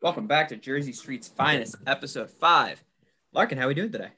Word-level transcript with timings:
Welcome 0.00 0.28
back 0.28 0.48
to 0.50 0.56
Jersey 0.56 0.92
Street's 0.92 1.26
Finest, 1.26 1.74
episode 1.84 2.30
five. 2.30 2.84
Larkin, 3.32 3.58
how 3.58 3.64
are 3.64 3.68
we 3.68 3.74
doing 3.74 3.90
today? 3.90 4.10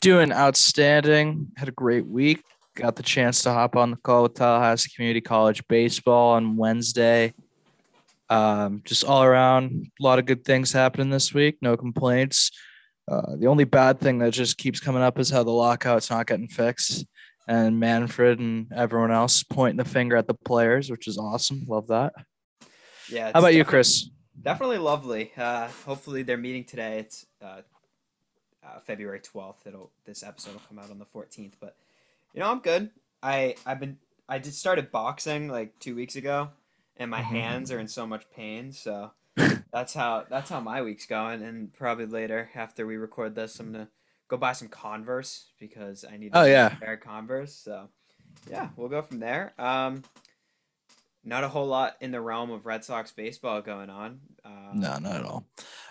Doing 0.00 0.32
outstanding. 0.32 1.52
Had 1.58 1.68
a 1.68 1.72
great 1.72 2.06
week. 2.06 2.42
Got 2.76 2.96
the 2.96 3.02
chance 3.02 3.42
to 3.42 3.52
hop 3.52 3.76
on 3.76 3.90
the 3.90 3.98
call 3.98 4.22
with 4.22 4.32
Tallahassee 4.32 4.90
Community 4.96 5.20
College 5.20 5.68
baseball 5.68 6.32
on 6.32 6.56
Wednesday. 6.56 7.34
Um, 8.30 8.80
just 8.86 9.04
all 9.04 9.22
around, 9.22 9.90
a 10.00 10.02
lot 10.02 10.18
of 10.18 10.24
good 10.24 10.46
things 10.46 10.72
happening 10.72 11.10
this 11.10 11.34
week. 11.34 11.58
No 11.60 11.76
complaints. 11.76 12.50
Uh, 13.06 13.36
the 13.36 13.48
only 13.48 13.64
bad 13.64 14.00
thing 14.00 14.18
that 14.20 14.32
just 14.32 14.56
keeps 14.56 14.80
coming 14.80 15.02
up 15.02 15.18
is 15.18 15.28
how 15.28 15.42
the 15.42 15.50
lockout's 15.50 16.08
not 16.08 16.26
getting 16.26 16.48
fixed, 16.48 17.04
and 17.46 17.78
Manfred 17.78 18.38
and 18.38 18.72
everyone 18.74 19.12
else 19.12 19.42
pointing 19.42 19.76
the 19.76 19.84
finger 19.84 20.16
at 20.16 20.26
the 20.26 20.32
players, 20.32 20.90
which 20.90 21.06
is 21.06 21.18
awesome. 21.18 21.66
Love 21.68 21.88
that. 21.88 22.14
Yeah. 23.10 23.30
How 23.34 23.40
about 23.40 23.52
you, 23.54 23.66
Chris? 23.66 24.08
Definitely 24.40 24.78
lovely. 24.78 25.32
Uh, 25.36 25.68
hopefully 25.84 26.22
they're 26.22 26.36
meeting 26.36 26.64
today. 26.64 26.98
It's 27.00 27.26
uh, 27.42 27.62
uh, 28.64 28.78
February 28.84 29.20
twelfth. 29.20 29.66
It'll 29.66 29.90
this 30.04 30.22
episode 30.22 30.54
will 30.54 30.62
come 30.68 30.78
out 30.78 30.90
on 30.90 30.98
the 30.98 31.04
fourteenth. 31.04 31.56
But 31.60 31.76
you 32.34 32.40
know, 32.40 32.50
I'm 32.50 32.60
good. 32.60 32.90
I 33.22 33.56
I've 33.66 33.78
been 33.80 33.98
I 34.28 34.38
just 34.38 34.58
started 34.58 34.90
boxing 34.90 35.48
like 35.48 35.78
two 35.78 35.94
weeks 35.94 36.16
ago, 36.16 36.50
and 36.96 37.10
my 37.10 37.20
Mhm. 37.20 37.24
hands 37.24 37.70
are 37.72 37.78
in 37.78 37.88
so 37.88 38.06
much 38.06 38.24
pain. 38.30 38.72
So 38.72 39.12
that's 39.72 39.94
how 39.94 40.24
that's 40.28 40.48
how 40.50 40.60
my 40.60 40.82
week's 40.82 41.06
going. 41.06 41.42
And 41.42 41.72
probably 41.72 42.06
later 42.06 42.50
after 42.54 42.86
we 42.86 42.96
record 42.96 43.34
this, 43.34 43.60
I'm 43.60 43.70
gonna 43.72 43.88
go 44.28 44.36
buy 44.38 44.54
some 44.54 44.68
Converse 44.68 45.46
because 45.58 46.04
I 46.10 46.16
need. 46.16 46.30
Oh, 46.34 46.44
yeah. 46.44 46.70
pair 46.70 46.96
Converse. 46.96 47.54
So 47.54 47.88
yeah, 48.50 48.70
we'll 48.76 48.88
go 48.88 49.02
from 49.02 49.18
there. 49.18 49.52
Um, 49.58 50.02
not 51.24 51.44
a 51.44 51.48
whole 51.48 51.66
lot 51.66 51.96
in 52.00 52.10
the 52.10 52.20
realm 52.20 52.50
of 52.50 52.66
Red 52.66 52.84
Sox 52.84 53.12
baseball 53.12 53.60
going 53.62 53.90
on. 53.90 54.20
Um, 54.44 54.72
No, 54.74 54.98
not 54.98 55.16
at 55.16 55.24
all. 55.24 55.46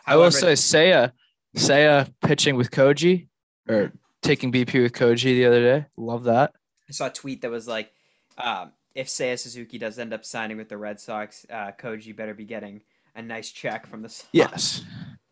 I 0.05 0.15
will 0.17 0.31
say, 0.31 0.53
Seiya, 0.53 1.11
Seiya 1.55 2.11
pitching 2.21 2.55
with 2.55 2.71
Koji 2.71 3.27
or 3.69 3.93
taking 4.21 4.51
BP 4.51 4.81
with 4.81 4.93
Koji 4.93 5.23
the 5.23 5.45
other 5.45 5.61
day. 5.61 5.85
Love 5.97 6.25
that. 6.25 6.53
I 6.89 6.91
saw 6.91 7.07
a 7.07 7.09
tweet 7.11 7.41
that 7.41 7.51
was 7.51 7.67
like, 7.67 7.91
um, 8.37 8.71
if 8.93 9.07
Seiya 9.07 9.39
Suzuki 9.39 9.77
does 9.77 9.97
end 9.99 10.13
up 10.13 10.25
signing 10.25 10.57
with 10.57 10.67
the 10.69 10.77
Red 10.77 10.99
Sox, 10.99 11.45
uh, 11.49 11.71
Koji 11.79 12.15
better 12.15 12.33
be 12.33 12.43
getting 12.45 12.81
a 13.15 13.21
nice 13.21 13.51
check 13.51 13.87
from 13.87 14.01
the 14.01 14.09
Sox. 14.09 14.27
Yes, 14.33 14.83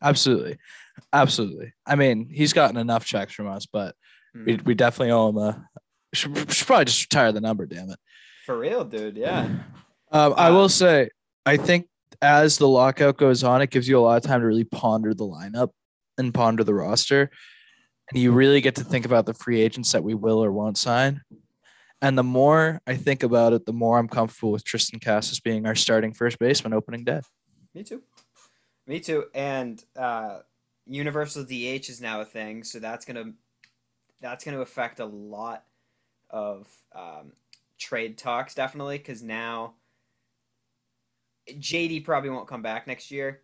absolutely, 0.01 0.57
absolutely. 1.11 1.73
I 1.85 1.95
mean, 1.95 2.29
he's 2.31 2.53
gotten 2.53 2.77
enough 2.77 3.03
checks 3.05 3.33
from 3.33 3.47
us, 3.47 3.65
but 3.65 3.95
we, 4.33 4.57
Mhm. 4.57 4.63
we 4.65 4.73
definitely 4.75 5.11
owe 5.11 5.29
him 5.29 5.37
a. 5.37 5.67
Should, 6.13 6.51
should 6.53 6.67
probably 6.67 6.85
just 6.85 7.03
retire 7.03 7.31
the 7.31 7.41
number. 7.41 7.65
Damn 7.65 7.89
it. 7.91 7.99
For 8.45 8.57
real, 8.57 8.83
dude. 8.85 9.17
Yeah. 9.17 9.47
Um, 10.11 10.33
I 10.37 10.49
will 10.49 10.69
say, 10.69 11.09
I 11.45 11.57
think 11.57 11.87
as 12.21 12.57
the 12.57 12.67
lockout 12.67 13.17
goes 13.17 13.43
on, 13.43 13.61
it 13.61 13.69
gives 13.69 13.87
you 13.87 13.99
a 13.99 14.01
lot 14.01 14.17
of 14.17 14.23
time 14.23 14.41
to 14.41 14.47
really 14.47 14.63
ponder 14.63 15.13
the 15.13 15.25
lineup 15.25 15.69
and 16.17 16.33
ponder 16.33 16.63
the 16.63 16.73
roster, 16.73 17.29
and 18.11 18.21
you 18.21 18.31
really 18.31 18.61
get 18.61 18.75
to 18.75 18.83
think 18.83 19.05
about 19.05 19.25
the 19.25 19.33
free 19.33 19.61
agents 19.61 19.91
that 19.91 20.03
we 20.03 20.15
will 20.15 20.43
or 20.43 20.51
won't 20.51 20.77
sign. 20.77 21.21
And 22.01 22.17
the 22.17 22.23
more 22.23 22.81
I 22.87 22.95
think 22.95 23.23
about 23.23 23.53
it, 23.53 23.65
the 23.65 23.73
more 23.73 23.99
I'm 23.99 24.07
comfortable 24.07 24.51
with 24.51 24.63
Triston 24.63 25.03
Casas 25.03 25.39
being 25.39 25.65
our 25.65 25.75
starting 25.75 26.13
first 26.13 26.39
baseman 26.39 26.73
opening 26.73 27.03
day. 27.03 27.21
Me 27.75 27.83
too. 27.83 28.01
Me 28.87 28.99
too. 28.99 29.25
And 29.35 29.83
uh, 29.95 30.39
universal 30.87 31.43
DH 31.43 31.89
is 31.89 32.01
now 32.01 32.21
a 32.21 32.25
thing, 32.25 32.63
so 32.63 32.79
that's 32.79 33.05
gonna 33.05 33.33
that's 34.21 34.43
gonna 34.43 34.61
affect 34.61 34.99
a 34.99 35.05
lot 35.05 35.63
of 36.29 36.67
um, 36.95 37.33
trade 37.77 38.17
talks, 38.17 38.55
definitely, 38.55 38.97
because 38.97 39.21
now 39.21 39.75
JD 41.59 42.03
probably 42.05 42.29
won't 42.29 42.47
come 42.47 42.61
back 42.61 42.87
next 42.87 43.11
year. 43.11 43.41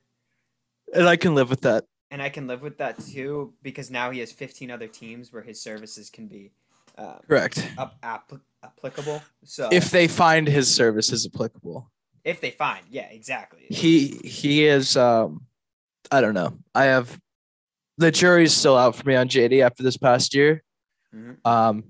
And 0.94 1.08
I 1.08 1.16
can 1.16 1.36
live 1.36 1.50
with 1.50 1.62
that. 1.62 1.86
and 2.12 2.22
I 2.22 2.30
can 2.30 2.48
live 2.48 2.62
with 2.62 2.78
that 2.78 3.00
too 3.00 3.54
because 3.64 3.90
now 3.92 4.12
he 4.12 4.20
has 4.20 4.32
15 4.32 4.70
other 4.72 4.88
teams 4.88 5.34
where 5.34 5.42
his 5.42 5.60
services 5.62 6.10
can 6.10 6.28
be 6.28 6.52
uh, 6.98 7.18
Correct. 7.28 7.68
up, 7.78 7.98
app- 8.04 8.32
applicable. 8.64 9.22
So 9.44 9.68
If 9.72 9.92
they 9.92 10.08
find 10.08 10.48
his 10.48 10.74
services 10.74 11.26
applicable. 11.34 11.92
if 12.24 12.40
they 12.42 12.52
find, 12.52 12.86
yeah, 12.90 13.10
exactly. 13.12 13.66
he 13.70 14.20
he 14.24 14.66
is 14.66 14.96
um 14.98 15.46
i 16.12 16.22
don't 16.22 16.36
know 16.36 16.56
i 16.76 16.84
have 16.86 17.20
the 17.98 18.12
jury's 18.12 18.54
still 18.54 18.78
out 18.78 18.96
for 18.96 19.04
me 19.08 19.16
on 19.16 19.28
jd 19.28 19.62
after 19.66 19.82
this 19.84 19.98
past 19.98 20.36
year 20.36 20.64
Mhm. 21.14 21.38
um 21.46 21.84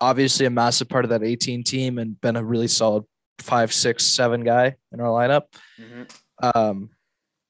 obviously 0.00 0.46
a 0.46 0.50
massive 0.50 0.88
part 0.88 1.04
of 1.04 1.10
that 1.10 1.22
18 1.22 1.62
team 1.62 1.98
and 1.98 2.20
been 2.20 2.34
a 2.36 2.42
really 2.44 2.66
solid 2.68 3.04
five 3.42 3.72
six 3.72 4.04
seven 4.04 4.42
guy 4.44 4.76
in 4.92 5.00
our 5.00 5.08
lineup 5.08 5.42
Mhm. 5.80 6.10
um 6.54 6.90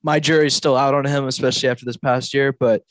my 0.02 0.18
jury's 0.18 0.54
still 0.54 0.76
out 0.76 0.94
on 0.94 1.04
him 1.04 1.26
especially 1.26 1.68
after 1.68 1.84
this 1.84 1.96
past 1.96 2.34
year 2.34 2.52
but 2.52 2.82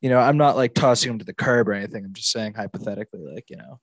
you 0.00 0.10
know 0.10 0.18
i'm 0.18 0.36
not 0.36 0.56
like 0.56 0.74
tossing 0.74 1.10
him 1.12 1.18
to 1.18 1.24
the 1.24 1.34
curb 1.34 1.68
or 1.68 1.72
anything 1.72 2.04
i'm 2.04 2.12
just 2.14 2.30
saying 2.32 2.54
hypothetically 2.54 3.20
like 3.20 3.48
you 3.50 3.56
know 3.56 3.78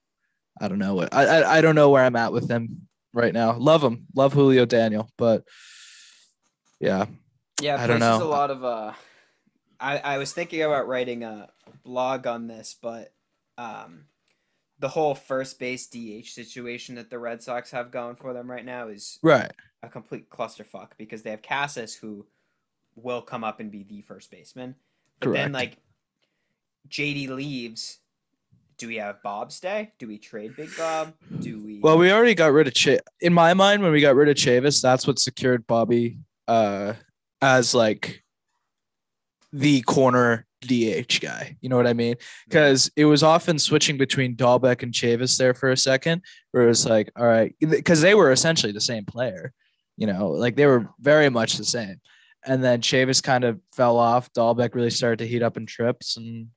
i 0.60 0.68
don't 0.68 0.80
know 0.80 0.96
what 0.96 1.14
i 1.14 1.24
i, 1.26 1.58
I 1.58 1.62
don't 1.62 1.76
know 1.76 1.90
where 1.90 2.04
i'm 2.04 2.16
at 2.16 2.34
with 2.34 2.50
him 2.50 2.88
right 3.14 3.34
now 3.34 3.58
love 3.58 3.84
him 3.84 4.06
love 4.16 4.34
julio 4.34 4.66
daniel 4.66 5.10
but 5.18 5.44
yeah 6.80 7.06
Yeah, 7.62 7.82
I 7.82 7.88
don't 7.88 8.00
know. 8.00 8.22
a 8.22 8.26
lot 8.26 8.52
of. 8.52 8.64
Uh, 8.64 8.94
I 9.80 9.98
I 9.98 10.18
was 10.20 10.32
thinking 10.34 10.62
about 10.62 10.88
writing 10.88 11.24
a 11.24 11.50
blog 11.84 12.28
on 12.28 12.48
this, 12.48 12.76
but 12.80 13.10
um, 13.58 14.06
the 14.80 14.88
whole 14.88 15.16
first 15.16 15.60
base 15.60 15.88
DH 15.88 16.30
situation 16.30 16.96
that 16.96 17.10
the 17.10 17.20
Red 17.20 17.42
Sox 17.42 17.72
have 17.72 17.92
going 17.92 18.16
for 18.16 18.34
them 18.34 18.50
right 18.50 18.66
now 18.66 18.88
is 18.88 19.20
right 19.24 19.52
a 19.84 19.90
complete 19.90 20.30
clusterfuck 20.30 20.90
because 20.98 21.22
they 21.22 21.32
have 21.32 21.42
Casas 21.42 21.96
who 21.96 22.26
will 22.96 23.22
come 23.22 23.44
up 23.44 23.60
and 23.60 23.72
be 23.72 23.84
the 23.84 24.02
first 24.02 24.32
baseman. 24.32 24.76
But 25.20 25.34
then 25.34 25.52
like 25.52 25.78
JD 26.90 27.30
leaves. 27.30 28.00
Do 28.78 28.88
we 28.88 28.98
have 28.98 29.24
Bob 29.24 29.52
stay? 29.52 29.92
Do 29.98 30.08
we 30.08 30.20
trade 30.20 30.56
Big 30.56 30.70
Bob? 30.78 31.14
Do 31.40 31.60
we 31.64 31.80
Well, 31.80 31.98
we 31.98 32.12
already 32.12 32.36
got 32.36 32.54
rid 32.54 32.68
of 32.68 32.76
Ch. 32.76 32.90
In 33.22 33.34
my 33.34 33.56
mind, 33.56 33.82
when 33.82 33.92
we 33.92 34.02
got 34.02 34.16
rid 34.16 34.30
of 34.30 34.36
Chavis, 34.36 34.82
that's 34.82 35.08
what 35.08 35.18
secured 35.18 35.66
Bobby 35.66 36.20
uh, 36.48 36.94
as 37.42 37.74
like 37.74 38.24
the 39.52 39.82
corner 39.82 40.46
DH 40.62 41.20
guy. 41.22 41.56
You 41.62 41.70
know 41.70 41.78
what 41.78 41.88
I 41.88 41.94
mean? 41.94 42.16
Because 42.48 42.90
it 42.96 43.06
was 43.06 43.24
often 43.24 43.60
switching 43.60 43.98
between 43.98 44.36
Dalbec 44.36 44.84
and 44.84 44.94
Chavis 44.94 45.38
there 45.38 45.54
for 45.54 45.70
a 45.70 45.78
second, 45.78 46.22
where 46.52 46.64
it 46.64 46.68
was 46.68 46.86
like, 46.86 47.12
all 47.16 47.26
right, 47.26 47.56
because 47.60 48.02
they 48.02 48.16
were 48.16 48.32
essentially 48.32 48.72
the 48.72 48.82
same 48.82 49.06
player. 49.06 49.54
You 49.98 50.08
know, 50.08 50.30
like 50.30 50.56
they 50.56 50.66
were 50.66 50.90
very 51.00 51.30
much 51.30 51.58
the 51.58 51.66
same. 51.66 52.00
And 52.46 52.64
then 52.64 52.82
Chavis 52.82 53.22
kind 53.22 53.44
of 53.44 53.60
fell 53.76 53.98
off. 53.98 54.32
Dalbec 54.34 54.76
really 54.76 54.90
started 54.90 55.20
to 55.20 55.28
heat 55.28 55.44
up 55.44 55.58
in 55.58 55.66
trips, 55.66 56.18
and 56.18 56.48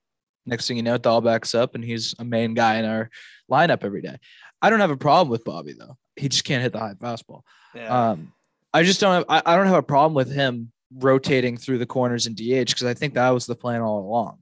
next 0.47 0.69
thing 0.69 0.77
you 0.77 0.83
know, 0.83 0.99
Dalbec's 0.99 1.55
up, 1.55 1.75
and 1.75 1.85
he's 1.85 2.15
a 2.19 2.25
main 2.25 2.55
guy 2.55 2.77
in 2.77 2.85
our 2.85 3.11
lineup 3.51 3.85
every 3.85 4.03
day. 4.03 4.17
I 4.63 4.71
don't 4.71 4.81
have 4.81 4.91
a 4.91 4.97
problem 4.97 5.31
with 5.31 5.45
Bobby 5.45 5.75
though. 5.79 5.97
He 6.17 6.29
just 6.29 6.45
can't 6.45 6.63
hit 6.63 6.73
the 6.73 6.79
high 6.79 6.95
fastball. 6.95 7.43
Yeah. 7.75 8.11
Um, 8.11 8.33
I 8.73 8.83
just 8.83 9.01
don't 9.01 9.15
have. 9.15 9.25
I, 9.29 9.43
I 9.45 9.57
don't 9.57 9.67
have 9.67 9.77
a 9.77 9.83
problem 9.83 10.15
with 10.15 10.31
him 10.31 10.73
rotating 10.95 11.57
through 11.57 11.79
the 11.79 11.87
corners 11.87 12.27
in 12.27 12.35
DH 12.35 12.67
because 12.69 12.85
I 12.85 12.95
think 12.95 13.15
that 13.15 13.31
was 13.31 13.47
the 13.47 13.55
plan 13.55 13.81
all 13.81 14.01
along. 14.01 14.39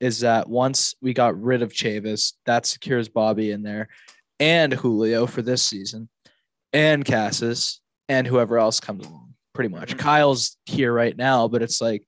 Is 0.00 0.20
that 0.20 0.48
once 0.48 0.94
we 1.00 1.14
got 1.14 1.40
rid 1.40 1.62
of 1.62 1.72
Chavis, 1.72 2.34
that 2.44 2.66
secures 2.66 3.08
Bobby 3.08 3.50
in 3.50 3.62
there, 3.62 3.88
and 4.38 4.72
Julio 4.74 5.26
for 5.26 5.40
this 5.42 5.62
season, 5.62 6.08
and 6.72 7.04
Casas, 7.04 7.80
and 8.08 8.26
whoever 8.26 8.58
else 8.58 8.78
comes 8.80 9.06
along. 9.06 9.34
Pretty 9.54 9.70
much, 9.70 9.94
Mhm. 9.94 9.98
Kyle's 9.98 10.58
here 10.66 10.92
right 10.92 11.16
now, 11.16 11.48
but 11.48 11.62
it's 11.62 11.80
like, 11.80 12.06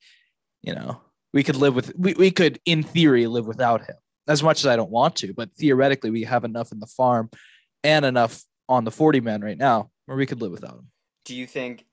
you 0.61 0.75
know, 0.75 1.00
we 1.33 1.43
could 1.43 1.56
live 1.56 1.75
with. 1.75 1.95
We 1.97 2.12
we 2.15 2.31
could, 2.31 2.61
in 2.67 2.83
theory, 2.83 3.27
live 3.27 3.47
without 3.47 3.87
him. 3.87 3.97
As 4.27 4.43
much 4.43 4.61
as 4.61 4.67
I 4.67 4.77
don't 4.77 4.91
want 4.91 5.17
to, 5.17 5.33
but 5.33 5.50
theoretically, 5.56 6.11
we 6.11 6.25
have 6.25 6.45
enough 6.45 6.73
in 6.73 6.81
the 6.81 6.87
farm, 6.87 7.31
and 7.83 8.05
enough 8.05 8.45
on 8.69 8.85
the 8.85 8.91
forty 8.91 9.21
man 9.21 9.41
right 9.41 9.56
now 9.56 9.91
where 10.05 10.17
we 10.19 10.27
could 10.27 10.43
live 10.43 10.53
without 10.53 10.75
him. 10.75 10.91
do 11.25 11.35
you 11.35 11.47
think 11.47 11.85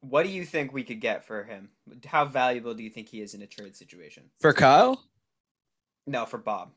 what 0.00 0.24
do 0.24 0.30
you 0.30 0.44
think 0.44 0.72
we 0.72 0.82
could 0.82 1.00
get 1.00 1.24
for 1.24 1.44
him? 1.44 1.70
How 2.06 2.24
valuable 2.24 2.74
do 2.74 2.82
you 2.82 2.90
think 2.90 3.08
he 3.08 3.20
is 3.20 3.34
in 3.34 3.42
a 3.42 3.46
trade 3.46 3.76
situation? 3.76 4.24
For 4.40 4.52
Kyle? 4.52 5.02
No, 6.06 6.26
for 6.26 6.38
Bob. 6.38 6.70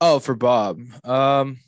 Oh, 0.00 0.18
for 0.18 0.34
Bob. 0.34 0.80
Um, 1.04 1.58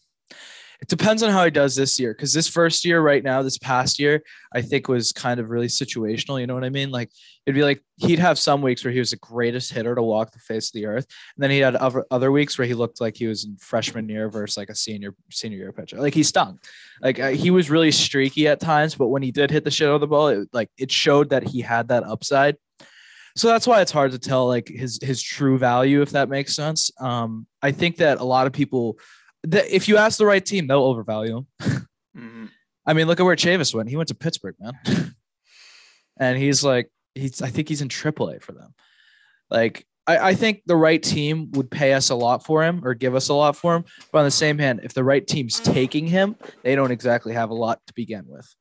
it 0.81 0.89
depends 0.89 1.25
on 1.25 1.31
how 1.31 1.45
he 1.45 1.51
does 1.51 1.75
this 1.75 1.99
year. 1.99 2.15
Because 2.15 2.33
this 2.33 2.47
first 2.47 2.85
year, 2.85 3.01
right 3.01 3.25
now, 3.25 3.43
this 3.43 3.59
past 3.59 3.99
year, 3.99 4.23
I 4.53 4.63
think 4.63 4.87
was 4.87 5.13
kind 5.13 5.41
of 5.41 5.51
really 5.51 5.67
situational. 5.67 6.41
You 6.41 6.47
know 6.47 6.55
what 6.55 6.65
I 6.65 6.71
mean? 6.71 6.91
Like 6.91 7.11
it'd 7.47 7.57
be 7.57 7.65
like 7.65 7.83
he'd 7.97 8.21
have 8.21 8.39
some 8.39 8.63
weeks 8.63 8.85
where 8.85 8.93
he 8.93 9.01
was 9.01 9.11
the 9.11 9.17
greatest 9.17 9.73
hitter 9.73 9.95
to 9.95 10.03
walk 10.03 10.31
the 10.31 10.39
face 10.39 10.69
of 10.69 10.75
the 10.75 10.87
earth, 10.87 11.07
and 11.37 11.43
then 11.43 11.51
he 11.51 11.59
had 11.59 11.75
other 11.77 12.05
other 12.11 12.31
weeks 12.31 12.57
where 12.57 12.67
he 12.67 12.75
looked 12.75 13.01
like 13.01 13.17
he 13.17 13.27
was 13.27 13.45
in 13.45 13.57
freshman 13.57 14.09
year 14.09 14.31
versus 14.31 14.57
like 14.57 14.71
a 14.71 14.75
senior 14.75 15.15
senior 15.31 15.59
year 15.59 15.73
pitcher. 15.73 15.97
Like 15.97 16.15
he 16.15 16.23
stunk. 16.23 16.61
Like 17.03 17.19
uh, 17.19 17.31
he 17.31 17.51
was 17.51 17.71
really 17.71 17.91
streaky 17.91 18.47
at 18.47 18.61
times, 18.61 18.95
but 18.95 19.09
when 19.09 19.23
he 19.23 19.33
did 19.33 19.51
hit 19.51 19.65
the 19.65 19.71
shit 19.71 19.89
out 19.89 19.95
of 19.95 20.01
the 20.01 20.07
ball, 20.07 20.29
it 20.29 20.49
like 20.53 20.71
it 20.79 20.93
showed 20.93 21.31
that 21.31 21.43
he 21.43 21.61
had 21.61 21.89
that 21.89 22.05
upside. 22.05 22.57
So 23.35 23.47
that's 23.47 23.67
why 23.67 23.81
it's 23.83 23.93
hard 23.93 24.13
to 24.13 24.19
tell 24.19 24.47
like 24.47 24.69
his 24.69 25.01
his 25.03 25.23
true 25.23 25.59
value, 25.59 26.03
if 26.03 26.11
that 26.11 26.29
makes 26.29 26.55
sense. 26.55 26.91
Um, 27.01 27.47
I 27.63 27.73
think 27.73 27.97
that 27.97 28.19
a 28.19 28.25
lot 28.25 28.47
of 28.47 28.53
people 28.53 28.99
that 29.44 29.75
if 29.75 29.88
you 29.88 29.96
ask 29.96 30.19
the 30.19 30.26
right 30.26 30.44
team, 30.44 30.67
they'll 30.67 30.82
overvalue 30.82 31.38
him. 31.38 31.46
Mm-hmm. 32.17 32.46
I 32.87 32.94
mean, 32.94 33.06
look 33.06 33.20
at 33.20 33.23
where 33.25 33.37
Chavis 33.37 33.75
went. 33.75 33.88
He 33.88 33.96
went 33.96 34.08
to 34.08 34.14
Pittsburgh, 34.14 34.56
man. 34.58 34.73
and 36.19 36.38
he's 36.38 36.64
like, 36.64 36.90
he's 37.14 37.43
I 37.43 37.49
think 37.49 37.69
he's 37.69 37.82
in 37.82 37.88
AAA 37.88 38.43
for 38.43 38.52
them. 38.52 38.75
Like 39.50 39.87
I, 40.06 40.31
I 40.31 40.35
think 40.35 40.62
the 40.67 40.76
right 40.76 41.02
team 41.02 41.50
would 41.52 41.70
pay 41.70 41.93
us 41.93 42.11
a 42.11 42.14
lot 42.14 42.44
for 42.44 42.64
him 42.64 42.85
or 42.85 42.94
give 42.94 43.14
us 43.14 43.29
a 43.29 43.35
lot 43.35 43.56
for 43.56 43.76
him. 43.76 43.85
But 44.11 44.20
on 44.20 44.25
the 44.25 44.31
same 44.31 44.58
hand, 44.58 44.81
if 44.82 44.94
the 44.94 45.05
right 45.05 45.25
team's 45.25 45.61
taking 45.61 46.06
him, 46.06 46.37
they 46.62 46.75
don't 46.75 46.90
exactly 46.90 47.35
have 47.35 47.50
a 47.50 47.55
lot 47.55 47.81
to 47.87 47.94
begin 47.94 48.25
with. 48.26 48.52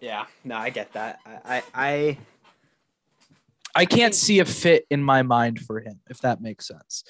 Yeah, 0.00 0.26
no, 0.44 0.56
I 0.56 0.70
get 0.70 0.92
that. 0.94 1.20
I, 1.24 1.56
I, 1.56 1.62
I 1.74 2.18
I 3.74 3.84
can't 3.86 4.14
see 4.14 4.40
a 4.40 4.44
fit 4.44 4.84
in 4.90 5.02
my 5.02 5.22
mind 5.22 5.60
for 5.60 5.80
him, 5.80 6.00
if 6.08 6.20
that 6.20 6.40
makes 6.40 6.66
sense. 6.66 7.04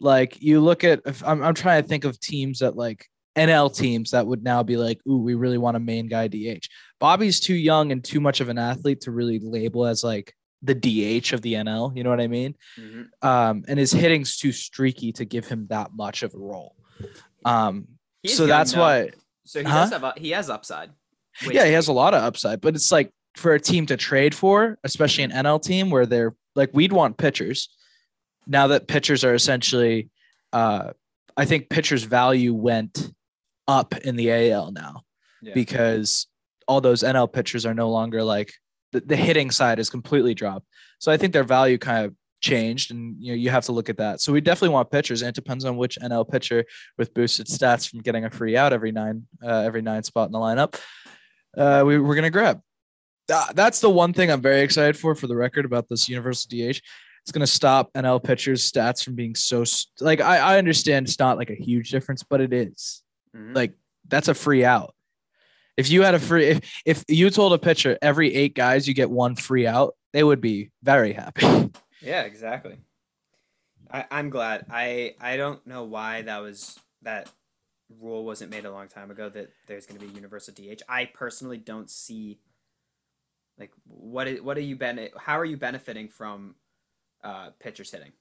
Like 0.00 0.40
you 0.42 0.60
look 0.60 0.84
at, 0.84 1.00
if 1.06 1.22
I'm, 1.24 1.42
I'm 1.42 1.54
trying 1.54 1.82
to 1.82 1.88
think 1.88 2.04
of 2.04 2.18
teams 2.20 2.58
that 2.60 2.76
like 2.76 3.06
NL 3.36 3.74
teams 3.74 4.10
that 4.12 4.26
would 4.26 4.42
now 4.42 4.62
be 4.62 4.76
like, 4.76 5.00
ooh, 5.08 5.18
we 5.18 5.34
really 5.34 5.58
want 5.58 5.76
a 5.76 5.80
main 5.80 6.06
guy 6.08 6.28
DH. 6.28 6.66
Bobby's 7.00 7.40
too 7.40 7.54
young 7.54 7.92
and 7.92 8.02
too 8.02 8.20
much 8.20 8.40
of 8.40 8.48
an 8.48 8.58
athlete 8.58 9.02
to 9.02 9.10
really 9.10 9.38
label 9.40 9.86
as 9.86 10.02
like 10.04 10.34
the 10.62 10.74
DH 10.74 11.32
of 11.32 11.42
the 11.42 11.54
NL. 11.54 11.96
You 11.96 12.04
know 12.04 12.10
what 12.10 12.20
I 12.20 12.26
mean? 12.28 12.54
mhm. 12.78 13.06
Um, 13.22 13.64
and 13.68 13.78
his 13.78 13.92
hitting's 13.92 14.36
too 14.36 14.52
streaky 14.52 15.12
to 15.12 15.24
give 15.24 15.46
him 15.46 15.66
that 15.70 15.90
much 15.94 16.22
of 16.22 16.34
a 16.34 16.38
role. 16.38 16.74
Um, 17.44 17.86
He's 18.22 18.36
so 18.36 18.46
that's 18.46 18.74
why, 18.74 19.10
So 19.44 19.60
he 19.60 19.66
Huh? 19.66 19.88
does 19.88 19.90
have 19.90 20.12
he 20.16 20.30
has 20.30 20.48
upside. 20.48 20.90
Which- 21.44 21.54
yeah, 21.56 21.66
he 21.66 21.72
has 21.72 21.88
a 21.88 21.92
lot 21.92 22.14
of 22.14 22.22
upside, 22.22 22.60
but 22.60 22.74
it's 22.74 22.90
like 22.90 23.10
for 23.36 23.52
a 23.54 23.60
team 23.60 23.84
to 23.86 23.96
trade 23.96 24.34
for, 24.34 24.78
especially 24.84 25.24
an 25.24 25.32
NL 25.32 25.60
team 25.62 25.90
where 25.90 26.06
they're 26.06 26.34
like, 26.54 26.70
we'd 26.72 26.92
want 26.92 27.16
pitchers. 27.18 27.68
Now 28.46 28.68
that 28.68 28.86
pitchers 28.88 29.24
are 29.24 29.34
essentially, 29.34 30.10
uh, 30.52 30.92
I 31.36 31.44
think 31.44 31.68
pitchers' 31.68 32.04
value 32.04 32.54
went 32.54 33.12
up 33.66 33.96
in 33.98 34.16
the 34.16 34.30
AL 34.30 34.72
now 34.72 35.02
Yeah. 35.42 35.54
because 35.54 36.26
all 36.68 36.80
those 36.80 37.02
NL 37.02 37.32
pitchers 37.32 37.66
are 37.66 37.74
no 37.74 37.90
longer 37.90 38.22
like 38.22 38.52
the, 38.92 39.00
the 39.00 39.16
hitting 39.16 39.50
side 39.50 39.78
is 39.78 39.90
completely 39.90 40.34
dropped. 40.34 40.66
So 40.98 41.10
I 41.10 41.16
think 41.16 41.32
their 41.32 41.44
value 41.44 41.78
kind 41.78 42.06
of 42.06 42.14
changed, 42.40 42.90
and 42.90 43.16
you 43.18 43.32
know 43.32 43.36
you 43.36 43.50
have 43.50 43.64
to 43.64 43.72
look 43.72 43.88
at 43.88 43.96
that. 43.96 44.20
So 44.20 44.32
we 44.32 44.40
definitely 44.40 44.74
want 44.74 44.90
pitchers, 44.90 45.22
and 45.22 45.28
it 45.30 45.34
depends 45.34 45.64
on 45.64 45.76
which 45.76 45.98
NL 46.00 46.28
pitcher 46.30 46.64
with 46.98 47.12
boosted 47.14 47.46
stats 47.46 47.88
from 47.88 48.00
getting 48.00 48.24
a 48.24 48.30
free 48.30 48.56
out 48.56 48.72
every 48.72 48.92
nine 48.92 49.26
uh, 49.42 49.62
every 49.64 49.82
nine 49.82 50.02
spot 50.02 50.28
in 50.28 50.32
the 50.32 50.38
lineup. 50.38 50.78
Uh, 51.56 51.82
we, 51.86 51.98
we're 51.98 52.14
gonna 52.14 52.30
grab. 52.30 52.60
Uh, 53.32 53.52
that's 53.54 53.80
the 53.80 53.90
one 53.90 54.12
thing 54.12 54.30
I'm 54.30 54.42
very 54.42 54.60
excited 54.60 54.96
for. 54.96 55.14
For 55.14 55.26
the 55.26 55.36
record, 55.36 55.64
about 55.64 55.88
this 55.88 56.08
universal 56.08 56.48
DH, 56.50 56.80
it's 57.24 57.32
gonna 57.32 57.46
stop 57.46 57.90
NL 57.94 58.22
pitchers' 58.22 58.70
stats 58.70 59.02
from 59.02 59.14
being 59.14 59.34
so 59.34 59.64
like 60.00 60.20
I, 60.20 60.36
I 60.38 60.58
understand 60.58 61.06
it's 61.08 61.18
not 61.18 61.38
like 61.38 61.48
a 61.50 61.54
huge 61.54 61.90
difference, 61.90 62.22
but 62.22 62.40
it 62.40 62.52
is 62.52 63.02
Mhm. 63.34 63.54
like 63.56 63.72
that's 64.06 64.28
a 64.28 64.34
free 64.34 64.64
out. 64.64 64.94
If 65.76 65.90
you 65.90 66.02
had 66.02 66.14
a 66.14 66.20
free, 66.20 66.46
if, 66.46 66.82
if 66.84 67.04
you 67.08 67.30
told 67.30 67.52
a 67.54 67.58
pitcher 67.58 67.98
every 68.02 68.32
eight 68.34 68.54
guys 68.54 68.86
you 68.86 68.94
get 68.94 69.10
one 69.10 69.34
free 69.34 69.66
out, 69.66 69.94
they 70.12 70.22
would 70.22 70.40
be 70.40 70.70
very 70.82 71.12
happy. 71.12 71.70
Yeah, 72.02 72.24
exactly. 72.24 72.76
I, 73.90 74.04
I'm 74.10 74.28
glad. 74.28 74.66
I 74.70 75.14
I 75.18 75.38
don't 75.38 75.66
know 75.66 75.84
why 75.84 76.20
that 76.22 76.42
was 76.42 76.78
that 77.00 77.30
rule 77.98 78.26
wasn't 78.26 78.50
made 78.50 78.66
a 78.66 78.70
long 78.70 78.88
time 78.88 79.10
ago 79.10 79.30
that 79.30 79.48
there's 79.68 79.86
going 79.86 79.98
to 79.98 80.06
be 80.06 80.12
a 80.12 80.14
universal 80.14 80.52
DH. 80.52 80.82
I 80.86 81.06
personally 81.06 81.56
don't 81.56 81.88
see 81.88 82.40
like 83.58 83.70
what 83.86 84.28
is, 84.28 84.42
what 84.42 84.58
are 84.58 84.62
you 84.62 84.76
ben 84.76 85.08
how 85.18 85.38
are 85.38 85.44
you 85.46 85.56
benefiting 85.56 86.08
from 86.08 86.56
uh 87.24 87.50
pitchers 87.58 87.90
hitting? 87.90 88.12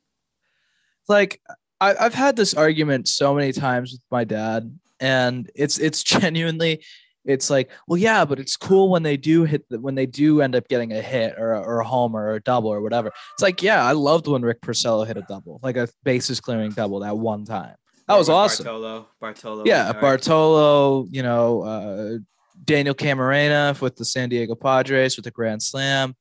like 1.10 1.42
I, 1.82 1.96
I've 2.00 2.14
had 2.14 2.36
this 2.36 2.54
argument 2.54 3.08
so 3.08 3.34
many 3.34 3.52
times 3.52 3.92
with 3.92 4.02
my 4.10 4.24
dad, 4.24 4.78
and 5.00 5.50
it's 5.56 5.78
it's 5.78 6.04
genuinely, 6.04 6.84
it's 7.26 7.50
like, 7.50 7.72
well, 7.88 7.98
yeah, 7.98 8.26
but 8.26 8.40
it's 8.40 8.58
cool 8.58 8.90
when 8.90 9.04
they 9.04 9.18
do 9.18 9.44
hit 9.44 9.68
the, 9.70 9.80
when 9.80 9.96
they 9.96 10.06
do 10.06 10.42
end 10.42 10.56
up 10.56 10.68
getting 10.68 10.94
a 10.94 11.02
hit 11.02 11.36
or 11.38 11.54
a, 11.54 11.62
or 11.62 11.80
a 11.80 11.86
home 11.86 12.16
or 12.16 12.34
a 12.34 12.42
double 12.42 12.70
or 12.70 12.82
whatever. 12.82 13.10
It's 13.34 13.42
like, 13.42 13.62
yeah, 13.62 13.84
I 13.84 13.94
loved 13.94 14.28
when 14.28 14.42
Rick 14.42 14.62
Porcello 14.62 15.06
hit 15.06 15.18
a 15.18 15.26
double, 15.28 15.60
like 15.64 15.78
a 15.78 15.88
bases 16.04 16.40
clearing 16.40 16.72
double 16.72 17.00
that 17.02 17.18
one 17.18 17.46
time. 17.46 17.76
That 18.08 18.18
was 18.18 18.28
awesome. 18.28 18.66
Bartolo, 18.66 19.08
Bartolo. 19.22 19.64
yeah, 19.66 19.94
Bartolo, 19.94 21.08
you 21.10 21.24
know, 21.24 21.62
uh, 21.62 22.18
Daniel 22.66 22.94
Camarena 22.94 23.80
with 23.80 23.96
the 23.96 24.04
San 24.04 24.28
Diego 24.28 24.56
Padres 24.56 25.16
with 25.16 25.24
the 25.24 25.32
Grand 25.32 25.64
Slam, 25.64 26.14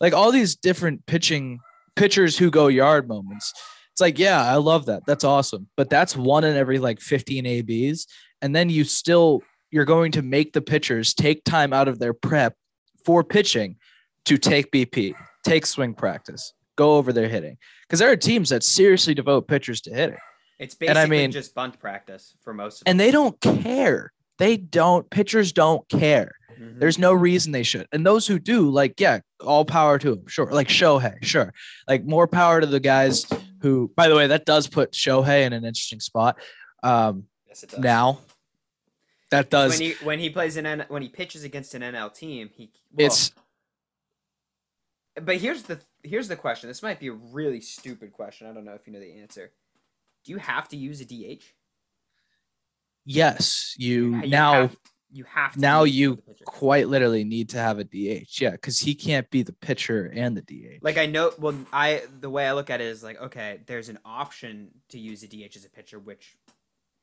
like 0.00 0.12
all 0.12 0.30
these 0.30 0.54
different 0.54 1.06
pitching 1.06 1.60
pitchers 1.98 2.38
who 2.38 2.50
go 2.50 2.68
yard 2.68 3.08
moments. 3.08 3.52
It's 3.92 4.00
like, 4.00 4.18
yeah, 4.18 4.44
I 4.44 4.56
love 4.56 4.86
that. 4.86 5.02
That's 5.06 5.24
awesome. 5.24 5.68
But 5.76 5.90
that's 5.90 6.16
one 6.16 6.44
in 6.44 6.56
every 6.56 6.78
like 6.78 7.00
15 7.00 7.44
ABs. 7.44 8.06
And 8.40 8.54
then 8.54 8.70
you 8.70 8.84
still, 8.84 9.42
you're 9.70 9.84
going 9.84 10.12
to 10.12 10.22
make 10.22 10.52
the 10.52 10.60
pitchers 10.60 11.14
take 11.14 11.42
time 11.44 11.72
out 11.72 11.88
of 11.88 11.98
their 11.98 12.14
prep 12.14 12.54
for 13.04 13.24
pitching 13.24 13.76
to 14.26 14.38
take 14.38 14.70
BP, 14.70 15.14
take 15.44 15.66
swing 15.66 15.94
practice, 15.94 16.52
go 16.76 16.96
over 16.96 17.12
their 17.12 17.28
hitting. 17.28 17.58
Because 17.86 17.98
there 17.98 18.10
are 18.10 18.16
teams 18.16 18.50
that 18.50 18.62
seriously 18.62 19.14
devote 19.14 19.48
pitchers 19.48 19.80
to 19.82 19.90
hitting 19.90 20.18
It's 20.60 20.76
and 20.80 20.90
I 20.90 21.02
basically 21.02 21.16
mean- 21.16 21.32
just 21.32 21.54
bunt 21.54 21.80
practice 21.80 22.36
for 22.42 22.54
most 22.54 22.82
of 22.82 22.84
and 22.86 23.00
they 23.00 23.10
don't 23.10 23.40
care. 23.40 24.12
They 24.38 24.56
don't, 24.56 25.10
pitchers 25.10 25.52
don't 25.52 25.88
care. 25.88 26.37
Them. 26.58 26.74
Mhm. 26.74 26.78
There's 26.80 26.98
no 26.98 27.12
reason 27.12 27.52
they 27.52 27.62
should. 27.62 27.86
And 27.92 28.04
those 28.06 28.26
who 28.26 28.38
do, 28.38 28.68
like, 28.70 29.00
yeah, 29.00 29.20
all 29.40 29.64
power 29.64 29.98
to 29.98 30.14
them. 30.16 30.26
Sure. 30.26 30.50
Like 30.52 30.68
Shohei, 30.68 31.22
sure. 31.24 31.52
Like 31.86 32.04
more 32.04 32.26
power 32.28 32.60
to 32.60 32.66
the 32.66 32.80
guys 32.80 33.26
who, 33.62 33.92
by 33.96 34.08
the 34.08 34.14
way, 34.16 34.26
that 34.28 34.44
does 34.46 34.66
put 34.68 34.92
Shohei 34.92 35.44
in 35.46 35.52
an 35.52 35.64
interesting 35.64 36.00
spot. 36.00 36.38
Um, 36.82 37.28
Yes, 37.46 37.62
it 37.62 37.70
does. 37.70 37.80
now 37.80 38.20
that 39.30 39.50
does, 39.50 39.72
when 39.72 39.80
he 39.80 39.92
when 40.04 40.18
he 40.18 40.30
plays 40.30 40.56
an 40.56 40.64
N, 40.66 40.84
when 40.88 41.02
he 41.02 41.08
pitches 41.08 41.44
against 41.44 41.74
an 41.74 41.82
NL 41.82 42.08
team, 42.14 42.50
he 42.54 42.70
well, 42.92 43.06
it's, 43.06 43.32
But 45.20 45.36
here's 45.38 45.64
the 45.64 45.80
here's 46.02 46.28
the 46.28 46.36
question. 46.36 46.68
This 46.68 46.82
might 46.82 47.00
be 47.00 47.08
a 47.08 47.12
really 47.12 47.60
stupid 47.60 48.12
question. 48.12 48.46
I 48.46 48.52
don't 48.52 48.64
know 48.64 48.74
if 48.74 48.86
you 48.86 48.92
know 48.92 49.00
the 49.00 49.18
answer. 49.20 49.50
Do 50.24 50.32
you 50.32 50.38
have 50.38 50.68
to 50.68 50.76
use 50.76 51.00
a 51.00 51.04
DH? 51.04 51.42
yes, 53.04 53.74
you, 53.78 54.16
You 54.20 54.28
now, 54.28 54.52
have, 54.52 54.76
you 55.10 55.24
have 55.24 55.54
to 55.54 55.60
now 55.60 55.84
you 55.84 56.22
quite 56.44 56.88
literally 56.88 57.24
need 57.24 57.48
to 57.50 57.58
have 57.58 57.78
a 57.78 57.84
DH. 57.84 58.40
Yeah. 58.40 58.56
Cause 58.56 58.78
he 58.78 58.94
can't 58.94 59.28
be 59.30 59.42
the 59.42 59.52
pitcher 59.52 60.12
and 60.14 60.36
the 60.36 60.42
DH. 60.42 60.82
like 60.82 60.98
I 60.98 61.06
know. 61.06 61.32
Well, 61.38 61.54
I 61.72 62.02
the 62.20 62.30
way 62.30 62.46
I 62.46 62.52
look 62.52 62.70
at 62.70 62.80
it 62.80 62.86
is 62.86 63.02
like 63.02 63.20
okay, 63.20 63.60
there's 63.66 63.88
an 63.88 63.98
option 64.04 64.68
to 64.90 64.98
use 64.98 65.22
a 65.22 65.28
DH 65.28 65.56
as 65.56 65.64
a 65.64 65.70
pitcher, 65.70 65.98
which 65.98 66.36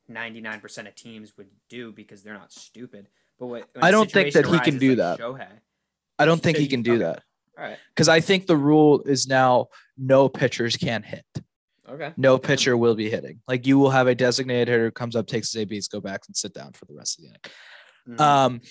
ninety 0.07 0.41
nine 0.41 0.59
percent 0.59 0.87
of 0.87 0.95
teams 0.95 1.35
would 1.37 1.49
do 1.69 1.91
because 1.91 2.23
they're 2.23 2.33
not 2.33 2.51
stupid. 2.51 3.07
But 3.39 3.47
what 3.47 3.69
I 3.81 3.91
don't 3.91 4.09
think 4.09 4.33
that 4.33 4.45
he 4.45 4.59
can 4.59 4.77
do 4.77 4.89
like 4.89 4.97
that. 4.97 5.19
Shohei, 5.19 5.47
I 6.19 6.25
don't 6.25 6.41
think 6.41 6.57
so 6.57 6.61
he 6.61 6.67
can 6.67 6.81
do 6.81 6.93
okay. 6.93 7.03
that 7.03 7.23
all 7.57 7.63
right, 7.63 7.77
because 7.93 8.09
I 8.09 8.19
think 8.19 8.47
the 8.47 8.57
rule 8.57 9.01
is 9.01 9.27
now 9.27 9.67
no 9.97 10.29
pitchers 10.29 10.75
can 10.75 11.03
hit. 11.03 11.25
okay, 11.89 12.13
no 12.17 12.37
pitcher 12.37 12.77
will 12.77 12.95
be 12.95 13.09
hitting. 13.09 13.41
Like 13.47 13.65
you 13.65 13.79
will 13.79 13.89
have 13.89 14.07
a 14.07 14.15
designated 14.15 14.67
hitter 14.67 14.85
who 14.85 14.91
comes 14.91 15.15
up, 15.15 15.27
takes 15.27 15.53
his 15.53 15.61
ABs, 15.61 15.87
go 15.87 15.99
back 15.99 16.21
and 16.27 16.35
sit 16.35 16.53
down 16.53 16.73
for 16.73 16.85
the 16.85 16.93
rest 16.93 17.17
of 17.17 17.23
the 17.23 17.29
inning. 17.29 17.41
Mhm. 18.07 18.19
Um, 18.19 18.61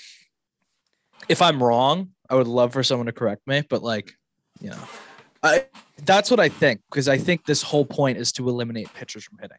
if 1.28 1.42
I'm 1.42 1.62
wrong, 1.62 2.10
I 2.28 2.34
would 2.34 2.46
love 2.46 2.72
for 2.72 2.82
someone 2.82 3.06
to 3.06 3.12
correct 3.12 3.46
me, 3.46 3.62
but 3.68 3.82
like, 3.82 4.12
you 4.60 4.70
know, 4.70 4.88
I 5.42 5.66
that's 6.04 6.30
what 6.30 6.40
I 6.40 6.48
think 6.48 6.80
because 6.90 7.08
I 7.08 7.18
think 7.18 7.44
this 7.44 7.62
whole 7.62 7.84
point 7.84 8.18
is 8.18 8.32
to 8.32 8.48
eliminate 8.48 8.92
pitchers 8.94 9.24
from 9.24 9.38
hitting, 9.40 9.58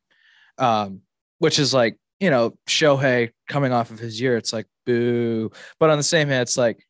um, 0.58 1.02
which 1.40 1.60
is 1.60 1.74
like 1.74 1.98
you 2.20 2.30
know 2.30 2.58
Shohei 2.68 3.32
coming 3.48 3.72
off 3.72 3.92
of 3.92 4.00
his 4.00 4.20
year, 4.20 4.38
it's 4.38 4.54
like 4.54 4.66
boo. 4.86 5.52
But 5.80 5.90
on 5.90 5.98
the 5.98 6.04
same 6.04 6.28
hand, 6.28 6.44
it's 6.44 6.58
like 6.58 6.86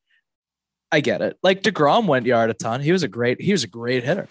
I 0.92 1.02
get 1.02 1.22
it. 1.22 1.38
Like 1.44 1.62
Degrom 1.62 2.08
went 2.08 2.26
yard 2.26 2.50
a 2.50 2.54
ton. 2.54 2.82
He 2.82 2.92
was 2.92 3.04
a 3.04 3.08
great 3.08 3.42
he 3.42 3.52
was 3.52 3.64
a 3.64 3.68
great 3.68 4.04
hitter. 4.04 4.30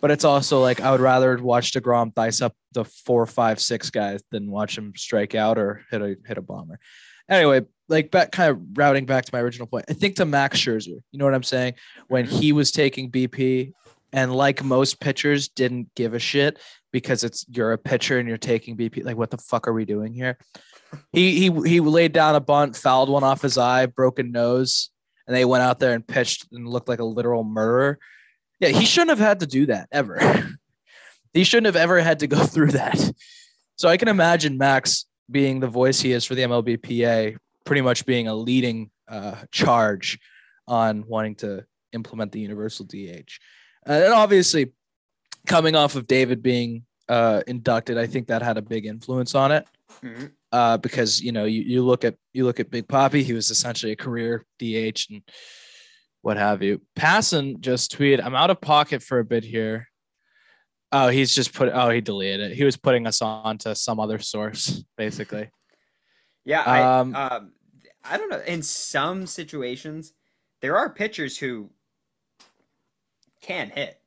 But 0.00 0.10
it's 0.10 0.24
also 0.24 0.60
like 0.60 0.80
I 0.80 0.90
would 0.90 1.00
rather 1.00 1.36
watch 1.36 1.72
Degrom 1.72 2.14
dice 2.14 2.40
up 2.40 2.54
the 2.72 2.84
four, 2.84 3.26
five, 3.26 3.60
six 3.60 3.90
guys 3.90 4.22
than 4.30 4.50
watch 4.50 4.76
him 4.76 4.92
strike 4.96 5.34
out 5.34 5.58
or 5.58 5.84
hit 5.90 6.00
a 6.02 6.16
hit 6.26 6.38
a 6.38 6.42
bomber. 6.42 6.78
Anyway, 7.28 7.62
like 7.90 8.10
back 8.10 8.32
kind 8.32 8.50
of 8.50 8.60
routing 8.78 9.04
back 9.04 9.24
to 9.26 9.30
my 9.34 9.40
original 9.40 9.66
point. 9.66 9.84
I 9.88 9.92
think 9.92 10.16
to 10.16 10.24
Max 10.24 10.58
Scherzer, 10.58 11.00
you 11.10 11.18
know 11.18 11.24
what 11.24 11.34
I'm 11.34 11.42
saying? 11.42 11.74
When 12.08 12.24
mm-hmm. 12.24 12.36
he 12.36 12.52
was 12.52 12.70
taking 12.70 13.10
BP 13.10 13.72
and 14.12 14.34
like 14.34 14.64
most 14.64 15.00
pitchers 15.00 15.48
didn't 15.48 15.94
give 15.94 16.14
a 16.14 16.18
shit 16.18 16.58
because 16.92 17.24
it's 17.24 17.44
you're 17.48 17.72
a 17.72 17.78
pitcher 17.78 18.18
and 18.18 18.28
you're 18.28 18.38
taking 18.38 18.76
BP. 18.76 19.04
Like, 19.04 19.16
what 19.16 19.30
the 19.30 19.38
fuck 19.38 19.68
are 19.68 19.72
we 19.72 19.84
doing 19.84 20.14
here? 20.14 20.38
He 21.12 21.38
he 21.38 21.68
he 21.68 21.80
laid 21.80 22.12
down 22.12 22.34
a 22.34 22.40
bunt, 22.40 22.76
fouled 22.76 23.10
one 23.10 23.24
off 23.24 23.42
his 23.42 23.58
eye, 23.58 23.86
broken 23.86 24.32
nose, 24.32 24.90
and 25.26 25.36
they 25.36 25.44
went 25.44 25.62
out 25.62 25.78
there 25.78 25.94
and 25.94 26.06
pitched 26.06 26.46
and 26.52 26.66
looked 26.66 26.88
like 26.88 27.00
a 27.00 27.04
literal 27.04 27.44
murderer. 27.44 27.98
Yeah, 28.58 28.68
he 28.68 28.84
shouldn't 28.84 29.10
have 29.10 29.18
had 29.18 29.40
to 29.40 29.46
do 29.46 29.66
that 29.66 29.88
ever. 29.92 30.18
he 31.32 31.44
shouldn't 31.44 31.66
have 31.66 31.76
ever 31.76 32.00
had 32.00 32.20
to 32.20 32.26
go 32.26 32.38
through 32.44 32.72
that. 32.72 33.12
So 33.76 33.88
I 33.88 33.96
can 33.96 34.08
imagine 34.08 34.58
Max 34.58 35.06
being 35.30 35.60
the 35.60 35.68
voice 35.68 36.00
he 36.00 36.12
is 36.12 36.24
for 36.24 36.34
the 36.34 36.42
MLBPA, 36.42 37.36
pretty 37.64 37.82
much 37.82 38.06
being 38.06 38.28
a 38.28 38.34
leading 38.34 38.90
uh, 39.08 39.36
charge 39.52 40.18
on 40.66 41.04
wanting 41.06 41.34
to 41.36 41.64
implement 41.92 42.32
the 42.32 42.40
universal 42.40 42.84
DH. 42.86 43.38
Uh, 43.88 43.92
and 43.92 44.12
obviously, 44.14 44.72
coming 45.46 45.74
off 45.74 45.96
of 45.96 46.06
David 46.06 46.42
being 46.42 46.84
uh, 47.08 47.42
inducted, 47.46 47.98
I 47.98 48.06
think 48.06 48.28
that 48.28 48.42
had 48.42 48.56
a 48.58 48.62
big 48.62 48.86
influence 48.86 49.34
on 49.34 49.52
it 49.52 49.66
Mhm. 50.02 50.30
uh, 50.52 50.76
because 50.78 51.20
you 51.20 51.32
know 51.32 51.44
you, 51.44 51.62
you 51.62 51.82
look 51.82 52.04
at 52.04 52.14
you 52.32 52.44
look 52.44 52.60
at 52.60 52.70
Big 52.70 52.86
Poppy, 52.86 53.24
he 53.24 53.32
was 53.32 53.50
essentially 53.50 53.90
a 53.92 53.96
career 53.96 54.44
DH, 54.60 55.06
and 55.10 55.22
what 56.22 56.36
have 56.36 56.62
you. 56.62 56.80
Passan 56.96 57.58
just 57.60 57.96
tweeted, 57.96 58.22
I'm 58.24 58.34
out 58.36 58.50
of 58.50 58.60
pocket 58.60 59.02
for 59.02 59.18
a 59.18 59.24
bit 59.24 59.42
here. 59.42 59.88
Oh, 60.92 61.08
he's 61.08 61.34
just 61.34 61.52
put 61.54 61.70
oh, 61.72 61.90
he 61.90 62.00
deleted 62.00 62.50
it. 62.52 62.56
He 62.56 62.64
was 62.64 62.76
putting 62.76 63.06
us 63.06 63.22
on 63.22 63.58
to 63.58 63.74
some 63.74 63.98
other 63.98 64.18
source, 64.18 64.84
basically. 64.96 65.50
Yeah, 66.44 66.62
I 66.62 66.82
Um, 66.82 67.14
um, 67.14 67.52
I 68.04 68.16
don't 68.16 68.30
know. 68.30 68.40
In 68.46 68.62
some 68.62 69.26
situations, 69.26 70.12
there 70.60 70.76
are 70.76 70.88
pitchers 70.90 71.36
who 71.38 71.70
can 73.40 73.70
hit. 73.70 74.00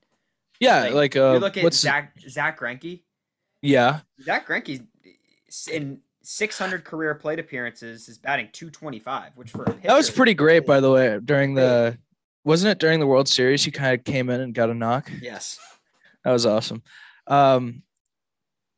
Yeah, 0.60 0.84
Like, 0.84 0.94
like, 0.94 1.16
you 1.16 1.24
uh 1.24 1.38
look 1.38 1.58
at 1.58 1.64
what's 1.64 1.78
Zach 1.80 2.14
Zack 2.30 2.60
Greinke. 2.60 3.02
yeah. 3.62 4.02
Zack 4.22 4.48
Greinke 4.48 4.86
in 5.72 6.00
600 6.22 6.84
career 6.86 7.14
plate 7.16 7.40
appearances 7.40 8.08
is 8.08 8.18
batting 8.18 8.50
225, 8.54 9.32
which 9.36 9.52
for 9.52 9.64
a 9.64 9.66
pitcher, 9.66 9.88
That 9.88 9.96
was 9.96 10.10
pretty 10.10 10.34
great, 10.34 10.66
by 10.66 10.80
the 10.80 10.90
way. 10.92 11.20
During 11.24 11.54
the 11.54 11.98
wasn't 12.46 12.72
it 12.72 12.80
during 12.80 13.00
the 13.00 13.08
World 13.08 13.28
Series? 13.28 13.64
He 13.64 13.72
kind 13.72 13.98
of 13.98 14.04
came 14.06 14.30
in 14.30 14.42
and 14.42 14.54
got 14.54 14.70
a 14.70 14.74
knock. 14.74 15.12
Yes. 15.22 15.60
That 16.24 16.32
was 16.32 16.46
awesome. 16.46 16.84
Um, 17.28 17.84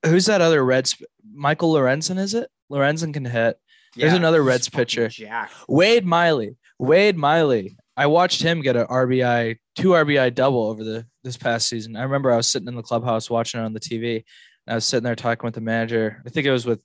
who's 0.05 0.25
that 0.25 0.41
other 0.41 0.63
Reds? 0.63 1.01
Michael 1.31 1.73
Lorenzen, 1.73 2.17
is 2.17 2.33
it? 2.33 2.49
Lorenzen 2.71 3.13
can 3.13 3.25
hit. 3.25 3.57
There's 3.95 4.13
another 4.13 4.43
Reds 4.43 4.69
pitcher. 4.69 5.07
jacked. 5.07 5.53
Wade 5.67 6.05
Miley. 6.05 6.57
Wade 6.79 7.17
Miley. 7.17 7.77
I 7.95 8.07
watched 8.07 8.41
him 8.41 8.61
get 8.61 8.75
an 8.75 8.87
RBI, 8.87 9.57
two 9.75 9.89
RBI 9.89 10.35
double 10.35 10.63
over 10.65 10.83
the 10.83 11.05
this 11.23 11.37
past 11.37 11.69
season. 11.69 11.95
I 11.95 12.03
remember 12.03 12.31
I 12.31 12.37
was 12.37 12.47
sitting 12.47 12.67
in 12.67 12.75
the 12.75 12.83
clubhouse 12.83 13.29
watching 13.29 13.61
it 13.61 13.63
on 13.63 13.73
the 13.73 13.79
TV. 13.79 14.23
And 14.67 14.73
I 14.73 14.75
was 14.75 14.85
sitting 14.85 15.05
there 15.05 15.15
talking 15.15 15.47
with 15.47 15.55
the 15.55 15.61
manager. 15.61 16.21
I 16.25 16.29
think 16.29 16.45
it 16.45 16.51
was 16.51 16.65
with 16.65 16.81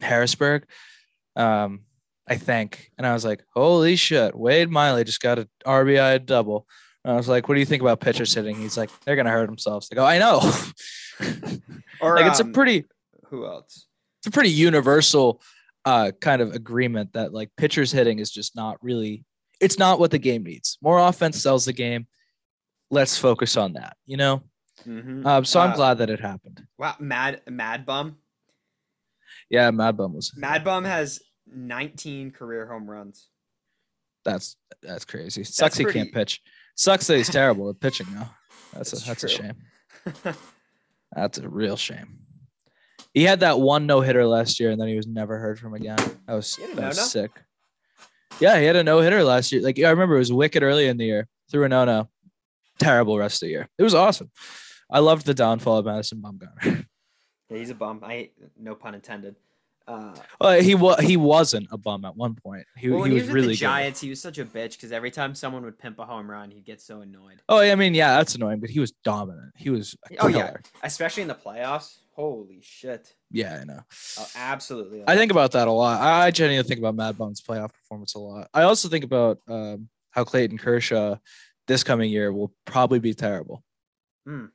Harrisburg. 0.00 0.64
Um, 1.34 1.82
I 2.26 2.36
think. 2.36 2.90
And 2.96 3.06
I 3.06 3.12
was 3.12 3.24
like, 3.24 3.44
holy 3.54 3.96
shit, 3.96 4.34
Wade 4.34 4.70
Miley 4.70 5.04
just 5.04 5.20
got 5.20 5.38
an 5.38 5.48
RBI 5.66 6.24
double. 6.24 6.66
And 7.04 7.12
I 7.12 7.16
was 7.16 7.28
like, 7.28 7.48
what 7.48 7.54
do 7.54 7.60
you 7.60 7.66
think 7.66 7.82
about 7.82 8.00
pitchers 8.00 8.34
hitting? 8.34 8.56
He's 8.56 8.76
like, 8.76 8.90
they're 9.04 9.16
gonna 9.16 9.30
hurt 9.30 9.46
themselves. 9.46 9.88
Like, 9.90 9.96
go, 9.96 10.04
I 10.04 10.18
know. 10.18 10.40
Or 12.00 12.16
like 12.16 12.26
it's 12.26 12.40
a 12.40 12.44
um, 12.44 12.52
pretty 12.52 12.84
who 13.30 13.46
else? 13.46 13.85
It's 14.26 14.34
a 14.34 14.36
pretty 14.36 14.50
universal 14.50 15.40
uh 15.84 16.10
kind 16.20 16.42
of 16.42 16.52
agreement 16.52 17.12
that 17.12 17.32
like 17.32 17.48
pitchers 17.56 17.92
hitting 17.92 18.18
is 18.18 18.28
just 18.30 18.56
not 18.56 18.76
really 18.82 19.24
it's 19.60 19.78
not 19.78 20.00
what 20.00 20.10
the 20.10 20.18
game 20.18 20.42
needs. 20.42 20.76
More 20.82 20.98
offense 20.98 21.40
sells 21.40 21.64
the 21.64 21.72
game. 21.72 22.08
Let's 22.90 23.16
focus 23.16 23.56
on 23.56 23.74
that, 23.74 23.96
you 24.04 24.16
know? 24.16 24.42
Mhm. 24.86 25.24
Um, 25.24 25.44
so 25.44 25.60
I'm 25.60 25.70
Uh, 25.72 25.76
glad 25.76 25.98
that 25.98 26.10
it 26.10 26.20
happened. 26.20 26.66
Wow, 26.76 26.96
Mad 26.98 27.40
Mad 27.48 27.86
Bum. 27.86 28.16
Yeah, 29.48 29.70
Mad 29.70 29.96
Bum 29.96 30.12
was 30.12 30.32
Mad 30.36 30.64
Bum 30.64 30.84
has 30.84 31.20
19 31.46 32.32
career 32.32 32.66
home 32.66 32.90
runs. 32.90 33.28
that's 34.24 34.56
that's 34.82 35.04
crazy. 35.04 35.44
Sucks 35.44 35.76
he 35.78 35.84
pretty- 35.84 36.00
can't 36.00 36.12
pitch. 36.12 36.42
Sucks 36.74 37.06
that 37.06 37.16
he's 37.16 37.28
terrible 37.40 37.70
at 37.70 37.78
pitching 37.80 38.08
though. 38.12 38.28
That's 38.74 38.92
a 38.92 38.96
It's 38.96 39.06
that's 39.06 39.22
a 39.24 39.28
shame. 39.28 39.54
That's 41.14 41.38
a 41.38 41.48
real 41.48 41.76
shame. 41.76 42.25
He 43.16 43.22
had 43.22 43.40
that 43.40 43.58
one 43.58 43.86
no 43.86 44.02
hitter 44.02 44.26
last 44.26 44.60
year, 44.60 44.70
and 44.70 44.78
then 44.78 44.88
he 44.88 44.96
was 44.96 45.06
never 45.06 45.38
heard 45.38 45.58
from 45.58 45.72
again. 45.72 45.96
That 45.96 46.34
was, 46.34 46.54
He 46.54 46.60
had 46.64 46.72
a 46.72 46.76
that 46.76 46.88
was 46.88 47.10
sick. 47.10 47.30
Yeah, 48.40 48.60
he 48.60 48.66
had 48.66 48.76
a 48.76 48.84
no 48.84 49.00
hitter 49.00 49.24
last 49.24 49.50
year. 49.52 49.62
Like 49.62 49.78
I 49.78 49.88
remember, 49.88 50.16
it 50.16 50.18
was 50.18 50.34
wicked 50.34 50.62
early 50.62 50.86
in 50.86 50.98
the 50.98 51.06
year. 51.06 51.26
Threw 51.50 51.64
a 51.64 51.68
no 51.70 51.86
no. 51.86 52.10
Terrible 52.78 53.16
rest 53.16 53.42
of 53.42 53.46
the 53.46 53.52
year. 53.52 53.70
It 53.78 53.82
was 53.82 53.94
awesome. 53.94 54.30
I 54.90 54.98
loved 54.98 55.24
the 55.24 55.32
downfall 55.32 55.78
of 55.78 55.86
Madison 55.86 56.20
Bumgarner. 56.20 56.84
Yeah, 57.48 57.58
he's 57.58 57.70
a 57.70 57.76
bum. 57.76 58.00
I 58.02 58.30
no 58.58 58.74
pun 58.74 58.96
intended. 58.96 59.36
Uh, 59.86 60.16
well, 60.40 60.60
he 60.60 60.74
was 60.74 60.98
he 61.00 61.16
wasn't 61.16 61.68
a 61.70 61.78
bum 61.78 62.04
at 62.04 62.16
one 62.16 62.34
point. 62.34 62.66
He, 62.76 62.90
well, 62.90 63.04
he 63.04 63.10
he 63.10 63.14
was 63.14 63.22
was, 63.22 63.32
really 63.32 63.46
the 63.46 63.52
good. 63.52 63.60
Giants, 63.60 64.00
he 64.00 64.10
was 64.10 64.20
such 64.20 64.38
a 64.38 64.44
bitch 64.44 64.72
because 64.72 64.90
every 64.90 65.12
time 65.12 65.32
someone 65.36 65.64
would 65.64 65.78
pimp 65.78 66.00
a 66.00 66.04
home 66.04 66.28
run, 66.28 66.50
he'd 66.50 66.64
get 66.64 66.80
so 66.80 67.02
annoyed. 67.02 67.40
Oh, 67.48 67.60
I 67.60 67.76
mean, 67.76 67.94
yeah, 67.94 68.16
that's 68.16 68.34
annoying, 68.34 68.58
but 68.58 68.68
he 68.68 68.80
was 68.80 68.90
dominant. 69.04 69.52
He 69.56 69.70
was. 69.70 69.96
Oh, 70.18 70.26
yeah. 70.26 70.56
Especially 70.82 71.22
in 71.22 71.28
the 71.28 71.36
playoffs. 71.36 71.98
Holy 72.16 72.60
shit! 72.62 73.14
yeah, 73.30 73.58
I 73.60 73.64
know. 73.64 73.80
Oh, 74.18 74.26
absolutely. 74.36 75.04
I 75.06 75.16
think 75.16 75.30
about 75.30 75.52
that 75.52 75.68
a 75.68 75.70
lot. 75.72 76.00
I 76.00 76.30
genuinely 76.30 76.66
think 76.66 76.80
about 76.80 76.94
Mad 76.94 77.18
Bum's 77.18 77.42
playoff 77.42 77.74
performance 77.74 78.14
a 78.14 78.18
lot. 78.18 78.48
I 78.54 78.62
also 78.62 78.88
think 78.88 79.04
about 79.04 79.38
um, 79.46 79.88
how 80.12 80.24
Clayton 80.24 80.56
Kershaw 80.56 81.16
this 81.66 81.84
coming 81.84 82.10
year 82.10 82.32
will 82.32 82.54
probably 82.64 83.00
be 83.00 83.12
terrible. 83.12 83.62
Hmm. 84.26 84.46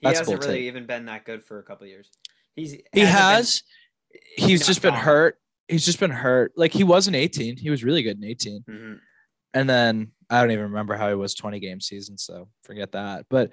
he 0.00 0.06
That's 0.08 0.18
hasn't 0.18 0.40
really 0.42 0.54
take. 0.60 0.64
even 0.64 0.86
been 0.86 1.04
that 1.06 1.24
good 1.24 1.44
for 1.44 1.60
a 1.60 1.62
couple 1.62 1.86
years. 1.86 2.10
He's 2.56 2.72
He 2.92 3.00
hasn't 3.00 3.62
been- 4.36 4.48
he's 4.48 4.66
just 4.66 4.82
been 4.82 4.94
hurt. 4.94 5.38
He's 5.68 5.84
just 5.84 6.00
been 6.00 6.10
hurt. 6.10 6.52
Like 6.56 6.72
he 6.72 6.82
was 6.84 7.06
in 7.08 7.14
18. 7.14 7.56
He 7.58 7.70
was 7.70 7.84
really 7.84 8.02
good 8.02 8.16
in 8.16 8.24
18. 8.24 8.64
Mhm. 8.68 8.98
And 9.54 9.70
then 9.70 10.10
I 10.28 10.40
don't 10.40 10.50
even 10.50 10.64
remember 10.64 10.94
how 10.96 11.08
he 11.08 11.14
was 11.14 11.34
20 11.34 11.60
game 11.60 11.80
season, 11.80 12.18
so 12.18 12.48
forget 12.64 12.92
that. 12.92 13.26
But 13.30 13.52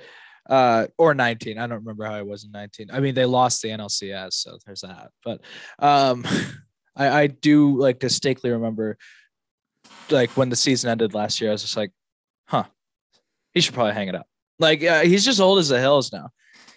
uh 0.49 0.87
or 0.97 1.13
19. 1.13 1.57
I 1.57 1.67
don't 1.67 1.79
remember 1.79 2.05
how 2.05 2.17
he 2.17 2.23
was 2.23 2.43
in 2.43 2.51
19. 2.51 2.89
I 2.91 2.99
mean, 2.99 3.15
they 3.15 3.25
lost 3.25 3.61
the 3.61 3.69
NLCS, 3.69 4.33
so 4.33 4.57
there's 4.65 4.81
that. 4.81 5.11
But 5.23 5.41
um 5.79 6.25
I, 6.95 7.09
I 7.21 7.27
do 7.27 7.77
like 7.77 7.99
distinctly 7.99 8.49
remember 8.49 8.97
like 10.09 10.31
when 10.31 10.49
the 10.49 10.55
season 10.55 10.89
ended 10.89 11.13
last 11.13 11.39
year, 11.39 11.51
I 11.51 11.53
was 11.53 11.61
just 11.61 11.77
like, 11.77 11.91
huh, 12.47 12.65
he 13.53 13.61
should 13.61 13.73
probably 13.73 13.93
hang 13.93 14.09
it 14.09 14.15
up. 14.15 14.27
Like 14.59 14.83
uh, 14.83 15.01
he's 15.01 15.25
just 15.25 15.39
old 15.39 15.59
as 15.59 15.69
the 15.69 15.79
hills 15.79 16.11
now. 16.11 16.29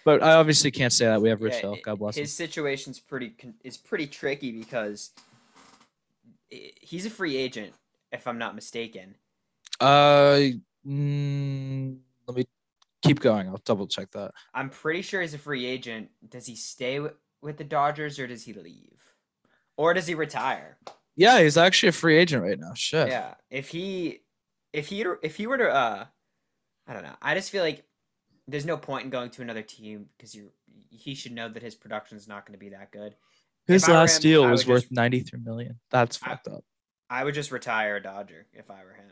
But 0.05 0.21
I 0.21 0.33
obviously 0.33 0.69
can't 0.69 0.93
say 0.93 1.05
that. 1.05 1.21
We 1.21 1.29
have 1.29 1.41
Rich 1.41 1.55
Yeah, 1.55 1.61
Hill. 1.61 1.77
God 1.83 1.99
bless 1.99 2.17
him. 2.17 2.23
His 2.23 2.33
situation's 2.33 2.99
pretty 2.99 3.29
con- 3.29 3.55
is 3.63 3.75
pretty 3.75 4.05
tricky 4.05 4.51
because 4.51 5.11
he's 6.49 7.05
a 7.05 7.09
free 7.09 7.35
agent, 7.35 7.73
if 8.11 8.27
I'm 8.27 8.37
not 8.37 8.53
mistaken. 8.53 9.15
Uh, 9.79 10.39
mm, 10.87 11.97
let 12.27 12.37
me 12.37 12.45
keep 13.05 13.19
going. 13.19 13.47
I'll 13.47 13.61
double 13.65 13.87
check 13.87 14.11
that. 14.11 14.31
I'm 14.53 14.69
pretty 14.69 15.01
sure 15.01 15.21
he's 15.21 15.33
a 15.33 15.37
free 15.37 15.65
agent. 15.65 16.09
Does 16.27 16.45
he 16.45 16.55
stay 16.55 16.95
wi- 16.97 17.15
with 17.41 17.57
the 17.57 17.63
Dodgers 17.63 18.19
or 18.19 18.27
does 18.27 18.43
he 18.43 18.53
leave, 18.53 19.01
or 19.77 19.93
does 19.93 20.07
he 20.07 20.15
retire? 20.15 20.77
Yeah, 21.15 21.39
he's 21.41 21.57
actually 21.57 21.89
a 21.89 21.93
free 21.93 22.17
agent 22.17 22.43
right 22.43 22.59
now. 22.59 22.73
Shit. 22.73 23.07
Yeah, 23.09 23.35
if 23.49 23.69
he, 23.69 24.19
if 24.73 24.87
he, 24.87 25.05
if 25.23 25.35
he 25.37 25.47
were 25.47 25.57
to, 25.57 25.69
uh, 25.69 26.05
I 26.87 26.93
don't 26.93 27.03
know. 27.03 27.15
I 27.21 27.35
just 27.35 27.51
feel 27.51 27.63
like 27.63 27.83
there's 28.47 28.65
no 28.65 28.77
point 28.77 29.05
in 29.05 29.09
going 29.09 29.29
to 29.31 29.41
another 29.41 29.61
team 29.61 30.07
because 30.17 30.35
you, 30.35 30.51
he 30.89 31.15
should 31.15 31.31
know 31.31 31.47
that 31.49 31.63
his 31.63 31.73
production 31.75 32.17
is 32.17 32.27
not 32.27 32.45
going 32.45 32.53
to 32.59 32.63
be 32.63 32.69
that 32.69 32.91
good. 32.91 33.15
His 33.67 33.87
last 33.87 34.17
him, 34.17 34.29
deal 34.29 34.49
was 34.49 34.67
worth 34.67 34.83
just- 34.83 34.91
93 34.91 35.39
million. 35.39 35.79
That's 35.89 36.19
I- 36.21 36.29
fucked 36.29 36.47
up. 36.49 36.63
I 37.09 37.23
would 37.23 37.35
just 37.35 37.51
retire 37.51 37.97
a 37.97 38.01
Dodger 38.03 38.47
if 38.53 38.69
I 38.71 38.83
were 38.83 38.93
him. 38.93 39.11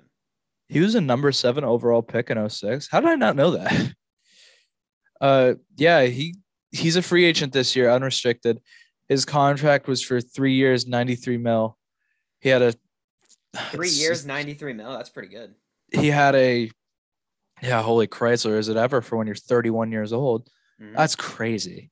He 0.74 0.80
was 0.80 0.96
a 0.96 1.02
number 1.02 1.32
seven 1.32 1.64
overall 1.64 2.02
pick 2.02 2.30
in 2.30 2.50
06. 2.50 2.88
How 2.90 3.00
did 3.00 3.10
I 3.10 3.16
not 3.16 3.36
know 3.36 3.52
that? 3.52 3.94
Uh, 5.22 5.54
yeah, 5.78 6.02
he 6.04 6.36
he's 6.72 6.98
a 6.98 7.02
free 7.02 7.24
agent 7.24 7.54
this 7.54 7.78
year, 7.78 7.90
unrestricted. 7.90 8.60
His 9.08 9.24
contract 9.24 9.88
was 9.88 10.04
for 10.04 10.20
three 10.20 10.56
years, 10.56 10.86
93 10.86 11.38
mil. 11.38 11.78
He 12.42 12.50
had 12.50 12.62
a 12.62 12.74
Three 13.72 13.88
years, 13.88 14.26
ninety 14.26 14.54
three 14.54 14.74
mil. 14.74 14.92
That's 14.92 15.10
pretty 15.10 15.30
good. 15.30 15.54
he 15.94 16.08
had 16.08 16.36
a 16.36 16.70
yeah, 17.62 17.82
holy 17.82 18.08
Chrysler, 18.08 18.58
is 18.58 18.68
it 18.68 18.76
ever 18.76 19.02
for 19.02 19.16
when 19.16 19.26
you're 19.28 19.36
31 19.38 19.94
years 19.94 20.12
old? 20.12 20.50
Mhm. 20.82 20.94
That's 20.94 21.16
crazy. 21.16 21.90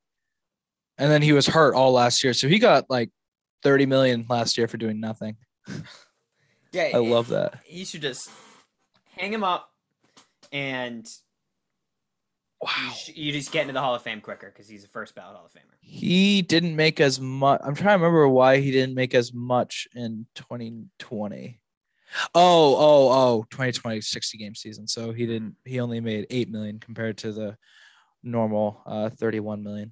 And 0.97 1.09
then 1.09 1.21
he 1.21 1.31
was 1.31 1.47
hurt 1.47 1.73
all 1.73 1.93
last 1.93 2.21
year. 2.25 2.33
So 2.33 2.49
he 2.49 2.59
got 2.59 2.89
like 2.89 3.11
30 3.63 3.85
million 3.85 4.25
last 4.27 4.57
year 4.57 4.67
for 4.67 4.75
doing 4.77 4.99
nothing. 4.99 5.37
Yeah, 6.73 6.89
I 6.93 6.97
love 6.99 7.27
that. 7.29 7.59
He 7.65 7.83
should 7.85 8.01
just 8.01 8.29
hang 9.21 9.31
him 9.31 9.43
up, 9.43 9.69
and 10.51 11.05
you, 11.05 12.67
Wow. 12.67 12.91
sh- 12.95 13.09
you 13.15 13.31
just 13.31 13.51
get 13.51 13.61
into 13.61 13.73
the 13.73 13.81
Hall 13.81 13.95
of 13.95 14.01
Fame 14.01 14.19
quicker 14.21 14.47
because 14.47 14.67
he's 14.67 14.83
a 14.83 14.87
first 14.87 15.15
ballot 15.15 15.37
Hall 15.37 15.45
of 15.45 15.51
Famer. 15.53 15.75
He 15.79 16.41
didn't 16.41 16.75
make 16.75 16.99
as 16.99 17.19
much. 17.19 17.61
I'm 17.63 17.75
trying 17.75 17.99
to 17.99 18.03
remember 18.03 18.27
why 18.27 18.59
he 18.59 18.71
didn't 18.71 18.95
make 18.95 19.13
as 19.13 19.33
much 19.33 19.87
in 19.95 20.25
2020. 20.35 21.59
Oh, 22.35 22.75
oh, 22.75 23.09
oh, 23.11 23.45
2020 23.51 24.01
60 24.01 24.37
game 24.37 24.53
season. 24.55 24.87
So 24.87 25.13
he 25.13 25.25
didn't, 25.25 25.55
he 25.63 25.79
only 25.79 26.01
made 26.01 26.27
8 26.29 26.49
million 26.49 26.79
compared 26.79 27.17
to 27.19 27.31
the 27.31 27.57
normal 28.21 28.81
uh, 28.85 29.09
31 29.09 29.63
million. 29.63 29.91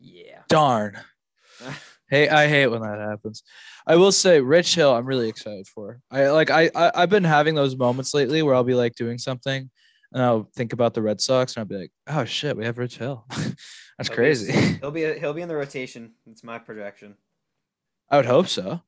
Yeah. 0.00 0.40
Darn. 0.48 0.98
Hey, 2.08 2.28
I 2.28 2.48
hate 2.48 2.68
when 2.68 2.80
that 2.82 2.98
happens. 2.98 3.42
I 3.86 3.96
will 3.96 4.12
say, 4.12 4.40
Rich 4.40 4.74
Hill, 4.74 4.94
I'm 4.94 5.04
really 5.04 5.28
excited 5.28 5.66
for. 5.68 6.00
I 6.10 6.28
like, 6.28 6.50
I, 6.50 6.70
I, 6.74 6.90
I've 6.94 7.10
been 7.10 7.24
having 7.24 7.54
those 7.54 7.76
moments 7.76 8.14
lately 8.14 8.42
where 8.42 8.54
I'll 8.54 8.64
be 8.64 8.74
like 8.74 8.94
doing 8.94 9.18
something, 9.18 9.70
and 10.12 10.22
I'll 10.22 10.48
think 10.54 10.72
about 10.72 10.94
the 10.94 11.02
Red 11.02 11.20
Sox, 11.20 11.54
and 11.54 11.60
I'll 11.60 11.66
be 11.66 11.76
like, 11.76 11.92
oh 12.06 12.24
shit, 12.24 12.56
we 12.56 12.64
have 12.64 12.78
Rich 12.78 12.96
Hill. 12.96 13.26
That's 13.30 14.08
He'll 14.08 14.10
be 14.10 14.14
crazy. 14.14 14.52
He'll 14.80 14.90
be 14.90 15.18
he'll 15.18 15.34
be 15.34 15.42
in 15.42 15.48
the 15.48 15.56
rotation. 15.56 16.12
It's 16.30 16.44
my 16.44 16.58
projection. 16.58 17.16
I 18.10 18.16
would 18.16 18.26
hope 18.26 18.48
so. 18.48 18.80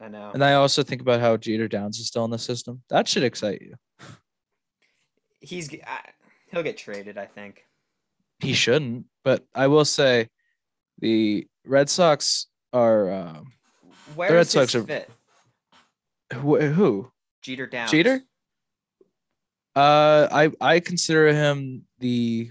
I 0.00 0.08
know. 0.08 0.30
And 0.32 0.44
I 0.44 0.54
also 0.54 0.82
think 0.82 1.00
about 1.00 1.20
how 1.20 1.36
Jeter 1.36 1.68
Downs 1.68 1.98
is 1.98 2.06
still 2.06 2.24
in 2.24 2.30
the 2.30 2.38
system. 2.38 2.82
That 2.90 3.08
should 3.08 3.22
excite 3.24 3.62
you. 3.62 3.74
He's 5.40 5.72
I, 5.86 6.10
he'll 6.50 6.62
get 6.62 6.76
traded. 6.76 7.18
I 7.18 7.26
think. 7.26 7.64
He 8.38 8.54
shouldn't, 8.54 9.06
but 9.24 9.44
I 9.54 9.68
will 9.68 9.84
say, 9.84 10.28
the 10.98 11.46
Red 11.64 11.88
Sox 11.88 12.46
are 12.72 13.12
um, 13.12 13.52
Where 14.14 14.32
Red 14.32 14.40
is 14.40 14.52
his 14.52 14.70
Sox 14.70 14.74
are- 14.74 14.84
fit? 14.86 15.10
who, 16.34 16.58
who 16.60 17.10
Jeter 17.42 17.66
Downs. 17.66 17.90
Jeter? 17.90 18.20
Uh, 19.74 20.28
I 20.30 20.50
I 20.60 20.80
consider 20.80 21.32
him 21.32 21.84
the 21.98 22.50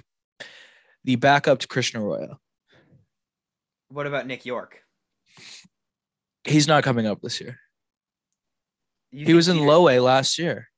the 1.04 1.16
backup 1.16 1.60
to 1.60 1.68
Christian 1.68 2.02
Arroyo. 2.02 2.40
What 3.90 4.08
about 4.08 4.26
Nick 4.28 4.46
Yorke? 4.46 4.82
He's 6.44 6.68
not 6.68 6.84
coming 6.84 7.06
up 7.06 7.22
this 7.22 7.40
year. 7.40 7.60
You 9.12 9.26
He 9.26 9.34
was 9.34 9.48
in 9.48 9.58
Jeter- 9.58 9.68
low 9.68 9.90
A 9.90 10.00
last 10.00 10.40
year. 10.40 10.70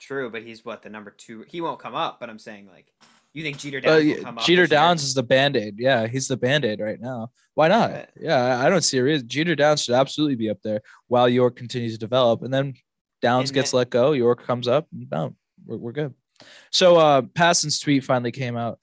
True, 0.00 0.30
but 0.30 0.42
he's 0.42 0.64
what 0.64 0.82
the 0.82 0.90
number 0.90 1.10
two. 1.10 1.44
He 1.48 1.60
won't 1.60 1.80
come 1.80 1.94
up. 1.94 2.20
But 2.20 2.28
I'm 2.30 2.38
saying 2.38 2.68
like, 2.70 2.92
you 3.38 3.44
think 3.44 3.58
Jeter 3.58 3.78
Uh, 3.78 3.80
Downs 3.80 4.04
will 4.04 4.10
yeah, 4.10 4.22
come 4.22 4.38
up? 4.38 4.44
Jeter 4.44 4.66
this 4.66 4.70
year? 4.78 4.92
Is 4.94 5.14
the 5.14 5.22
band 5.22 5.56
aid. 5.56 5.74
Yeah, 5.78 6.06
he's 6.06 6.28
the 6.28 6.36
band 6.36 6.64
aid 6.64 6.80
right 6.80 7.00
now. 7.00 7.30
Why 7.54 7.68
not? 7.68 7.90
Right. 7.90 8.08
Yeah, 8.20 8.36
I- 8.58 8.66
I 8.66 8.68
don't 8.68 8.82
see 8.82 8.98
a 8.98 9.02
reason. 9.04 9.28
Jeter 9.28 9.54
Downs 9.54 9.82
should 9.84 9.94
absolutely 9.94 10.36
be 10.36 10.48
up 10.50 10.58
there 10.62 10.80
while 11.08 11.28
Yorke 11.28 11.56
continues 11.56 11.92
to 11.92 11.98
develop. 11.98 12.42
And 12.42 12.52
then 12.52 12.74
Downs 13.22 13.50
And 13.50 13.54
gets 13.54 13.70
then- 13.72 13.78
let 13.78 13.90
go. 13.90 14.12
Yorke 14.12 14.44
comes 14.44 14.68
up. 14.68 14.86
And 14.92 15.08
boom, 15.10 15.36
we're, 15.66 15.76
we're 15.76 15.92
good. 15.92 16.14
So 16.70 16.96
uh 16.96 17.22
Passan's 17.22 17.80
tweet 17.80 18.04
finally 18.04 18.30
came 18.32 18.56
out. 18.56 18.78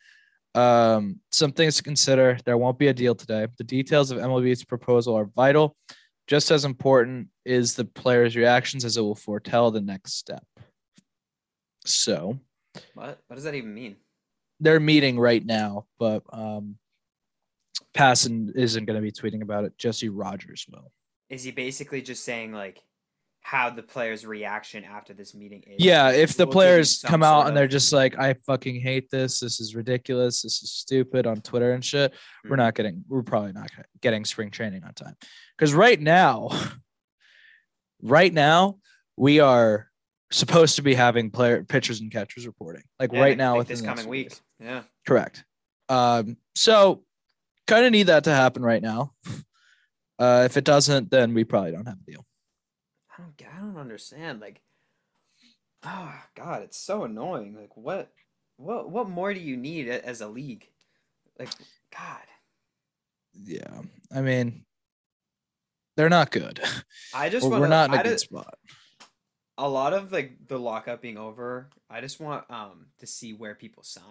Um, 0.56 1.20
some 1.32 1.52
things 1.52 1.76
to 1.78 1.84
consider. 1.84 2.38
There 2.46 2.58
won't 2.58 2.80
be 2.80 2.88
a 2.88 2.94
deal 2.94 3.16
today. 3.16 3.48
The 3.58 3.64
details 3.66 4.12
of 4.12 4.18
MLB's 4.20 4.64
proposal 4.64 5.16
are 5.16 5.26
vital. 5.26 5.76
Just 6.28 6.50
as 6.50 6.66
important 6.66 7.28
is 7.46 7.76
the 7.76 7.86
players' 7.86 8.36
reactions 8.36 8.84
as 8.86 8.98
it 8.98 9.02
will 9.02 9.16
foretell 9.16 9.70
the 9.72 9.82
next 9.82 10.14
step. 10.14 10.44
So 11.86 12.40
What? 12.94 13.20
What 13.28 13.36
does 13.36 13.44
that 13.44 13.54
even 13.56 13.74
mean? 13.74 13.96
They're 14.60 14.80
meeting 14.80 15.20
right 15.20 15.46
now, 15.46 15.86
but 16.00 16.24
um 16.32 16.78
Passan 17.94 18.54
isn't 18.56 18.86
going 18.86 18.96
to 18.96 19.02
be 19.02 19.12
tweeting 19.12 19.42
about 19.42 19.64
it. 19.64 19.78
Jesse 19.78 20.10
Rogers 20.10 20.66
will. 20.70 20.92
Is 21.30 21.44
he 21.44 21.52
basically 21.52 22.02
just 22.02 22.24
saying 22.26 22.52
like 22.52 22.82
how 23.42 23.70
the 23.70 23.84
players' 23.84 24.26
reaction 24.26 24.84
after 24.84 25.14
this 25.14 25.34
meeting 25.34 25.64
is? 25.66 25.84
Yeah, 25.84 26.10
if 26.12 26.36
the 26.36 26.46
Will 26.46 26.52
players 26.54 27.02
come 27.06 27.24
out 27.24 27.42
sort 27.42 27.48
and 27.50 27.58
they're 27.58 27.68
just 27.68 27.94
like, 27.94 28.18
I 28.18 28.34
fucking 28.46 28.82
hate 28.82 29.10
this. 29.12 29.40
This 29.40 29.60
is 29.62 29.76
ridiculous. 29.76 30.42
This 30.42 30.62
is 30.64 30.72
stupid 30.72 31.26
on 31.26 31.42
Twitter 31.42 31.72
and 31.72 31.84
shit. 31.86 32.14
We're 32.44 32.56
Mhm. 32.56 32.58
not 32.58 32.76
getting, 32.76 33.06
we're 33.08 33.24
probably 33.24 33.54
not 33.54 33.70
getting 34.02 34.26
spring 34.26 34.52
training 34.52 34.84
on 34.84 34.94
time. 34.94 35.16
Because 35.58 35.74
right 35.74 36.00
now, 36.00 36.50
right 38.02 38.34
now, 38.34 38.80
we 39.16 39.40
are 39.40 39.90
supposed 40.32 40.76
to 40.78 40.82
be 40.82 40.94
having 40.94 41.30
player 41.32 41.64
pitchers 41.64 42.02
and 42.02 42.12
catchers 42.12 42.46
reporting. 42.48 42.84
Like 43.00 43.12
Yeah, 43.14 43.22
right 43.22 43.38
now, 43.38 43.52
like 43.58 43.68
within 43.70 43.78
this 43.78 43.86
coming 43.86 44.08
week. 44.08 44.30
days. 44.30 44.42
Yeah. 44.60 44.84
Correct. 45.08 45.44
Um, 45.90 46.38
so 46.56 47.04
kind 47.68 47.86
of 47.86 47.92
need 47.92 48.08
that 48.08 48.24
to 48.26 48.32
happen 48.32 48.64
right 48.64 48.82
now. 48.82 49.14
Uh, 50.18 50.44
if 50.46 50.56
it 50.58 50.64
doesn't, 50.64 51.12
then 51.12 51.34
we 51.34 51.44
probably 51.44 51.72
don't 51.72 51.88
have 51.88 51.98
a 52.08 52.12
deal. 52.12 52.26
I 53.18 53.22
don't. 53.22 53.56
I 53.56 53.60
don't 53.60 53.78
understand. 53.78 54.40
Like, 54.40 54.62
oh 55.84 56.14
God, 56.36 56.64
it's 56.64 56.78
so 56.78 57.04
annoying. 57.04 57.56
Like, 57.56 57.76
what, 57.76 58.12
what, 58.58 58.90
what 58.90 59.10
more 59.10 59.34
do 59.34 59.40
you 59.40 59.58
need 59.58 59.90
as 59.90 60.22
a 60.22 60.28
league? 60.28 60.68
Like, 61.38 61.50
God, 61.92 62.22
Yeah, 63.34 63.82
I 64.14 64.22
mean, 64.22 64.66
they're 65.98 66.10
not 66.10 66.32
good. 66.32 66.62
I 67.14 67.30
just 67.30 67.48
want 67.48 67.62
we're 67.62 67.68
not 67.68 67.90
in 67.90 67.96
a 67.96 68.00
I 68.00 68.04
good 68.04 68.12
just, 68.14 68.26
spot. 68.26 68.56
A 69.58 69.68
lot 69.68 69.94
of 69.94 70.12
like 70.12 70.48
the 70.48 70.60
lockup 70.60 71.02
being 71.02 71.18
over. 71.18 71.70
I 71.90 72.02
just 72.02 72.20
want 72.20 72.50
um 72.50 72.88
to 73.00 73.08
see 73.08 73.34
where 73.34 73.56
people 73.56 73.84
sign. 73.84 74.04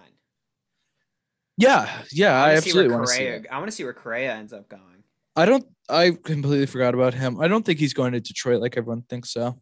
Yeah, 1.57 2.03
yeah, 2.11 2.43
I 2.43 2.55
see 2.55 2.57
absolutely 2.71 2.95
want 2.95 3.07
to 3.07 3.13
see 3.13 3.25
it. 3.25 3.47
I 3.51 3.59
want 3.59 3.69
to 3.69 3.73
see 3.73 3.85
where 3.85 3.93
Correa 3.93 4.35
ends 4.35 4.53
up 4.53 4.69
going. 4.69 5.05
I 5.37 5.47
don't. 5.47 5.67
I 5.89 6.11
completely 6.11 6.67
forgot 6.67 6.95
about 6.95 7.15
him. 7.15 7.41
I 7.41 7.49
don't 7.49 7.65
think 7.65 7.79
he's 7.79 7.95
going 7.95 8.13
to 8.13 8.21
Detroit 8.21 8.61
like 8.61 8.77
everyone 8.77 9.03
thinks 9.03 9.31
so. 9.31 9.61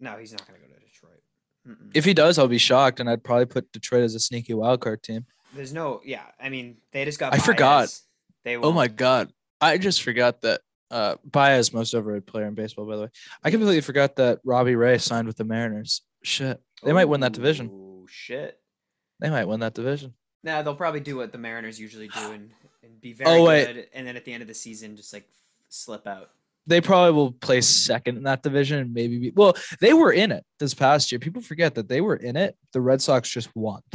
No, 0.00 0.16
he's 0.16 0.32
not 0.32 0.46
going 0.46 0.60
to 0.60 0.66
go 0.66 0.72
to 0.72 0.80
Detroit. 0.80 1.22
Mm-mm. 1.66 1.90
If 1.94 2.04
he 2.04 2.14
does, 2.14 2.38
I'll 2.38 2.48
be 2.48 2.58
shocked, 2.58 3.00
and 3.00 3.10
I'd 3.10 3.24
probably 3.24 3.46
put 3.46 3.70
Detroit 3.72 4.02
as 4.02 4.14
a 4.14 4.20
sneaky 4.20 4.54
wild 4.54 4.80
card 4.80 5.02
team. 5.02 5.26
There's 5.54 5.72
no, 5.72 6.00
yeah. 6.04 6.22
I 6.40 6.48
mean, 6.48 6.76
they 6.92 7.04
just 7.04 7.18
got. 7.18 7.34
I 7.34 7.38
forgot. 7.38 7.94
They 8.44 8.56
Oh 8.56 8.72
my 8.72 8.88
god, 8.88 9.32
I 9.60 9.78
just 9.78 10.02
forgot 10.02 10.40
that. 10.42 10.60
Uh, 10.90 11.16
Baez, 11.24 11.72
most 11.72 11.94
overrated 11.94 12.26
player 12.26 12.46
in 12.46 12.54
baseball, 12.54 12.86
by 12.86 12.96
the 12.96 13.02
way. 13.02 13.08
I 13.44 13.50
completely 13.50 13.80
forgot 13.82 14.16
that 14.16 14.40
Robbie 14.44 14.74
Ray 14.76 14.98
signed 14.98 15.26
with 15.26 15.36
the 15.36 15.44
Mariners. 15.44 16.02
Shit, 16.22 16.60
they 16.82 16.92
might 16.92 17.04
win 17.06 17.20
that 17.20 17.32
division. 17.32 17.70
Oh 17.72 18.06
shit! 18.08 18.58
They 19.20 19.30
might 19.30 19.44
win 19.46 19.60
that 19.60 19.74
division. 19.74 20.14
Nah, 20.44 20.62
they'll 20.62 20.74
probably 20.74 21.00
do 21.00 21.16
what 21.16 21.32
the 21.32 21.38
Mariners 21.38 21.78
usually 21.80 22.08
do 22.08 22.30
and, 22.32 22.50
and 22.82 23.00
be 23.00 23.12
very 23.12 23.30
Oh, 23.30 23.44
wait. 23.44 23.66
good, 23.66 23.86
and 23.92 24.06
then 24.06 24.16
at 24.16 24.24
the 24.24 24.32
end 24.32 24.40
of 24.42 24.48
the 24.48 24.54
season, 24.54 24.96
just 24.96 25.12
like 25.12 25.28
slip 25.68 26.06
out. 26.06 26.30
They 26.66 26.80
probably 26.80 27.12
will 27.12 27.32
place 27.32 27.66
second 27.66 28.18
in 28.18 28.22
that 28.24 28.42
division 28.42 28.78
and 28.78 28.92
maybe 28.94 29.18
be, 29.18 29.32
well, 29.34 29.54
they 29.80 29.94
were 29.94 30.12
in 30.12 30.30
it 30.32 30.44
this 30.58 30.74
past 30.74 31.10
year. 31.10 31.18
People 31.18 31.40
forget 31.42 31.74
that 31.76 31.88
they 31.88 32.00
were 32.02 32.16
in 32.16 32.36
it. 32.36 32.56
The 32.72 32.80
Red 32.80 33.00
Sox 33.02 33.30
just 33.30 33.48
won. 33.56 33.80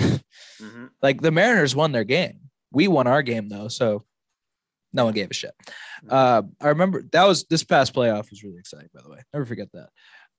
hmm 0.59 0.85
like 1.01 1.21
the 1.21 1.31
Mariners 1.31 1.75
won 1.75 1.91
their 1.91 2.03
game. 2.03 2.39
We 2.71 2.87
won 2.87 3.05
our 3.07 3.21
game 3.21 3.47
though, 3.49 3.67
so 3.67 4.03
no 4.93 5.05
one 5.05 5.13
gave 5.13 5.31
a 5.31 5.33
shit. 5.33 5.53
Uh, 6.07 6.43
I 6.61 6.69
remember 6.69 7.03
that 7.11 7.25
was 7.25 7.45
this 7.45 7.63
past 7.63 7.93
playoff 7.93 8.29
was 8.29 8.43
really 8.43 8.59
exciting. 8.59 8.89
By 8.93 9.01
the 9.01 9.09
way, 9.09 9.19
never 9.33 9.45
forget 9.45 9.71
that. 9.73 9.89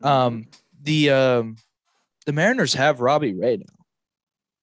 Mm-hmm. 0.02 0.06
Um, 0.06 0.46
the 0.82 1.10
um, 1.10 1.56
the 2.26 2.32
Mariners 2.32 2.74
have 2.74 3.00
Robbie 3.00 3.34
Ray 3.34 3.56
now, 3.56 3.84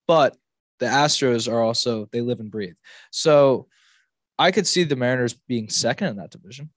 but 0.08 0.36
the 0.80 0.86
Astros 0.88 1.52
are 1.52 1.62
also 1.62 2.08
they 2.12 2.22
live 2.22 2.40
and 2.40 2.52
breathe. 2.52 2.76
So 3.12 3.68
I 4.40 4.52
could 4.52 4.66
see 4.66 4.84
the 4.84 4.96
Mariners 4.96 5.34
being 5.48 5.70
second 5.70 6.08
in 6.08 6.16
that 6.18 6.32
division. 6.32 6.72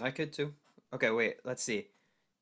I 0.00 0.10
could 0.10 0.32
too. 0.32 0.54
Okay, 0.94 1.10
wait. 1.10 1.36
Let's 1.44 1.62
see. 1.62 1.88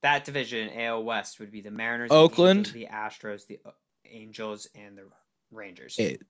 That 0.02 0.24
division, 0.24 0.70
AL 0.76 1.02
West, 1.02 1.40
would 1.40 1.50
be 1.50 1.60
the 1.60 1.72
Mariners, 1.72 2.10
Oakland. 2.12 2.66
the, 2.66 2.86
Angels, 2.86 2.86
the 3.18 3.26
Astros, 3.26 3.46
the 3.48 3.58
uh, 3.66 3.72
Angels, 4.08 4.68
and 4.76 4.96
the 4.96 5.04
Rangers. 5.50 5.96
It- 5.98 6.22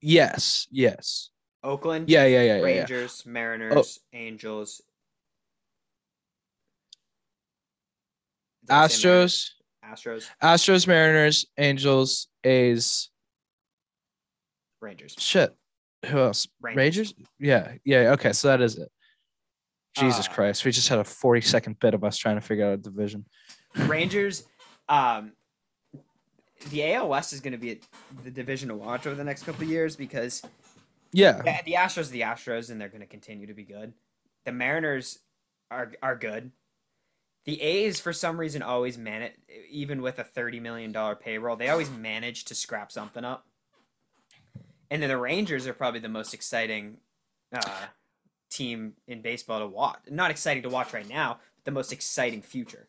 yes, 0.00 0.68
yes, 0.70 1.30
Oakland, 1.62 2.08
yeah, 2.08 2.24
yeah, 2.24 2.42
yeah, 2.42 2.56
yeah. 2.56 2.56
yeah. 2.56 2.62
Rangers, 2.80 3.24
Mariners, 3.26 4.00
Angels. 4.12 4.80
Did 8.66 8.74
I 8.74 8.86
say 8.86 9.08
Mariners? 9.08 9.54
Astros, 9.84 10.24
Astros, 10.24 10.26
Astros, 10.42 10.86
Mariners, 10.86 11.46
Angels, 11.56 12.28
A's. 12.44 13.08
Rangers, 14.80 15.16
Shit. 15.18 15.54
Who 16.06 16.18
else? 16.18 16.46
Rangers. 16.60 16.76
Rangers? 16.78 17.14
Yeah. 17.40 17.72
Yeah. 17.84 18.12
Okay. 18.12 18.32
So 18.32 18.48
that 18.48 18.60
is 18.60 18.78
it. 18.78 18.88
Jesus 19.96 20.28
Uh, 20.28 20.32
Christ. 20.32 20.64
We 20.64 20.70
just 20.70 20.88
had 20.88 21.00
a 21.00 21.04
40 21.04 21.40
second 21.40 21.80
bit 21.80 21.92
of 21.94 22.04
us 22.04 22.16
trying 22.16 22.36
to 22.36 22.40
figure 22.40 22.66
out 22.66 22.74
a 22.74 22.76
division. 22.76 23.24
Rangers. 23.74 24.44
Um, 24.88 25.32
the 26.70 26.92
AL 26.92 27.08
West 27.08 27.32
is 27.32 27.40
going 27.40 27.52
to 27.52 27.58
be 27.58 27.80
the 28.22 28.30
division 28.30 28.68
to 28.68 28.76
watch 28.76 29.06
over 29.08 29.16
the 29.16 29.24
next 29.24 29.42
couple 29.42 29.64
of 29.64 29.68
years 29.68 29.96
because 29.96 30.42
Yeah. 31.12 31.42
Yeah, 31.44 31.62
the 31.62 31.72
Astros, 31.72 32.08
are 32.08 32.12
the 32.12 32.20
Astros, 32.22 32.70
and 32.70 32.80
they're 32.80 32.88
going 32.88 33.00
to 33.00 33.06
continue 33.06 33.46
to 33.46 33.54
be 33.54 33.64
good. 33.64 33.92
The 34.44 34.52
Mariners 34.52 35.18
are 35.70 35.92
are 36.02 36.16
good. 36.16 36.50
The 37.44 37.60
A's, 37.62 37.98
for 37.98 38.12
some 38.12 38.38
reason, 38.38 38.62
always 38.62 38.98
manage, 38.98 39.32
even 39.70 40.02
with 40.02 40.18
a 40.18 40.24
thirty 40.24 40.60
million 40.60 40.92
dollar 40.92 41.14
payroll, 41.16 41.56
they 41.56 41.68
always 41.68 41.90
manage 41.90 42.44
to 42.46 42.54
scrap 42.54 42.92
something 42.92 43.24
up. 43.24 43.46
And 44.90 45.02
then 45.02 45.08
the 45.08 45.18
Rangers 45.18 45.66
are 45.66 45.74
probably 45.74 46.00
the 46.00 46.08
most 46.08 46.34
exciting 46.34 46.98
uh, 47.52 47.86
team 48.50 48.94
in 49.06 49.22
baseball 49.22 49.60
to 49.60 49.66
watch. 49.66 49.98
Not 50.10 50.30
exciting 50.30 50.62
to 50.62 50.68
watch 50.68 50.92
right 50.92 51.08
now, 51.08 51.38
but 51.56 51.64
the 51.64 51.70
most 51.70 51.92
exciting 51.92 52.42
future. 52.42 52.88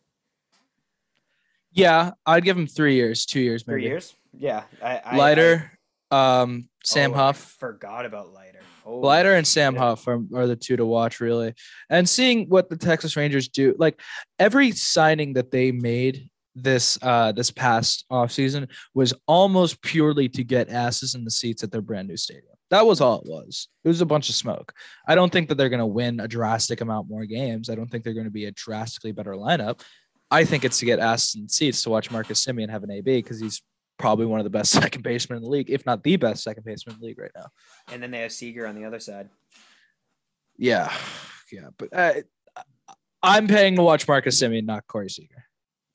Yeah. 1.71 2.11
I'd 2.25 2.43
give 2.43 2.57
him 2.57 2.67
three 2.67 2.95
years, 2.95 3.25
two 3.25 3.41
years, 3.41 3.67
maybe. 3.67 3.81
Three 3.81 3.89
years? 3.89 4.15
Yeah, 4.37 4.63
I, 4.83 5.01
I 5.03 5.17
Leiter, 5.17 5.71
um, 6.11 6.69
Sam 6.83 7.11
oh, 7.11 7.15
I 7.15 7.17
Huff. 7.17 7.55
forgot 7.59 8.05
about 8.05 8.33
Leiter. 8.33 8.59
Holy 8.83 9.01
Blighter 9.01 9.35
and 9.35 9.47
Sam. 9.47 9.75
Huff 9.75 10.07
are, 10.07 10.21
are 10.33 10.47
the 10.47 10.55
two 10.55 10.77
to 10.77 10.85
watch, 10.85 11.19
really. 11.19 11.53
And 11.89 12.07
seeing 12.07 12.47
what 12.49 12.69
the 12.69 12.77
Texas 12.77 13.15
Rangers 13.15 13.47
do, 13.47 13.75
like 13.77 13.99
every 14.39 14.71
signing 14.71 15.33
that 15.33 15.51
they 15.51 15.71
made 15.71 16.29
this 16.55 16.97
uh 17.03 17.31
this 17.31 17.51
past 17.51 18.05
offseason 18.11 18.67
was 18.93 19.13
almost 19.27 19.81
purely 19.81 20.27
to 20.27 20.43
get 20.43 20.69
asses 20.69 21.15
in 21.15 21.23
the 21.23 21.31
seats 21.31 21.63
at 21.63 21.71
their 21.71 21.81
brand 21.81 22.07
new 22.07 22.17
stadium. 22.17 22.55
That 22.69 22.85
was 22.85 23.01
all 23.01 23.19
it 23.19 23.29
was. 23.29 23.67
It 23.83 23.87
was 23.87 24.01
a 24.01 24.05
bunch 24.05 24.29
of 24.29 24.35
smoke. 24.35 24.73
I 25.07 25.15
don't 25.15 25.31
think 25.31 25.49
that 25.49 25.55
they're 25.55 25.69
going 25.69 25.79
to 25.79 25.85
win 25.85 26.19
a 26.19 26.27
drastic 26.27 26.81
amount 26.81 27.09
more 27.09 27.25
games. 27.25 27.69
I 27.69 27.75
don't 27.75 27.89
think 27.89 28.03
they're 28.03 28.13
going 28.13 28.25
to 28.25 28.31
be 28.31 28.45
a 28.45 28.51
drastically 28.51 29.11
better 29.11 29.33
lineup. 29.33 29.81
I 30.31 30.45
think 30.45 30.63
it's 30.63 30.79
to 30.79 30.85
get 30.85 30.99
asses 30.99 31.35
in 31.35 31.49
seats 31.49 31.81
to 31.83 31.89
watch 31.89 32.11
Marcus 32.11 32.45
Semien 32.45 32.69
have 32.69 32.83
an 32.83 32.91
AB 32.91 33.17
because 33.17 33.39
he's 33.39 33.61
probably 33.99 34.25
one 34.25 34.39
of 34.39 34.45
the 34.45 34.49
best 34.49 34.71
second 34.81 35.03
basemen 35.03 35.37
in 35.37 35.43
the 35.43 35.49
league, 35.49 35.69
if 35.69 35.85
not 35.85 36.03
the 36.03 36.15
best 36.15 36.43
second 36.43 36.63
baseman 36.63 36.95
in 36.95 37.01
the 37.01 37.07
league 37.07 37.19
right 37.19 37.31
now. 37.35 37.47
And 37.91 38.01
then 38.01 38.09
they 38.09 38.21
have 38.21 38.31
Seager 38.31 38.65
on 38.65 38.75
the 38.75 38.85
other 38.85 38.99
side. 38.99 39.29
Yeah, 40.57 40.91
yeah, 41.51 41.69
but 41.77 41.89
uh, 41.93 42.13
I'm 43.21 43.47
paying 43.47 43.75
to 43.75 43.83
watch 43.83 44.07
Marcus 44.07 44.41
Semien, 44.41 44.65
not 44.65 44.87
Corey 44.87 45.09
Seager. 45.09 45.45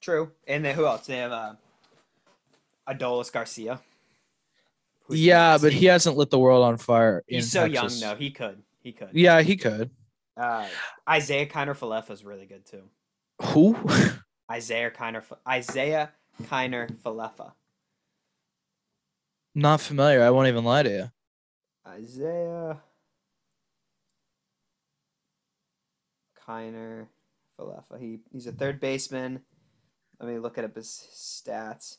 True. 0.00 0.30
And 0.46 0.64
then 0.64 0.74
who 0.74 0.86
else? 0.86 1.06
They 1.06 1.18
have 1.18 1.32
uh, 1.32 1.54
Adolis 2.88 3.32
Garcia. 3.32 3.80
Yeah, 5.08 5.58
but 5.58 5.72
he 5.72 5.86
hasn't 5.86 6.16
lit 6.16 6.30
the 6.30 6.38
world 6.38 6.64
on 6.64 6.78
fire. 6.78 7.24
he's 7.26 7.50
so 7.50 7.68
Texas. 7.68 8.00
young 8.00 8.12
though. 8.12 8.18
He 8.18 8.30
could. 8.30 8.62
He 8.82 8.92
could. 8.92 9.10
Yeah, 9.12 9.42
he 9.42 9.56
could. 9.56 9.90
Uh, 10.36 10.66
Isiah 11.14 11.46
Kiner 11.46 11.76
Falefa 11.76 12.10
is 12.10 12.24
really 12.24 12.46
good 12.46 12.66
too. 12.66 12.82
Who? 13.42 13.76
Isiah 14.54 14.90
Kiner 14.90 15.22
Isiah 15.50 16.12
Kiner 16.44 16.90
Falefa. 17.02 17.52
Not 19.54 19.80
familiar. 19.80 20.22
I 20.22 20.30
won't 20.30 20.48
even 20.48 20.64
lie 20.64 20.82
to 20.82 20.90
you. 20.90 21.10
Isiah 21.96 22.78
Kiner 26.46 27.06
Falefa. 27.58 28.00
He 28.00 28.18
he's 28.32 28.46
a 28.46 28.52
third 28.52 28.80
baseman. 28.80 29.42
Let 30.18 30.28
me 30.28 30.38
look 30.38 30.58
at 30.58 30.64
up 30.64 30.74
his 30.74 31.06
stats. 31.14 31.98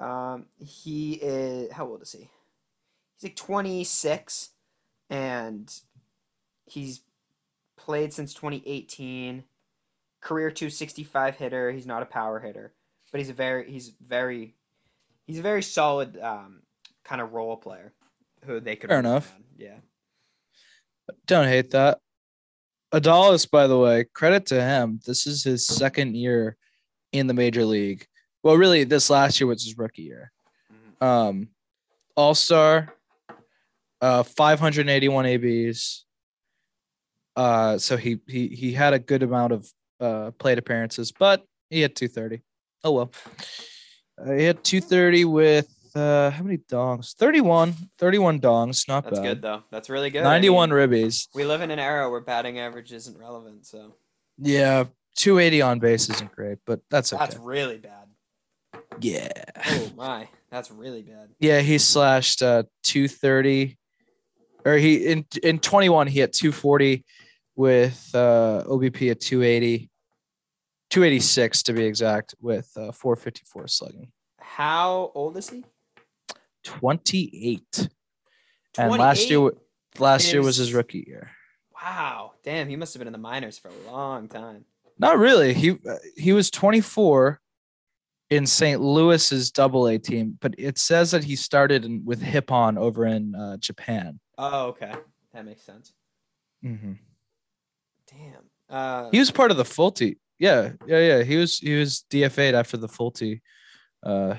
Um, 0.00 0.46
he 0.58 1.14
is 1.14 1.72
how 1.72 1.86
old 1.86 2.02
is 2.02 2.12
he? 2.12 2.28
He's 3.14 3.30
like 3.30 3.36
twenty 3.36 3.84
six, 3.84 4.50
and 5.08 5.72
he's 6.66 7.02
played 7.76 8.12
since 8.12 8.34
twenty 8.34 8.62
eighteen. 8.66 9.44
Career 10.20 10.50
two 10.50 10.70
sixty 10.70 11.04
five 11.04 11.36
hitter. 11.36 11.70
He's 11.70 11.86
not 11.86 12.02
a 12.02 12.06
power 12.06 12.40
hitter, 12.40 12.74
but 13.12 13.20
he's 13.20 13.30
a 13.30 13.34
very 13.34 13.70
he's 13.70 13.92
very 14.04 14.55
he's 15.26 15.38
a 15.38 15.42
very 15.42 15.62
solid 15.62 16.18
um, 16.18 16.62
kind 17.04 17.20
of 17.20 17.32
role 17.32 17.56
player 17.56 17.92
who 18.44 18.60
they 18.60 18.76
could 18.76 18.88
Fair 18.90 18.98
enough. 19.00 19.34
Yeah. 19.56 19.76
Don't 21.26 21.48
hate 21.48 21.70
that. 21.70 21.98
Adolis, 22.92 23.50
by 23.50 23.66
the 23.66 23.78
way, 23.78 24.04
credit 24.14 24.46
to 24.46 24.62
him. 24.62 25.00
This 25.06 25.26
is 25.26 25.42
his 25.44 25.66
second 25.66 26.16
year 26.16 26.56
in 27.12 27.26
the 27.26 27.34
major 27.34 27.64
league. 27.64 28.06
Well, 28.42 28.56
really, 28.56 28.84
this 28.84 29.10
last 29.10 29.40
year 29.40 29.46
was 29.48 29.64
his 29.64 29.76
rookie 29.76 30.02
year. 30.02 30.32
Mhm. 30.72 31.04
Um, 31.04 31.48
All 32.16 32.34
star, 32.34 32.94
uh, 34.00 34.22
581 34.22 35.26
ABs. 35.26 36.06
Uh, 37.34 37.76
so 37.76 37.96
he 37.98 38.18
he 38.26 38.48
he 38.48 38.72
had 38.72 38.94
a 38.94 38.98
good 38.98 39.22
amount 39.22 39.52
of 39.52 39.70
uh 40.00 40.30
plate 40.32 40.58
appearances, 40.58 41.12
but 41.12 41.44
he 41.68 41.82
had 41.82 41.94
230. 41.94 42.42
Oh 42.84 42.92
well. 42.92 43.10
Uh, 44.18 44.32
he 44.32 44.44
had 44.44 44.62
230 44.64 45.24
with 45.26 45.68
uh 45.94 46.30
how 46.30 46.42
many 46.42 46.58
dongs? 46.58 47.14
31. 47.14 47.74
31 47.98 48.40
dongs, 48.40 48.86
not 48.88 49.04
That's 49.04 49.18
bad. 49.18 49.24
good 49.26 49.42
though. 49.42 49.62
That's 49.70 49.88
really 49.88 50.10
good. 50.10 50.20
I 50.22 50.24
91 50.24 50.70
mean, 50.70 50.78
ribbies. 50.78 51.28
we 51.34 51.44
live 51.44 51.60
in 51.62 51.70
an 51.70 51.78
era 51.78 52.10
where 52.10 52.20
batting 52.20 52.58
average 52.58 52.92
isn't 52.92 53.16
relevant, 53.18 53.66
so 53.66 53.94
Yeah, 54.38 54.84
280 55.16 55.62
on 55.62 55.78
base 55.78 56.08
isn't 56.10 56.32
great, 56.32 56.58
but 56.66 56.80
that's 56.90 57.12
okay. 57.12 57.24
that's 57.24 57.36
really 57.38 57.78
bad. 57.78 58.08
yeah. 59.00 59.28
Oh 59.68 59.90
my, 59.96 60.28
that's 60.50 60.70
really 60.70 61.02
bad. 61.02 61.30
Yeah, 61.40 61.60
he 61.60 61.78
slashed 61.78 62.42
uh 62.42 62.64
230 62.84 63.78
or 64.64 64.74
he 64.74 65.06
in 65.06 65.24
in 65.42 65.58
21 65.60 66.08
he 66.08 66.20
had 66.20 66.32
240 66.32 67.04
with 67.54 68.10
uh 68.14 68.64
OBP 68.66 69.10
at 69.10 69.20
280 69.20 69.88
286 70.90 71.62
to 71.64 71.72
be 71.72 71.84
exact 71.84 72.34
with 72.40 72.70
uh 72.76 72.92
454 72.92 73.68
slugging. 73.68 74.12
How 74.40 75.10
old 75.14 75.36
is 75.36 75.50
he? 75.50 75.64
28. 76.64 77.88
And 78.78 78.90
last 78.92 79.30
year 79.30 79.38
28? 79.38 79.58
last 79.98 80.32
year 80.32 80.42
was 80.42 80.56
his 80.56 80.72
rookie 80.74 81.04
year. 81.06 81.30
Wow, 81.82 82.32
damn, 82.42 82.68
he 82.68 82.76
must 82.76 82.94
have 82.94 83.00
been 83.00 83.06
in 83.06 83.12
the 83.12 83.18
minors 83.18 83.58
for 83.58 83.68
a 83.68 83.90
long 83.90 84.28
time. 84.28 84.64
Not 84.98 85.18
really. 85.18 85.52
He 85.54 85.70
uh, 85.70 85.96
he 86.16 86.32
was 86.32 86.50
24 86.50 87.40
in 88.30 88.46
St. 88.46 88.80
Louis's 88.80 89.50
double 89.50 89.86
A 89.86 89.98
team, 89.98 90.36
but 90.40 90.54
it 90.58 90.78
says 90.78 91.12
that 91.12 91.22
he 91.22 91.36
started 91.36 91.84
in, 91.84 92.02
with 92.04 92.20
Hippon 92.22 92.76
over 92.76 93.06
in 93.06 93.34
uh, 93.34 93.56
Japan. 93.58 94.18
Oh, 94.38 94.68
okay, 94.68 94.94
that 95.32 95.44
makes 95.44 95.62
sense. 95.62 95.92
Mm-hmm. 96.64 96.92
Damn. 98.10 98.50
Uh, 98.68 99.10
He 99.10 99.18
was 99.18 99.30
part 99.30 99.50
of 99.50 99.56
the 99.56 99.64
Folty. 99.64 100.16
Yeah, 100.38 100.72
yeah, 100.86 101.00
yeah. 101.00 101.22
He 101.22 101.36
was 101.36 101.58
he 101.58 101.78
was 101.78 102.04
DFA'd 102.10 102.54
after 102.54 102.76
the 102.76 102.88
Folty 102.88 103.40
uh 104.02 104.36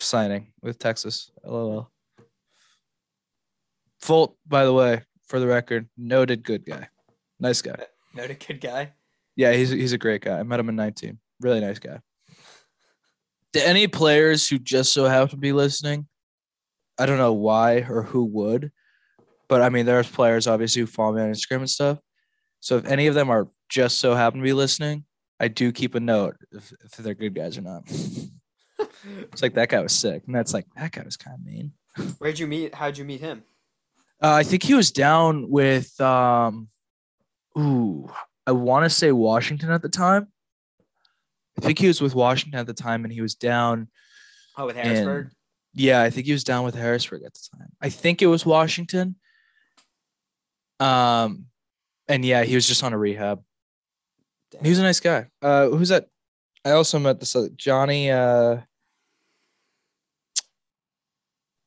signing 0.00 0.52
with 0.62 0.78
Texas. 0.78 1.30
LOL. 1.44 1.90
Fult, 4.00 4.36
by 4.46 4.64
the 4.64 4.72
way, 4.72 5.02
for 5.26 5.40
the 5.40 5.46
record, 5.46 5.88
noted 5.96 6.42
good 6.42 6.64
guy. 6.64 6.88
Nice 7.40 7.62
guy. 7.62 7.76
noted 8.14 8.44
good 8.46 8.60
guy. 8.60 8.92
Yeah, 9.36 9.52
he's 9.52 9.70
he's 9.70 9.92
a 9.92 9.98
great 9.98 10.22
guy. 10.22 10.38
I 10.38 10.42
met 10.42 10.60
him 10.60 10.68
in 10.68 10.76
19. 10.76 11.18
Really 11.40 11.60
nice 11.60 11.78
guy. 11.78 12.00
To 13.52 13.66
any 13.66 13.86
players 13.86 14.48
who 14.48 14.58
just 14.58 14.92
so 14.92 15.04
happen 15.04 15.30
to 15.30 15.36
be 15.36 15.52
listening, 15.52 16.06
I 16.98 17.06
don't 17.06 17.18
know 17.18 17.32
why 17.32 17.86
or 17.88 18.02
who 18.02 18.24
would, 18.24 18.70
but 19.48 19.62
I 19.62 19.68
mean, 19.68 19.86
there's 19.86 20.08
players 20.08 20.46
obviously 20.46 20.80
who 20.80 20.86
follow 20.86 21.14
me 21.14 21.22
on 21.22 21.32
Instagram 21.32 21.58
and 21.58 21.70
stuff. 21.70 21.98
So 22.60 22.76
if 22.78 22.86
any 22.86 23.06
of 23.06 23.14
them 23.14 23.30
are 23.30 23.48
just 23.68 23.98
so 23.98 24.14
happen 24.14 24.40
to 24.40 24.44
be 24.44 24.52
listening, 24.52 25.04
I 25.38 25.48
do 25.48 25.72
keep 25.72 25.94
a 25.94 26.00
note 26.00 26.36
if, 26.52 26.72
if 26.84 26.92
they're 26.92 27.14
good 27.14 27.34
guys 27.34 27.58
or 27.58 27.62
not. 27.62 27.82
it's 28.78 29.42
like 29.42 29.54
that 29.54 29.68
guy 29.68 29.80
was 29.80 29.92
sick, 29.92 30.22
and 30.26 30.34
that's 30.34 30.54
like 30.54 30.66
that 30.76 30.92
guy 30.92 31.02
was 31.02 31.16
kind 31.16 31.36
of 31.38 31.44
mean. 31.44 31.72
Where'd 32.18 32.38
you 32.38 32.46
meet? 32.46 32.74
How'd 32.74 32.98
you 32.98 33.04
meet 33.04 33.20
him? 33.20 33.42
Uh, 34.22 34.32
I 34.32 34.42
think 34.42 34.62
he 34.62 34.74
was 34.74 34.90
down 34.90 35.50
with 35.50 35.98
um, 36.00 36.68
ooh, 37.58 38.10
I 38.46 38.52
want 38.52 38.84
to 38.84 38.90
say 38.90 39.12
Washington 39.12 39.70
at 39.70 39.82
the 39.82 39.88
time. 39.88 40.28
I 41.58 41.62
think 41.62 41.78
he 41.78 41.86
was 41.86 42.00
with 42.00 42.14
Washington 42.14 42.60
at 42.60 42.66
the 42.66 42.74
time, 42.74 43.04
and 43.04 43.12
he 43.12 43.20
was 43.20 43.34
down. 43.34 43.88
Oh, 44.56 44.66
with 44.66 44.76
Harrisburg. 44.76 45.30
Yeah, 45.74 46.02
I 46.02 46.10
think 46.10 46.26
he 46.26 46.32
was 46.32 46.44
down 46.44 46.64
with 46.64 46.74
Harrisburg 46.74 47.22
at 47.24 47.34
the 47.34 47.58
time. 47.58 47.68
I 47.80 47.90
think 47.90 48.22
it 48.22 48.26
was 48.26 48.46
Washington. 48.46 49.16
Um, 50.80 51.46
and 52.08 52.24
yeah, 52.24 52.44
he 52.44 52.54
was 52.54 52.66
just 52.66 52.82
on 52.82 52.92
a 52.92 52.98
rehab. 52.98 53.42
He 54.62 54.70
was 54.70 54.78
a 54.78 54.82
nice 54.82 55.00
guy. 55.00 55.26
Uh, 55.42 55.68
who's 55.68 55.88
that? 55.90 56.06
I 56.64 56.72
also 56.72 56.98
met 56.98 57.20
this 57.20 57.36
uh, 57.36 57.48
Johnny. 57.56 58.10
Uh, 58.10 58.58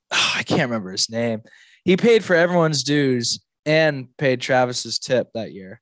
I 0.12 0.44
can't 0.44 0.70
remember 0.70 0.92
his 0.92 1.10
name. 1.10 1.42
He 1.86 1.98
paid 1.98 2.24
for 2.24 2.36
everyone's 2.36 2.84
dues 2.84 3.40
and 3.66 4.08
paid 4.18 4.42
Travis's 4.42 5.00
tip 5.00 5.30
that 5.34 5.54
year. 5.54 5.82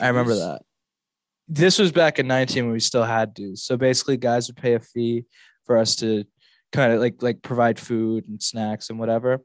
I 0.00 0.08
remember 0.08 0.34
that. 0.34 0.62
This 1.48 1.78
was 1.78 1.90
back 1.92 2.18
in 2.18 2.26
19 2.28 2.64
when 2.64 2.72
we 2.72 2.80
still 2.80 3.04
had 3.04 3.34
dues. 3.34 3.62
So 3.62 3.76
basically, 3.76 4.16
guys 4.16 4.48
would 4.48 4.56
pay 4.56 4.74
a 4.74 4.80
fee 4.80 5.24
for 5.66 5.76
us 5.76 5.96
to 5.96 6.24
kind 6.72 6.92
of 6.92 7.00
like 7.00 7.22
like 7.22 7.42
provide 7.42 7.78
food 7.78 8.26
and 8.28 8.42
snacks 8.42 8.90
and 8.90 8.98
whatever. 8.98 9.40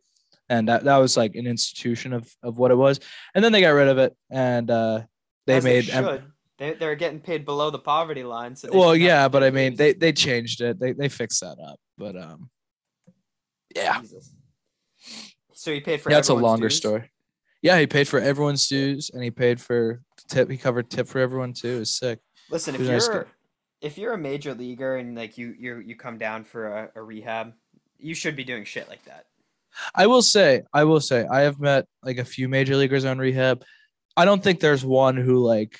And 0.49 0.69
that, 0.69 0.85
that 0.85 0.97
was 0.97 1.17
like 1.17 1.35
an 1.35 1.47
institution 1.47 2.13
of 2.13 2.31
of 2.43 2.57
what 2.57 2.71
it 2.71 2.75
was. 2.75 2.99
And 3.35 3.43
then 3.43 3.51
they 3.51 3.61
got 3.61 3.69
rid 3.69 3.87
of 3.87 3.97
it 3.97 4.15
and 4.29 4.69
uh 4.71 5.01
they 5.45 5.57
As 5.57 5.63
made 5.63 5.85
should. 5.85 6.23
They 6.57 6.73
they're 6.73 6.95
getting 6.95 7.19
paid 7.19 7.45
below 7.45 7.69
the 7.69 7.79
poverty 7.79 8.23
line. 8.23 8.55
So 8.55 8.69
well 8.71 8.95
yeah 8.95 9.27
but 9.27 9.43
i 9.43 9.51
mean 9.51 9.75
they 9.75 9.93
they 9.93 10.11
changed 10.11 10.61
it 10.61 10.79
they 10.79 10.93
they 10.93 11.07
fixed 11.09 11.41
that 11.41 11.57
up 11.63 11.79
but 11.97 12.15
um 12.17 12.49
yeah 13.75 13.99
Jesus. 14.01 14.33
So 15.53 15.73
he 15.73 15.79
paid 15.81 16.01
for. 16.01 16.09
that's 16.09 16.29
a 16.29 16.33
longer 16.33 16.69
dues? 16.69 16.77
story 16.77 17.11
yeah 17.61 17.79
he 17.79 17.87
paid 17.87 18.07
for 18.07 18.19
everyone's 18.19 18.67
dues 18.67 19.11
and 19.13 19.23
he 19.23 19.31
paid 19.31 19.59
for 19.61 20.01
tip 20.27 20.49
he 20.49 20.57
covered 20.57 20.89
tip 20.89 21.07
for 21.07 21.19
everyone 21.19 21.53
too 21.53 21.81
is 21.81 21.95
sick 21.95 22.19
Listen, 22.49 22.75
if 22.75 22.81
nice 22.81 23.07
you're 23.07 23.23
guy. 23.23 23.29
if 23.81 23.97
you're 23.97 24.13
a 24.13 24.17
major 24.17 24.53
leaguer 24.53 24.95
and 24.97 25.15
like 25.15 25.37
you 25.37 25.53
you 25.59 25.77
you 25.79 25.95
come 25.95 26.17
down 26.17 26.43
for 26.43 26.67
a, 26.67 26.89
a 26.95 27.01
rehab, 27.01 27.53
you 27.99 28.13
should 28.15 28.35
be 28.35 28.43
doing 28.43 28.63
shit 28.63 28.87
like 28.87 29.03
that. 29.05 29.25
i 29.93 30.07
will 30.07 30.21
say 30.21 30.63
i 30.73 30.83
will 30.83 31.01
say 31.01 31.25
i 31.27 31.41
have 31.41 31.59
met 31.59 31.85
like 32.03 32.17
a 32.19 32.25
few 32.25 32.47
major 32.47 32.75
leaguers 32.75 33.05
on 33.05 33.17
rehab 33.19 33.63
i 34.15 34.23
don't 34.25 34.41
think 34.43 34.59
there's 34.59 34.85
one 34.85 35.17
who 35.17 35.37
like 35.43 35.79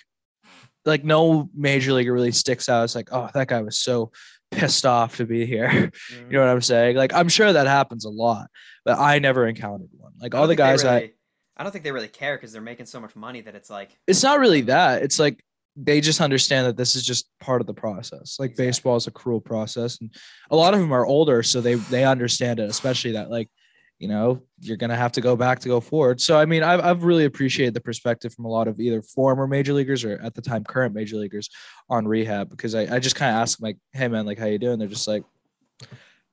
like 0.88 1.04
no 1.04 1.50
major 1.54 1.93
leaguer 1.93 2.13
really 2.13 2.32
sticks 2.32 2.69
out 2.69 2.84
it's 2.84 2.95
like 2.95 3.10
oh 3.12 3.30
that 3.34 3.47
guy 3.47 3.62
was 3.62 3.78
so 3.78 4.12
pissed 4.50 4.86
off 4.86 5.17
to 5.17 5.26
be 5.26 5.45
here 5.45 5.69
you 6.12 6.30
know 6.30 6.39
what 6.39 6.50
i'm 6.50 6.62
saying 6.62 6.95
like 6.95 7.13
i'm 7.13 7.30
sure 7.30 7.52
that 7.52 7.67
happens 7.67 8.06
a 8.06 8.10
lot 8.10 8.47
but 8.86 8.97
i 8.97 9.19
never 9.19 9.45
encountered 9.45 9.89
one 9.97 10.13
like 10.19 10.34
all 10.34 10.47
the 10.47 10.56
guys 10.56 10.84
i 10.86 11.12
I 11.58 11.63
don't 11.63 11.71
think 11.71 11.84
they 11.84 11.91
really 11.91 12.08
care 12.08 12.38
because 12.38 12.54
they're 12.54 12.62
making 12.62 12.86
so 12.86 13.00
much 13.00 13.15
money 13.15 13.41
that 13.41 13.56
it's 13.56 13.69
like 13.69 13.97
it's 14.06 14.21
not 14.21 14.39
really 14.39 14.62
that. 14.62 15.02
It's 15.02 15.17
like 15.17 15.43
they 15.76 16.02
just 16.02 16.21
understand 16.21 16.67
that 16.67 16.78
this 16.78 16.95
is 16.95 17.04
just 17.04 17.30
part 17.39 17.62
of 17.62 17.67
the 17.67 17.73
process. 17.73 18.38
Like 18.39 18.52
Exactly. 18.52 18.67
baseball 18.67 18.95
is 18.95 19.08
a 19.08 19.12
cruel 19.12 19.41
process, 19.41 20.00
and 20.00 20.13
a 20.52 20.56
lot 20.56 20.73
of 20.76 20.80
them 20.80 20.91
are 20.91 21.06
older, 21.06 21.41
so 21.41 21.60
they 21.60 21.73
they 21.76 22.06
understand 22.06 22.60
it. 22.60 22.69
Especially 22.69 23.13
that 23.13 23.32
like, 23.32 23.50
you 23.99 24.07
know, 24.07 24.43
you're 24.60 24.77
gonna 24.77 24.95
have 24.95 25.12
to 25.13 25.21
go 25.21 25.36
back 25.36 25.60
to 25.60 25.67
go 25.67 25.79
forward. 25.79 26.21
So 26.21 26.38
I 26.38 26.45
mean, 26.45 26.62
I've 26.63 26.81
I've 26.81 27.03
really 27.03 27.25
appreciated 27.25 27.73
the 27.73 27.81
perspective 27.81 28.33
from 28.33 28.45
a 28.45 28.49
lot 28.49 28.67
of 28.67 28.79
either 28.79 29.01
former 29.01 29.47
major 29.47 29.73
leaguers 29.73 30.03
or 30.03 30.19
at 30.21 30.36
the 30.36 30.41
time 30.41 30.63
current 30.63 30.93
major 30.93 31.17
leaguers 31.17 31.49
on 31.89 32.07
rehab 32.07 32.49
because 32.49 32.75
I 32.75 32.95
I 32.95 32.99
just 32.99 33.15
kind 33.15 33.36
of 33.36 33.41
ask 33.41 33.57
them 33.57 33.65
like, 33.65 33.77
hey 33.93 34.07
man, 34.07 34.25
like 34.25 34.38
how 34.38 34.45
you 34.45 34.60
doing? 34.60 34.77
They're 34.79 34.88
just 34.88 35.07
like, 35.07 35.23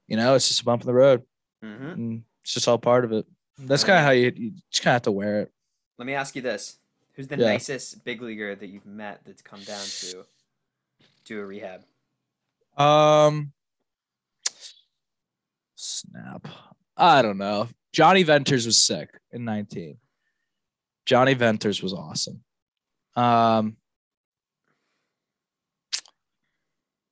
you 0.09 0.17
know, 0.17 0.35
it's 0.35 0.49
just 0.49 0.61
a 0.61 0.65
bump 0.65 0.83
in 0.83 0.87
the 0.87 0.93
road, 0.95 1.23
Mhm. 1.65 1.93
and 1.95 2.25
it's 2.43 2.53
just 2.53 2.69
all 2.69 2.79
part 2.79 3.05
of 3.05 3.13
it. 3.13 3.25
That's 3.59 3.85
kind 3.85 3.99
of 3.99 4.05
how 4.05 4.11
you 4.11 4.33
you 4.35 4.51
just 4.71 4.83
kind 4.83 4.93
of 4.93 4.97
have 4.97 5.03
to 5.03 5.13
wear 5.13 5.41
it. 5.43 5.53
Let 5.97 6.07
me 6.07 6.15
ask 6.15 6.37
you 6.37 6.43
this: 6.43 6.79
Who's 7.15 7.29
the 7.29 7.37
Yeah. 7.39 7.47
nicest 7.47 8.05
big 8.05 8.21
leaguer 8.21 8.55
that 8.55 8.67
you've 8.67 8.85
met 8.85 9.21
that's 9.25 9.41
come 9.41 9.63
down 9.63 9.87
to 10.01 10.25
do 11.25 11.41
a 11.41 11.47
rehab? 11.47 11.83
Um, 12.77 13.53
snap. 15.77 16.47
I 16.97 17.23
don't 17.23 17.39
know. 17.39 17.69
Jonny 17.93 18.23
Venters 18.23 18.67
was 18.67 18.85
sick 18.85 19.09
in 19.33 19.45
19. 19.45 19.99
Jonny 21.07 21.35
Venters 21.35 21.83
was 21.83 21.93
awesome. 21.93 22.43
Um, 23.17 23.77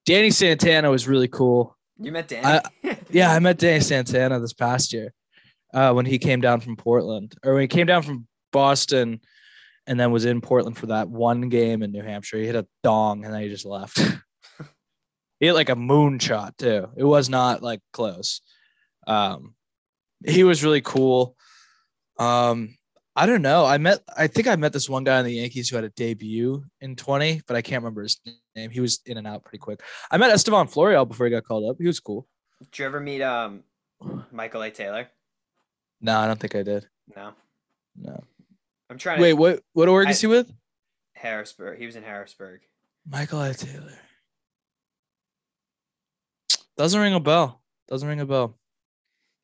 Danny 0.05 0.31
Santana 0.31 0.90
was 0.90 1.07
really 1.07 1.29
cool. 1.29 1.77
You 1.99 2.12
met 2.12 2.29
Danny? 2.29 2.45
I- 2.85 2.99
Yeah, 3.11 3.31
I 3.31 3.38
met 3.40 3.59
Danny 3.59 3.81
Santana 3.81 4.40
this 4.40 4.55
past 4.55 4.92
year 4.92 5.12
uh, 5.75 5.92
when 5.92 6.07
he 6.07 6.18
came 6.18 6.40
down 6.40 6.61
from 6.61 6.77
Portland, 6.77 7.35
or 7.45 7.53
when 7.53 7.61
he 7.61 7.68
came 7.68 7.87
down 7.87 8.03
from 8.03 8.27
Boston, 8.53 9.21
and 9.87 10.01
then 10.01 10.11
was 10.12 10.25
in 10.25 10.40
Portland 10.40 10.79
for 10.79 10.87
that 10.87 11.09
one 11.11 11.49
game 11.51 11.83
in 11.83 11.92
New 11.92 12.03
Hampshire. 12.03 12.38
He 12.38 12.47
hit 12.47 12.55
a 12.57 12.66
dong 12.83 13.25
and 13.25 13.35
then 13.35 13.42
he 13.42 13.49
just 13.51 13.66
left. 13.66 13.99
he 15.40 15.47
hit 15.47 15.53
like 15.53 15.68
a 15.68 15.75
moonshot 15.77 16.57
too. 16.57 16.88
It 16.97 17.05
was 17.05 17.29
not 17.29 17.62
like 17.62 17.81
close. 17.92 18.40
Um, 19.07 19.55
he 20.26 20.44
was 20.44 20.64
really 20.64 20.80
cool. 20.80 21.37
Um, 22.18 22.76
I 23.14 23.26
don't 23.26 23.42
know. 23.42 23.64
I 23.66 23.78
met. 23.78 24.00
I 24.16 24.26
think 24.26 24.46
I 24.48 24.56
met 24.56 24.72
this 24.72 24.88
one 24.88 25.04
guy 25.04 25.18
in 25.18 25.26
the 25.26 25.35
Yankees 25.35 25.68
who 25.68 25.76
had 25.76 25.85
a 25.85 25.90
debut 25.90 26.64
in 26.80 26.96
20, 26.96 27.42
but 27.46 27.56
I 27.56 27.62
can't 27.62 27.82
remember 27.82 28.02
his 28.02 28.18
name. 28.56 28.70
He 28.70 28.80
was 28.80 29.00
in 29.04 29.18
and 29.18 29.26
out 29.26 29.44
pretty 29.44 29.58
quick. 29.58 29.80
I 30.11 30.16
met 30.16 30.30
Estevan 30.30 30.66
Florial 30.66 31.06
before 31.06 31.26
he 31.26 31.30
got 31.30 31.44
called 31.44 31.68
up. 31.68 31.76
He 31.78 31.87
was 31.87 32.00
cool. 32.00 32.26
Did 32.61 32.78
you 32.78 32.87
ever 32.87 33.00
meet 33.00 33.22
um 33.22 33.64
Michael 34.30 34.62
A. 34.62 34.70
Taylor? 34.70 35.08
No, 36.00 36.18
I 36.18 36.26
don't 36.26 36.40
think 36.40 36.54
I 36.54 36.62
did. 36.62 36.88
No. 37.14 37.32
No. 37.96 38.24
I'm 38.88 38.98
trying 38.98 39.20
Wait, 39.20 39.30
to 39.30 39.37
what? 39.37 39.62
What 39.74 39.88
org 39.88 40.08
is 40.08 40.20
he 40.20 40.26
with? 40.26 40.50
Harrisburg. 41.14 41.78
He 41.78 41.87
was 41.87 41.96
in 41.96 42.02
Harrisburg. 42.02 42.62
Michael 43.06 43.42
A. 43.42 43.52
Taylor. 43.52 43.98
Doesn't 46.76 47.00
ring 47.00 47.14
a 47.14 47.20
bell. 47.20 47.62
Doesn't 47.88 48.08
ring 48.08 48.20
a 48.20 48.26
bell. 48.26 48.58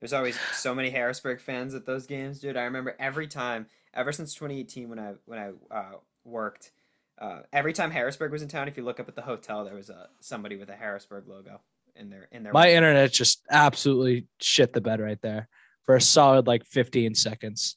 There's 0.01 0.13
always 0.13 0.39
so 0.53 0.75
many 0.75 0.91
Harrisburg 0.91 1.41
fans 1.41 1.75
at 1.75 1.85
those 1.87 2.07
games, 2.07 2.39
dude. 2.39 2.57
I 2.57 2.63
remember 2.63 2.95
every 2.99 3.27
time, 3.27 3.67
ever 3.95 4.13
since 4.13 4.35
2018 4.35 4.89
when 4.89 4.99
I 4.99 5.15
when 5.25 5.39
I 5.39 5.75
uh, 5.75 5.97
worked, 6.25 6.71
uh, 7.19 7.41
every 7.53 7.73
time 7.73 7.91
Harrisburg 7.91 8.31
was 8.31 8.43
in 8.43 8.49
town, 8.49 8.69
if 8.69 8.77
you 8.77 8.85
look 8.85 9.01
up 9.01 9.09
at 9.09 9.17
the 9.17 9.23
hotel, 9.23 9.65
there 9.65 9.75
was 9.75 9.91
a 9.91 10.09
somebody 10.21 10.57
with 10.57 10.69
a 10.69 10.77
Harrisburg 10.77 11.27
logo 11.27 11.61
in 11.97 12.11
their 12.11 12.29
in 12.31 12.45
their. 12.45 12.53
My 12.53 12.67
window. 12.67 12.77
internet 12.77 13.13
just 13.13 13.43
absolutely 13.51 14.27
shit 14.41 14.73
the 14.73 14.81
bed 14.81 15.01
right 15.01 15.21
there 15.21 15.49
for 15.85 15.97
a 15.97 16.01
solid 16.01 16.47
like 16.47 16.65
15 16.65 17.15
seconds. 17.15 17.77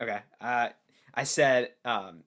Okay. 0.00 0.20
Uh, 0.40 0.68
I 1.12 1.24
said 1.24 1.70
um, 1.84 2.22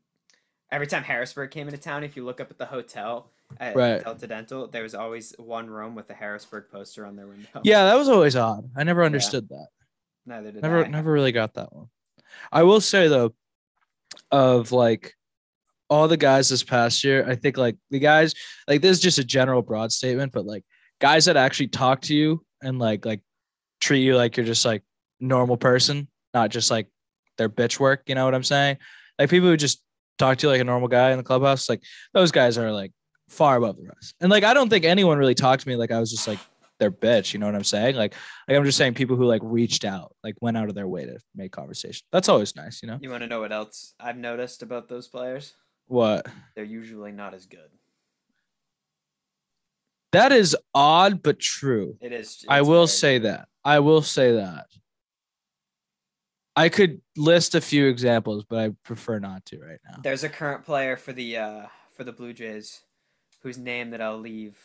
every 0.72 0.88
time 0.88 1.04
Harrisburg 1.04 1.52
came 1.52 1.68
into 1.68 1.80
town, 1.80 2.04
if 2.04 2.18
you 2.18 2.26
look 2.26 2.42
up 2.42 2.52
at 2.52 2.58
the 2.58 2.66
hotel 2.66 3.30
at 3.60 3.76
Right. 3.76 4.04
Delta 4.04 4.28
Dental, 4.28 4.68
there 4.68 4.84
was 4.84 4.96
always 4.96 5.34
one 5.38 5.70
room 5.70 5.96
with 5.96 6.10
a 6.10 6.14
Harrisburg 6.14 6.66
poster 6.72 7.06
on 7.06 7.16
their 7.16 7.28
window. 7.28 7.48
Yeah, 7.64 7.86
that 7.86 7.96
was 7.96 8.10
always 8.10 8.36
odd. 8.36 8.70
I 8.76 8.84
never 8.84 9.04
understood 9.04 9.50
that. 9.50 9.68
Neither 10.26 10.52
did 10.52 10.62
Never 10.62 10.86
I. 10.86 10.88
never 10.88 11.12
really 11.12 11.32
got 11.32 11.54
that 11.56 11.74
one. 11.74 11.88
I 12.52 12.64
will 12.64 12.82
say 12.82 13.08
though, 13.08 13.34
of 14.32 14.72
like 14.72 15.14
all 15.90 16.08
the 16.08 16.18
guys 16.18 16.50
this 16.50 16.64
past 16.64 17.04
year, 17.04 17.26
I 17.28 17.36
think 17.36 17.58
like 17.58 17.76
the 17.92 18.00
guys 18.00 18.34
like 18.68 18.82
this 18.82 18.98
is 18.98 19.04
just 19.04 19.20
a 19.20 19.24
general 19.24 19.62
broad 19.62 19.92
statement, 19.92 20.32
but 20.32 20.46
like 20.46 20.64
guys 21.00 21.26
that 21.26 21.38
actually 21.38 21.68
talk 21.68 22.02
to 22.04 22.16
you 22.16 22.44
and 22.62 22.80
like 22.80 23.06
like 23.06 23.22
treat 23.82 24.02
you 24.02 24.16
like 24.16 24.38
you're 24.38 24.46
just 24.46 24.66
like 24.66 24.84
normal 25.20 25.58
person, 25.58 26.08
not 26.34 26.50
just 26.50 26.72
like 26.72 26.88
their 27.38 27.50
bitch 27.50 27.80
work. 27.80 28.04
You 28.08 28.16
know 28.16 28.26
what 28.26 28.36
I'm 28.36 28.44
saying? 28.44 28.78
Like 29.20 29.30
people 29.30 29.50
who 29.50 29.58
just 29.58 29.84
talk 30.18 30.38
to 30.38 30.48
you 30.48 30.52
like 30.52 30.62
a 30.62 30.64
normal 30.64 30.88
guy 30.88 31.12
in 31.12 31.18
the 31.18 31.24
clubhouse, 31.24 31.68
like 31.70 31.82
those 32.14 32.32
guys 32.32 32.58
are 32.58 32.72
like 32.72 32.92
far 33.30 33.58
above 33.58 33.78
the 33.78 33.88
rest. 33.88 34.16
And 34.22 34.30
like 34.30 34.44
I 34.44 34.54
don't 34.54 34.70
think 34.70 34.86
anyone 34.86 35.18
really 35.18 35.36
talked 35.36 35.64
to 35.64 35.68
me 35.68 35.76
like 35.76 35.92
I 35.92 36.00
was 36.00 36.12
just 36.12 36.28
like 36.28 36.40
their 36.80 36.92
bitch. 36.92 37.34
You 37.34 37.40
know 37.40 37.46
what 37.46 37.56
I'm 37.56 37.64
saying? 37.64 37.96
Like 37.96 38.14
like 38.48 38.58
I'm 38.58 38.66
just 38.66 38.78
saying 38.78 38.94
people 38.94 39.16
who 39.16 39.26
like 39.26 39.42
reached 39.44 39.86
out, 39.86 40.16
like 40.24 40.36
went 40.42 40.58
out 40.58 40.70
of 40.70 40.76
their 40.76 40.88
way 40.88 41.06
to 41.06 41.18
make 41.36 41.52
conversation. 41.52 42.06
That's 42.12 42.30
always 42.30 42.56
nice, 42.56 42.82
you 42.82 42.88
know. 42.88 43.00
You 43.02 43.10
want 43.10 43.24
to 43.24 43.28
know 43.28 43.42
what 43.42 43.52
else 43.52 43.94
I've 44.00 44.18
noticed 44.18 44.64
about 44.64 44.90
those 44.90 45.08
players? 45.08 45.54
What? 45.88 46.28
They're 46.56 46.64
usually 46.64 47.12
not 47.12 47.34
as 47.34 47.46
good. 47.46 47.70
That 50.12 50.32
is 50.32 50.56
odd 50.76 51.24
but 51.24 51.40
true. 51.40 51.98
It 52.00 52.12
is. 52.12 52.46
I 52.48 52.62
will 52.62 52.86
say 52.86 53.20
that. 53.20 53.48
I 53.66 53.80
will 53.80 54.04
say 54.04 54.34
that. 54.34 54.68
I 56.56 56.70
could 56.70 57.02
list 57.18 57.56
a 57.56 57.62
few 57.62 57.88
examples, 57.88 58.46
but 58.48 58.60
I 58.60 58.70
prefer 58.84 59.18
not 59.18 59.44
to 59.48 59.60
right 59.60 59.80
now. 59.90 60.02
There's 60.04 60.24
a 60.24 60.30
current 60.30 60.64
player 60.64 60.98
for 60.98 61.12
the 61.12 61.38
uh, 61.38 61.66
for 61.96 62.04
the 62.04 62.12
Blue 62.12 62.32
Jays, 62.32 62.82
whose 63.44 63.58
name 63.58 63.92
that 63.92 64.02
I'll 64.02 64.18
leave, 64.20 64.58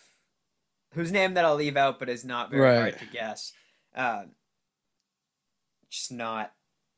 whose 0.95 1.13
name 1.13 1.35
that 1.35 1.45
I'll 1.45 1.55
leave 1.57 1.77
out, 1.77 1.99
but 1.99 2.09
is 2.09 2.25
not 2.25 2.51
very 2.51 2.63
hard 2.75 2.85
Right. 2.95 2.99
to 2.99 3.07
guess. 3.07 3.53
Uh, 3.95 4.25
just 5.91 6.13
not. 6.13 6.53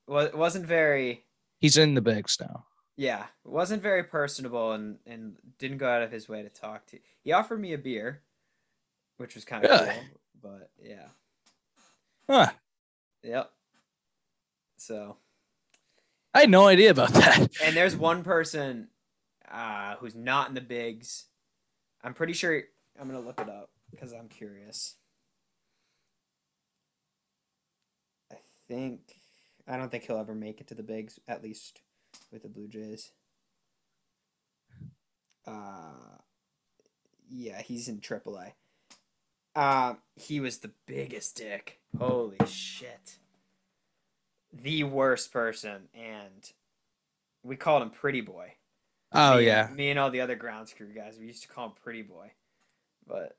Well, 0.07 0.31
wasn't 0.35 0.67
very. 0.67 1.25
He's 1.59 1.77
in 1.77 1.95
the 1.95 2.01
bigs 2.01 2.39
now. 2.41 2.67
Yeah, 2.97 3.27
wasn't 3.45 3.83
very 3.83 4.05
personable 4.05 4.73
and 4.73 4.99
and 5.07 5.37
didn't 5.59 5.79
go 5.79 5.89
out 5.89 6.03
of 6.03 6.11
his 6.13 6.29
way 6.29 6.43
to 6.43 6.49
talk 6.49 6.87
to. 6.89 6.99
He 7.23 7.33
offered 7.33 7.61
me 7.61 7.73
a 7.73 7.79
beer, 7.79 8.23
which 9.17 9.35
was 9.35 9.45
kind 9.45 9.65
of 9.65 9.71
Really? 9.71 9.95
cool. 9.95 10.21
But 10.43 10.71
yeah, 10.83 11.09
Huh. 12.29 12.51
yep. 13.23 13.51
So 14.77 15.17
I 16.35 16.41
had 16.41 16.51
no 16.51 16.67
idea 16.67 16.91
about 16.91 17.13
that. 17.15 17.49
and 17.63 17.77
there's 17.77 17.97
one 17.97 18.23
person 18.23 18.89
uh, 19.51 19.97
who's 19.97 20.15
not 20.15 20.49
in 20.49 20.55
the 20.55 20.61
bigs. 20.61 21.27
I'm 22.03 22.15
pretty 22.15 22.33
sure. 22.33 22.63
I'm 23.01 23.07
gonna 23.07 23.21
look 23.21 23.41
it 23.41 23.49
up 23.49 23.71
because 23.91 24.13
I'm 24.13 24.29
curious. 24.29 24.97
I 28.33 28.37
think 28.69 29.01
I 29.67 29.77
don't 29.77 29.91
think 29.91 30.05
he'll 30.05 30.19
ever 30.19 30.35
make 30.35 30.61
it 30.61 30.69
to 30.69 30.75
the 30.75 30.83
bigs, 30.83 31.19
at 31.29 31.43
least 31.43 31.81
with 32.33 32.43
the 32.43 32.49
Blue 32.49 32.69
Jays. 32.69 33.13
Uh, 35.47 36.19
yeah, 37.29 37.63
he's 37.63 37.89
in 37.89 38.01
AAA. 38.01 38.53
Um, 39.55 39.99
he 40.17 40.41
was 40.41 40.59
the 40.59 40.73
biggest 40.87 41.37
dick. 41.37 41.81
Holy 41.99 42.39
shit. 42.47 43.19
The 44.53 44.85
worst 44.85 45.33
person, 45.33 45.89
and 45.95 46.53
we 47.43 47.57
called 47.57 47.83
him 47.83 47.91
Pretty 47.91 48.21
Boy. 48.21 48.55
Oh 49.13 49.39
Me 49.39 49.47
yeah. 49.47 49.69
me 49.75 49.91
and 49.91 49.99
all 49.99 50.11
the 50.11 50.21
other 50.21 50.37
ground 50.37 50.73
crew 50.77 50.93
guys, 50.95 51.17
we 51.19 51.27
used 51.27 51.43
to 51.43 51.49
call 51.49 51.67
him 51.67 51.73
Pretty 51.83 52.03
Boy, 52.03 52.31
but 53.07 53.37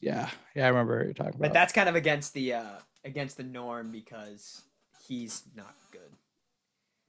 Yeah. 0.00 0.28
Yeah, 0.54 0.66
I 0.66 0.68
remember 0.68 0.96
what 0.98 1.04
you're 1.06 1.14
talking 1.14 1.32
but 1.38 1.46
about. 1.46 1.54
that's 1.54 1.72
kind 1.72 1.88
of 1.88 1.94
against 1.96 2.32
the 2.34 2.54
uh 2.54 2.76
against 3.04 3.36
the 3.36 3.42
norm 3.42 3.90
because 3.90 4.62
he's 5.06 5.42
not 5.56 5.74
good. 5.92 6.10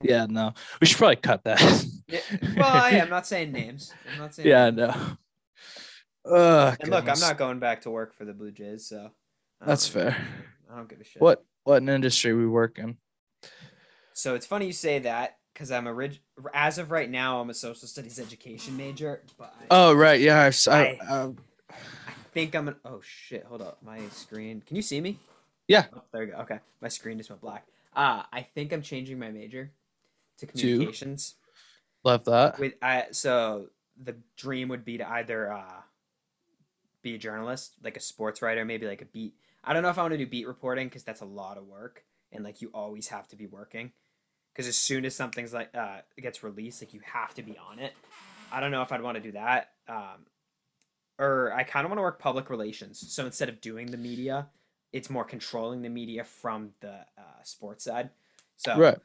yeah, 0.01 0.25
no. 0.27 0.53
We 0.81 0.87
should 0.87 0.97
probably 0.97 1.15
cut 1.17 1.43
that. 1.45 1.85
Yeah, 2.07 2.19
well, 2.57 2.67
I, 2.67 2.99
I'm 2.99 3.09
not 3.17 3.25
saying 3.25 3.51
names. 3.51 3.93
I'm 4.13 4.19
not 4.19 4.35
saying. 4.35 4.47
yeah, 4.49 4.69
names. 4.69 4.77
no. 4.77 5.17
Ugh, 6.31 6.77
And 6.81 6.89
look, 6.89 7.07
I'm 7.07 7.19
not 7.19 7.37
going 7.37 7.59
back 7.59 7.81
to 7.81 7.91
work 7.91 8.13
for 8.13 8.25
the 8.25 8.33
Blue 8.33 8.51
Jays, 8.51 8.87
so 8.87 9.11
That's 9.65 9.93
really 9.95 10.05
give 10.07 10.13
a 10.13 10.15
fair. 10.15 10.27
I 10.71 10.75
don't 10.77 10.89
give 10.89 10.99
a 10.99 11.03
shit. 11.03 11.21
What 11.21 11.45
what 11.63 11.81
an 11.81 11.89
industry 11.89 12.33
we 12.33 12.47
work 12.47 12.77
in. 12.79 12.97
So 14.13 14.33
it's 14.35 14.45
funny 14.45 14.65
you 14.67 14.73
say 14.73 14.99
that 14.99 15.37
because 15.55 15.71
I'm 15.71 15.87
a 15.87 15.91
orig- 15.93 16.19
as 16.53 16.77
of 16.77 16.91
right 16.91 17.09
now 17.09 17.39
I'm 17.39 17.49
a 17.49 17.53
social 17.53 17.87
studies 17.87 18.19
education 18.19 18.75
major, 18.75 19.21
but 19.37 19.55
I, 19.59 19.63
Oh 19.71 19.93
right, 19.93 20.19
yeah. 20.19 20.51
I, 20.67 20.99
I- 21.01 21.07
um, 21.07 21.37
I 21.71 22.11
think 22.33 22.53
I'm 22.53 22.67
an 22.67 22.75
oh 22.83 22.99
shit, 23.01 23.45
hold 23.45 23.61
up, 23.61 23.79
my 23.81 23.99
screen. 24.09 24.61
Can 24.67 24.75
you 24.75 24.81
see 24.81 24.99
me? 24.99 25.17
Yeah. 25.67 25.85
Oh, 25.95 26.01
there 26.11 26.23
you 26.23 26.31
go. 26.33 26.37
Okay, 26.39 26.59
my 26.81 26.89
screen 26.89 27.17
just 27.17 27.29
went 27.29 27.41
black. 27.41 27.65
Uh, 27.95 28.23
I 28.31 28.41
think 28.41 28.73
I'm 28.73 28.81
changing 28.81 29.17
my 29.17 29.31
major 29.31 29.71
to 30.39 30.45
communications. 30.45 31.35
love 32.03 32.25
that. 32.25 32.59
With 32.59 32.73
I 32.81 33.05
so 33.11 33.67
the 34.03 34.17
dream 34.35 34.67
would 34.67 34.83
be 34.83 34.97
to 34.97 35.09
either 35.09 35.51
uh, 35.53 35.81
be 37.01 37.15
a 37.15 37.17
journalist, 37.17 37.75
like 37.81 37.95
a 37.95 38.01
sports 38.01 38.41
writer, 38.41 38.65
maybe 38.65 38.85
like 38.85 39.01
a 39.01 39.05
beat. 39.05 39.35
I 39.63 39.71
don't 39.73 39.81
know 39.83 39.89
if 39.89 39.97
I 39.97 40.01
want 40.01 40.11
to 40.11 40.17
do 40.17 40.27
beat 40.27 40.47
reporting 40.47 40.87
because 40.87 41.03
that's 41.03 41.21
a 41.21 41.25
lot 41.25 41.57
of 41.57 41.65
work, 41.65 42.03
and 42.33 42.43
like 42.43 42.61
you 42.61 42.69
always 42.73 43.07
have 43.07 43.27
to 43.29 43.37
be 43.37 43.47
working. 43.47 43.93
Because 44.55 44.69
as 44.69 44.77
soon 44.77 45.03
as 45.03 45.13
something's 45.13 45.53
like 45.53 45.75
uh, 45.75 45.97
gets 46.17 46.41
released, 46.41 46.81
like 46.81 46.93
you 46.93 47.01
have 47.03 47.33
to 47.33 47.43
be 47.43 47.57
on 47.57 47.79
it. 47.79 47.93
I 48.53 48.61
don't 48.61 48.71
know 48.71 48.81
if 48.83 48.91
I'd 48.93 49.01
want 49.01 49.15
to 49.15 49.21
do 49.21 49.33
that. 49.33 49.71
Um, 49.89 50.25
or 51.19 51.51
I 51.53 51.63
kind 51.63 51.85
of 51.85 51.89
want 51.91 51.97
to 51.97 52.03
work 52.03 52.19
public 52.19 52.49
relations. 52.49 53.03
So 53.13 53.25
instead 53.25 53.49
of 53.49 53.59
doing 53.59 53.87
the 53.91 53.97
media, 53.97 54.47
it's 54.93 55.09
more 55.09 55.25
controlling 55.25 55.81
the 55.81 55.89
media 55.89 56.23
from 56.23 56.71
the 56.79 56.93
uh, 57.17 57.43
sports 57.43 57.83
side. 57.83 58.11
So 58.55 58.77
Right. 58.77 58.97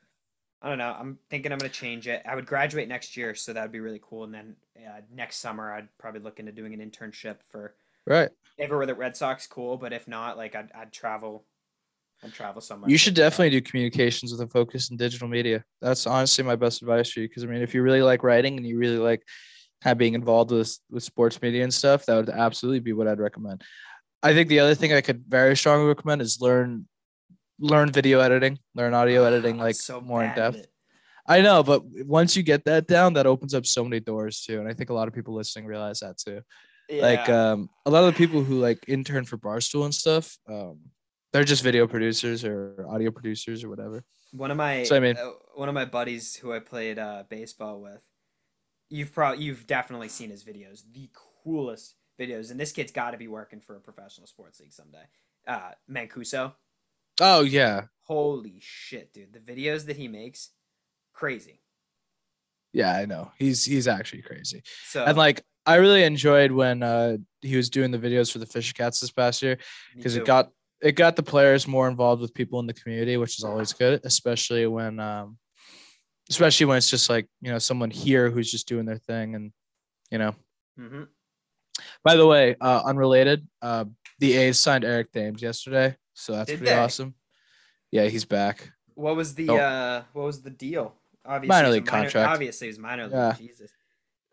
I 0.63 0.69
don't 0.69 0.79
know. 0.79 0.95
I'm 0.97 1.19
thinking 1.31 1.53
I'm 1.53 1.59
gonna 1.59 1.71
change 1.71 2.07
it. 2.07 2.23
I 2.27 2.35
would 2.35 2.47
graduate 2.47 2.87
next 2.87 3.17
year, 3.17 3.35
so 3.35 3.53
that 3.53 3.63
would 3.63 3.73
be 3.73 3.81
really 3.81 4.01
cool. 4.03 4.25
And 4.25 4.35
then 4.35 4.57
uh, 4.77 5.01
next 5.13 5.39
summer, 5.39 5.73
I'd 5.73 5.89
probably 5.99 6.21
look 6.21 6.39
into 6.39 6.53
doing 6.53 6.75
an 6.75 6.81
internship 6.91 7.43
for 7.43 7.75
Right. 8.07 8.31
if 8.59 8.71
it 8.71 8.75
were 8.75 8.87
the 8.87 8.95
Red 8.95 9.17
Sox, 9.17 9.47
cool. 9.47 9.77
But 9.79 9.93
if 9.93 10.07
not, 10.07 10.37
like 10.37 10.55
I'd, 10.55 10.71
I'd 10.73 10.93
travel, 10.93 11.45
I'd 12.23 12.33
travel 12.33 12.61
somewhere. 12.61 12.91
You 12.91 12.99
should 12.99 13.15
definitely 13.15 13.51
do 13.51 13.61
communications 13.63 14.33
with 14.33 14.41
a 14.41 14.47
focus 14.47 14.91
in 14.91 14.97
digital 14.97 15.29
media. 15.29 15.65
That's 15.81 16.07
honestly 16.07 16.45
my 16.45 16.57
best 16.57 16.83
advice 16.83 17.11
for 17.11 17.21
you. 17.21 17.29
Because 17.29 17.45
I 17.45 17.47
mean, 17.47 17.63
if 17.63 17.75
you 17.75 17.83
really 17.83 18.03
like 18.03 18.23
writing 18.23 18.57
and 18.57 18.67
you 18.67 18.79
really 18.79 18.99
like 18.99 19.23
kind 19.83 19.93
of 19.93 19.99
being 19.99 20.15
involved 20.15 20.51
with 20.51 20.79
with 20.91 21.03
sports 21.03 21.41
media 21.41 21.63
and 21.63 21.73
stuff, 21.73 22.07
that 22.07 22.17
would 22.17 22.29
absolutely 22.29 22.81
be 22.81 22.93
what 22.93 23.09
I'd 23.09 23.21
recommend. 23.21 23.63
I 24.23 24.35
think 24.35 24.49
the 24.49 24.61
other 24.61 24.75
thing 24.75 24.93
I 24.93 25.01
could 25.01 25.25
very 25.27 25.57
strongly 25.57 25.87
recommend 25.87 26.21
is 26.21 26.41
learn 26.41 26.87
learn 27.59 27.91
video 27.91 28.21
editing, 28.21 28.59
learn 28.75 28.95
audio 28.95 29.25
editing, 29.25 29.55
I'm 29.55 29.61
like 29.61 29.75
so 29.77 30.01
more 30.01 30.25
in 30.25 30.35
depth. 30.35 30.67
I 31.27 31.43
know, 31.43 31.63
but 31.63 31.83
once 31.85 32.37
you 32.37 32.43
get 32.43 32.65
that 32.65 32.87
down, 32.87 33.13
that 33.15 33.27
opens 33.27 33.55
up 33.55 33.65
so 33.65 33.85
many 33.85 34.01
doors 34.01 34.43
too. 34.43 34.59
And 34.59 34.69
I 34.69 34.73
think 34.73 34.91
a 34.91 34.95
lot 34.95 35.09
of 35.09 35.15
people 35.15 35.35
listening 35.35 35.67
realize 35.67 36.01
that 36.01 36.19
too. 36.19 36.41
Like 36.91 37.29
um, 37.29 37.71
a 37.87 37.91
lot 37.91 38.05
of 38.05 38.13
the 38.13 38.19
people 38.19 38.43
who 38.43 38.59
like 38.59 38.85
intern 38.89 39.25
for 39.25 39.39
Barstool 39.39 39.85
and 39.85 39.95
stuff, 39.95 40.37
um, 40.49 40.81
they're 41.33 41.45
just 41.45 41.63
video 41.63 41.87
producers 41.87 42.45
or 42.45 42.85
audio 42.89 43.11
producers 43.11 43.63
or 43.65 43.69
whatever. 43.71 44.05
one 44.33 44.51
of 44.51 44.57
my 44.57 44.83
So, 44.85 44.97
I 44.97 45.01
mean- 45.01 45.17
uh, 45.17 45.31
one 45.55 45.69
of 45.69 45.75
my 45.75 45.85
buddies 45.85 46.35
who 46.37 46.53
I 46.53 46.59
played 46.61 46.99
uh, 46.99 47.25
baseball 47.29 47.81
with. 47.81 48.01
You've 48.89 49.13
probably 49.15 49.45
you've 49.45 49.67
definitely 49.69 50.09
seen 50.09 50.31
his 50.31 50.43
videos. 50.43 50.83
The 50.93 51.09
coolest 51.45 51.95
videos, 52.19 52.51
and 52.51 52.59
this 52.59 52.73
kid's 52.73 52.91
got 52.93 53.13
to 53.13 53.19
be 53.19 53.29
working 53.29 53.61
for 53.61 53.77
a 53.77 53.81
professional 53.81 54.27
sports 54.27 54.59
league 54.61 54.73
someday. 54.73 55.05
Uh, 55.47 55.71
Mancuso. 55.89 56.55
Oh 57.21 57.43
yeah, 57.43 57.83
Holy 58.03 58.57
shit, 58.61 59.13
dude! 59.13 59.33
The 59.33 59.39
videos 59.39 59.87
that 59.87 59.97
he 59.97 60.09
makes, 60.09 60.51
crazy. 61.13 61.61
yeah, 62.73 62.97
I 62.97 63.05
know. 63.07 63.31
He's 63.39 63.65
he's 63.65 63.87
actually 63.87 64.23
crazy. 64.23 64.63
So 64.87 65.05
And 65.05 65.17
like 65.17 65.43
I 65.67 65.77
really 65.77 66.03
enjoyed 66.03 66.51
when 66.51 66.83
uh 66.83 67.19
he 67.43 67.57
was 67.57 67.71
doing 67.71 67.91
the 67.93 67.99
videos 67.99 68.33
for 68.33 68.39
the 68.39 68.47
Fisher 68.47 68.73
Cats 68.75 69.01
this 69.01 69.11
past 69.13 69.41
year 69.43 69.59
because 69.95 70.17
it 70.17 70.25
got 70.25 70.51
it 70.83 70.93
got 70.93 71.17
the 71.17 71.23
players 71.23 71.67
more 71.69 71.89
involved 71.89 72.23
with 72.23 72.33
people 72.35 72.59
in 72.61 72.67
the 72.67 72.73
community, 72.75 73.17
which 73.17 73.39
is 73.39 73.45
always 73.45 73.73
good, 73.73 74.01
especially 74.05 74.67
when 74.67 74.99
um 75.01 75.39
especially 76.31 76.67
when 76.67 76.77
it's 76.79 76.89
just 76.91 77.11
like, 77.11 77.27
you 77.41 77.51
know, 77.51 77.59
someone 77.59 77.91
here 77.91 78.31
who's 78.31 78.51
just 78.51 78.69
doing 78.69 78.87
their 78.87 78.99
thing 78.99 79.35
and 79.35 79.53
you 80.11 80.19
know. 80.19 80.35
Mhm. 80.79 81.09
By 82.05 82.17
the 82.17 82.27
way, 82.27 82.57
uh 82.61 82.83
unrelated, 82.85 83.47
uh 83.63 83.85
the 84.19 84.37
A's 84.37 84.59
signed 84.59 84.85
Eric 84.85 85.13
Thames 85.13 85.43
yesterday, 85.43 85.97
so 86.15 86.33
that's 86.35 86.47
Did 86.49 86.59
pretty 86.59 86.73
they? 86.73 86.79
awesome. 86.79 87.15
Yeah, 87.91 88.07
he's 88.07 88.25
back. 88.25 88.71
What 88.95 89.17
was 89.17 89.35
the 89.35 89.49
Oh. 89.51 89.57
uh 89.57 90.03
what 90.13 90.25
was 90.25 90.43
the 90.43 90.51
deal? 90.51 90.95
Obviously, 91.25 91.49
Minor 91.49 91.65
it 91.67 91.69
was 91.69 91.75
a 91.77 91.81
league 91.81 91.87
contract. 91.87 92.29
Obviously, 92.31 92.67
it 92.69 92.71
was 92.71 92.79
minor 92.79 93.05
league. 93.05 93.13
Yeah. 93.13 93.33
Jesus. 93.37 93.71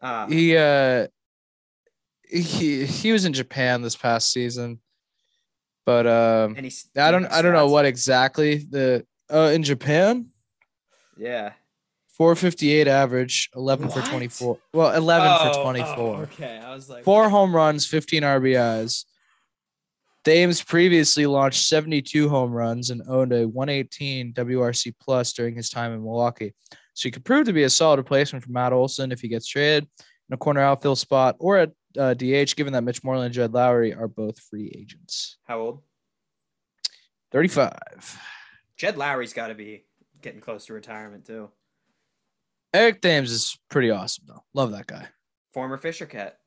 Uh, 0.01 0.27
He 0.27 0.55
uh 0.57 1.07
he 2.29 2.85
he 2.85 3.11
was 3.11 3.25
in 3.25 3.33
Japan 3.33 3.81
this 3.81 3.95
past 3.95 4.31
season. 4.31 4.79
But 5.87 6.05
um 6.05 6.55
and 6.57 6.65
he's. 6.65 6.85
I 6.97 7.11
don't 7.11 7.25
I 7.27 7.41
don't 7.41 7.53
know 7.53 7.67
what 7.69 7.85
exactly 7.85 8.57
the 8.57 9.05
uh 9.31 9.51
in 9.55 9.63
Japan 9.63 10.27
Yeah. 11.17 11.53
458 12.17 12.87
average 12.87 13.49
11 13.55 13.89
for 13.89 14.01
24 14.01 14.57
well 14.73 14.91
11 14.93 15.29
Oh, 15.31 15.53
for 15.53 15.59
oh, 15.59 15.63
24 15.63 16.15
okay, 16.23 16.57
I 16.63 16.73
was 16.75 16.89
like. 16.89 17.03
four 17.03 17.29
home 17.29 17.55
runs 17.55 17.85
15 17.87 18.23
RBIs 18.23 19.05
Thames 20.25 20.61
previously 20.61 21.25
launched 21.25 21.63
72 21.67 22.27
home 22.27 22.51
runs 22.51 22.89
and 22.89 23.01
owned 23.07 23.31
a 23.31 23.47
118 23.47 24.33
WRC 24.33 24.93
plus 24.99 25.31
during 25.31 25.55
his 25.55 25.69
time 25.69 25.93
in 25.93 26.03
Milwaukee 26.03 26.53
so 26.95 27.03
he 27.07 27.11
could 27.11 27.23
prove 27.23 27.45
to 27.45 27.53
be 27.53 27.63
a 27.63 27.69
solid 27.69 27.97
replacement 27.97 28.43
for 28.43 28.51
Matt 28.51 28.73
Olson 28.73 29.11
if 29.13 29.21
he 29.21 29.27
gets 29.29 29.47
traded 29.47 29.87
in 30.29 30.33
a 30.33 30.37
corner 30.37 30.59
outfield 30.61 30.97
spot 30.97 31.35
or 31.39 31.57
at 31.57 31.71
uh, 31.97 32.13
DH 32.13 32.55
given 32.55 32.73
that 32.73 32.83
Mitch 32.83 33.03
Moreland 33.03 33.27
and 33.27 33.33
Jed 33.35 33.51
Lowrie 33.51 33.97
are 33.97 34.07
both 34.07 34.39
free 34.39 34.71
agents 34.77 35.37
How 35.45 35.59
old? 35.59 35.81
35 37.31 38.19
Jed 38.77 38.95
Lowrie's 38.95 39.33
got 39.33 39.47
to 39.47 39.55
be 39.55 39.85
getting 40.21 40.39
close 40.41 40.65
to 40.67 40.73
retirement 40.73 41.25
too. 41.25 41.49
Eric 42.73 43.01
Thames 43.01 43.31
is 43.31 43.57
pretty 43.69 43.89
awesome 43.91 44.25
though 44.27 44.43
love 44.53 44.71
that 44.71 44.87
guy 44.87 45.07
Former 45.53 45.77
Fisher 45.77 46.05
Cat. 46.05 46.37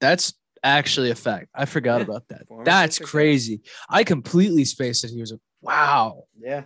That's 0.00 0.32
actually 0.62 1.10
a 1.10 1.14
fact. 1.14 1.48
I 1.54 1.66
forgot 1.66 1.96
Yeah, 1.98 2.04
about 2.08 2.28
that. 2.28 2.46
former 2.48 2.64
That's 2.64 2.96
Fisher 2.98 3.04
Cat. 3.06 3.10
crazy. 3.10 3.60
I 3.88 4.04
completely 4.04 4.64
spaced 4.64 5.02
that 5.02 5.10
he 5.10 5.20
was 5.20 5.32
a 5.32 5.40
wow. 5.60 6.24
Yeah. 6.38 6.64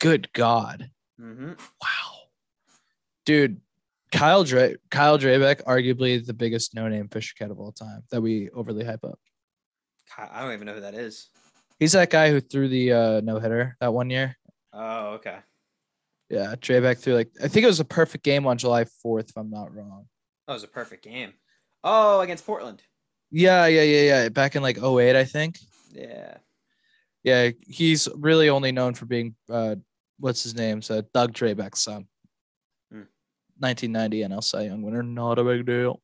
Good 0.00 0.32
God. 0.32 0.90
Mm-hmm. 1.20 1.50
Wow. 1.50 2.16
Dude, 3.26 3.60
Kyle 4.10 4.44
Dre 4.44 4.76
Kyle 4.90 5.18
Drabek, 5.18 5.64
arguably 5.64 6.24
the 6.24 6.34
biggest 6.34 6.74
no-name 6.74 7.08
Fisher 7.08 7.34
cat 7.38 7.50
of 7.50 7.60
all 7.60 7.72
time 7.72 8.02
that 8.10 8.20
we 8.20 8.50
overly 8.50 8.84
hype 8.84 9.04
up. 9.04 9.18
I 10.18 10.42
don't 10.42 10.52
even 10.52 10.66
know 10.66 10.74
who 10.74 10.80
that 10.80 10.94
is. 10.94 11.28
He's 11.78 11.92
that 11.92 12.10
guy 12.10 12.30
who 12.30 12.40
threw 12.40 12.68
the 12.68 12.92
uh, 12.92 13.20
no-hitter 13.22 13.76
that 13.80 13.94
one 13.94 14.10
year. 14.10 14.36
Oh, 14.72 15.12
okay. 15.14 15.38
Yeah, 16.28 16.54
Drabek 16.56 16.98
threw 16.98 17.14
like 17.14 17.30
I 17.42 17.48
think 17.48 17.64
it 17.64 17.68
was 17.68 17.80
a 17.80 17.84
perfect 17.84 18.24
game 18.24 18.46
on 18.46 18.58
July 18.58 18.84
4th, 18.84 19.30
if 19.30 19.36
I'm 19.36 19.50
not 19.50 19.74
wrong. 19.74 20.06
That 20.46 20.54
was 20.54 20.64
a 20.64 20.68
perfect 20.68 21.04
game. 21.04 21.32
Oh, 21.82 22.20
against 22.20 22.46
Portland. 22.46 22.82
Yeah, 23.30 23.66
yeah, 23.66 23.82
yeah, 23.82 24.02
yeah. 24.02 24.28
Back 24.28 24.56
in 24.56 24.62
like 24.62 24.82
08, 24.82 25.16
I 25.16 25.24
think. 25.24 25.58
Yeah. 25.92 26.36
Yeah, 27.22 27.50
he's 27.66 28.08
really 28.16 28.48
only 28.48 28.72
known 28.72 28.94
for 28.94 29.06
being 29.06 29.34
uh 29.48 29.76
what's 30.18 30.42
his 30.42 30.54
name? 30.54 30.82
So 30.82 31.02
Doug 31.14 31.32
Drabek's 31.32 31.82
son. 31.82 32.06
Hmm. 33.60 33.66
1990 33.66 34.22
NL 34.22 34.42
Cy 34.42 34.62
Young 34.62 34.82
winner, 34.82 35.02
not 35.02 35.38
a 35.38 35.44
big 35.44 35.66
deal. 35.66 36.00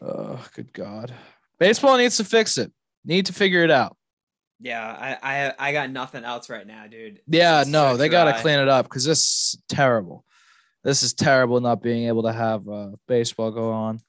Oh, 0.00 0.44
good 0.54 0.72
God. 0.72 1.12
Baseball 1.58 1.96
needs 1.96 2.16
to 2.16 2.24
fix 2.24 2.58
it. 2.58 2.72
Need 3.04 3.26
to 3.26 3.32
figure 3.32 3.62
it 3.62 3.70
out. 3.70 3.96
Yeah, 4.60 4.84
I, 4.84 5.18
I 5.22 5.54
I 5.58 5.72
got 5.72 5.90
nothing 5.90 6.22
else 6.22 6.48
right 6.48 6.66
now, 6.66 6.86
dude. 6.86 7.20
Yeah, 7.26 7.64
no, 7.66 7.92
so 7.92 7.96
they 7.96 8.08
gotta 8.08 8.40
clean 8.40 8.60
it 8.60 8.68
up 8.68 8.86
because 8.86 9.04
this 9.04 9.20
is 9.20 9.62
terrible. 9.68 10.24
This 10.84 11.02
is 11.02 11.14
terrible 11.14 11.60
not 11.60 11.82
being 11.82 12.06
able 12.06 12.22
to 12.24 12.32
have 12.32 12.68
uh, 12.68 12.90
baseball 13.08 13.50
go 13.50 13.72
on. 13.72 14.00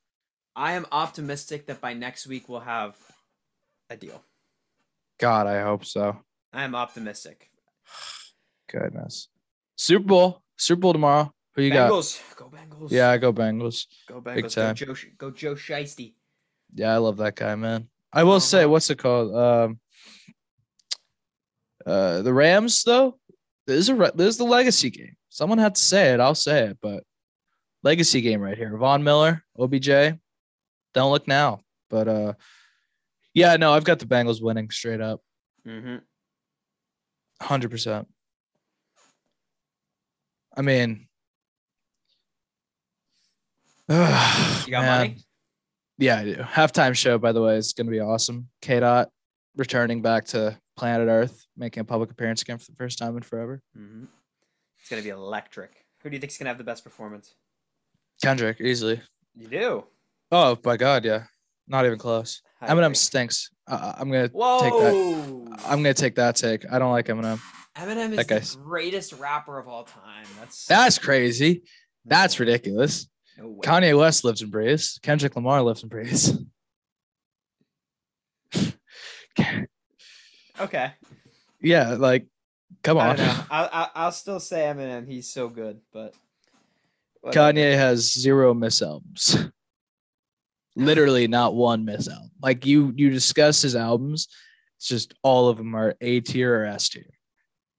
I 0.56 0.73
am 0.73 0.86
optimistic 0.91 1.65
that 1.67 1.82
by 1.82 1.93
next 1.93 2.28
week 2.28 2.47
we'll 2.49 2.60
have 2.60 2.95
a 3.89 3.97
deal. 3.97 4.23
God, 5.19 5.47
I 5.47 5.62
hope 5.62 5.86
so. 5.86 6.17
I 6.52 6.63
am 6.63 6.76
optimistic. 6.76 7.49
Goodness. 8.71 9.30
Super 9.76 10.06
Bowl. 10.06 10.43
Super 10.58 10.82
Bowl 10.82 10.93
tomorrow. 10.93 11.33
Who 11.56 11.62
you 11.62 11.72
got? 11.72 11.92
Bengals, 11.92 12.36
go 12.36 12.50
Bengals. 12.50 12.92
Yeah, 12.92 13.10
I 13.10 13.18
go 13.18 13.32
Bengals. 13.32 13.86
go 14.08 14.22
Bengals. 14.22 14.36
big 14.36 14.44
Go 14.44 14.50
time. 14.50 14.76
Joe, 14.76 14.96
go 15.18 15.32
Joe 15.32 15.56
Shiesty. 15.56 16.13
Yeah, 16.74 16.94
I 16.94 16.98
love 16.98 17.18
that 17.18 17.36
guy, 17.36 17.56
man. 17.56 17.88
I 18.12 18.24
will 18.24 18.39
say, 18.39 18.60
Uh-huh. 18.60 18.70
what's 18.70 18.89
it 18.89 18.98
called? 18.98 19.36
Um, 19.36 19.80
uh, 21.86 22.22
the 22.22 22.34
Rams 22.34 22.84
though. 22.84 23.20
There's 23.68 23.89
a 23.89 23.96
re- 23.96 24.12
there's 24.16 24.38
the 24.38 24.44
legacy 24.46 24.89
game. 24.89 25.16
Someone 25.30 25.58
had 25.58 25.76
to 25.76 25.82
say 25.82 26.13
it. 26.13 26.20
I'll 26.20 26.36
say 26.36 26.68
it, 26.68 26.78
but 26.82 27.04
legacy 27.84 28.22
game 28.22 28.42
right 28.42 28.58
here. 28.58 28.76
Von 28.78 29.04
Miller, 29.04 29.44
OBJ. 29.58 29.88
Don't 30.94 31.12
look 31.12 31.28
now, 31.28 31.62
but 31.89 32.08
uh, 32.08 32.34
yeah, 33.34 33.56
no, 33.58 33.74
I've 33.74 33.84
got 33.84 34.00
the 34.00 34.06
Bengals 34.06 34.42
winning 34.42 34.70
straight 34.70 35.02
up, 35.02 35.22
Mm-hmm. 35.68 35.98
hundred 37.42 37.72
percent. 37.72 38.08
I 40.56 40.62
mean, 40.62 41.08
You 43.89 44.72
got 44.72 44.86
money? 44.86 45.17
Yeah, 45.98 46.19
I 46.19 46.24
do. 46.24 46.36
Halftime 46.36 46.96
show, 46.96 47.17
by 47.17 47.32
the 47.32 47.41
way, 47.41 47.58
is 47.58 47.74
going 47.74 47.88
to 47.88 47.91
be 47.91 48.00
awesome. 48.00 48.50
K 48.62 48.80
Dot 48.80 49.10
returning 49.56 50.02
back 50.02 50.26
to 50.26 50.58
planet 50.76 51.08
Earth, 51.08 51.46
making 51.56 51.82
a 51.82 51.84
public 51.84 52.10
appearance 52.12 52.41
again 52.41 52.58
for 52.58 52.72
the 52.72 52.76
first 52.78 52.98
time 52.98 53.15
in 53.17 53.24
forever. 53.24 53.62
Mm-hmm. 53.78 54.06
It's 54.80 54.89
gonna 54.89 55.02
be 55.02 55.10
electric. 55.10 55.86
Who 56.02 56.10
do 56.10 56.15
you 56.15 56.19
think's 56.19 56.38
gonna 56.38 56.50
have 56.50 56.58
the 56.58 56.63
best 56.63 56.84
performance? 56.84 57.36
Kendrick, 58.22 58.60
easily. 58.60 59.02
You 59.36 59.48
do. 59.48 59.84
Oh, 60.32 60.56
by 60.56 60.76
God, 60.78 61.06
yeah. 61.06 61.24
Not 61.67 61.86
even 61.86 61.98
close. 61.98 62.41
How 62.60 62.67
Eminem 62.67 62.88
think? 62.88 62.96
stinks. 62.98 63.50
Uh, 63.67 63.93
I'm 63.98 64.12
gonna 64.12 64.28
Whoa. 64.30 64.60
take 64.62 64.74
that. 64.74 65.60
I'm 65.69 65.78
gonna 65.80 65.93
take 65.93 66.15
that 66.15 66.36
take. 66.36 66.65
I 66.72 66.80
don't 66.80 66.91
like 66.91 67.06
Eminem. 67.08 67.39
Eminem 67.78 68.12
is 68.12 68.17
that 68.17 68.28
guy's- 68.28 68.56
the 68.56 68.62
greatest 68.62 69.13
rapper 69.13 69.58
of 69.60 69.67
all 69.67 69.84
time. 69.84 70.26
That's 70.39 70.65
That's 70.65 70.98
crazy. 70.98 71.62
That's 72.06 72.39
ridiculous. 72.39 73.08
No 73.38 73.48
way. 73.50 73.60
Kanye 73.63 73.98
West 73.98 74.24
lives 74.24 74.41
in 74.41 74.50
breathes. 74.50 75.00
Kendrick 75.02 75.36
Lamar 75.36 75.62
lives 75.62 75.84
in 75.84 75.89
breathes. 75.89 76.38
Okay. 80.60 80.91
yeah, 81.62 81.96
like, 81.96 82.28
come 82.84 82.98
on. 82.98 83.15
don't. 83.15 83.28
I'll, 83.52 83.69
I'll, 83.72 83.92
I'll 83.96 84.12
still 84.12 84.40
say 84.40 84.62
Eminem. 84.62 85.08
He's 85.08 85.27
so 85.27 85.50
good, 85.50 85.81
but 85.92 86.13
whatever. 87.21 87.54
Kanye 87.54 87.73
has 87.73 88.13
zero 88.13 88.54
miss 88.54 88.81
albums. 88.81 89.50
Literally 90.75 91.27
not 91.27 91.56
one 91.56 91.86
miss 91.86 92.08
album. 92.08 92.31
Like 92.42 92.65
you 92.65 92.94
you 92.96 93.10
discuss 93.10 93.62
his 93.62 93.75
albums, 93.75 94.27
it's 94.77 94.88
just 94.88 95.13
all 95.23 95.50
of 95.50 95.58
them 95.58 95.75
are 95.75 95.96
A 96.02 96.19
tier 96.19 96.62
or 96.62 96.65
S 96.65 96.90
tier. 96.90 97.10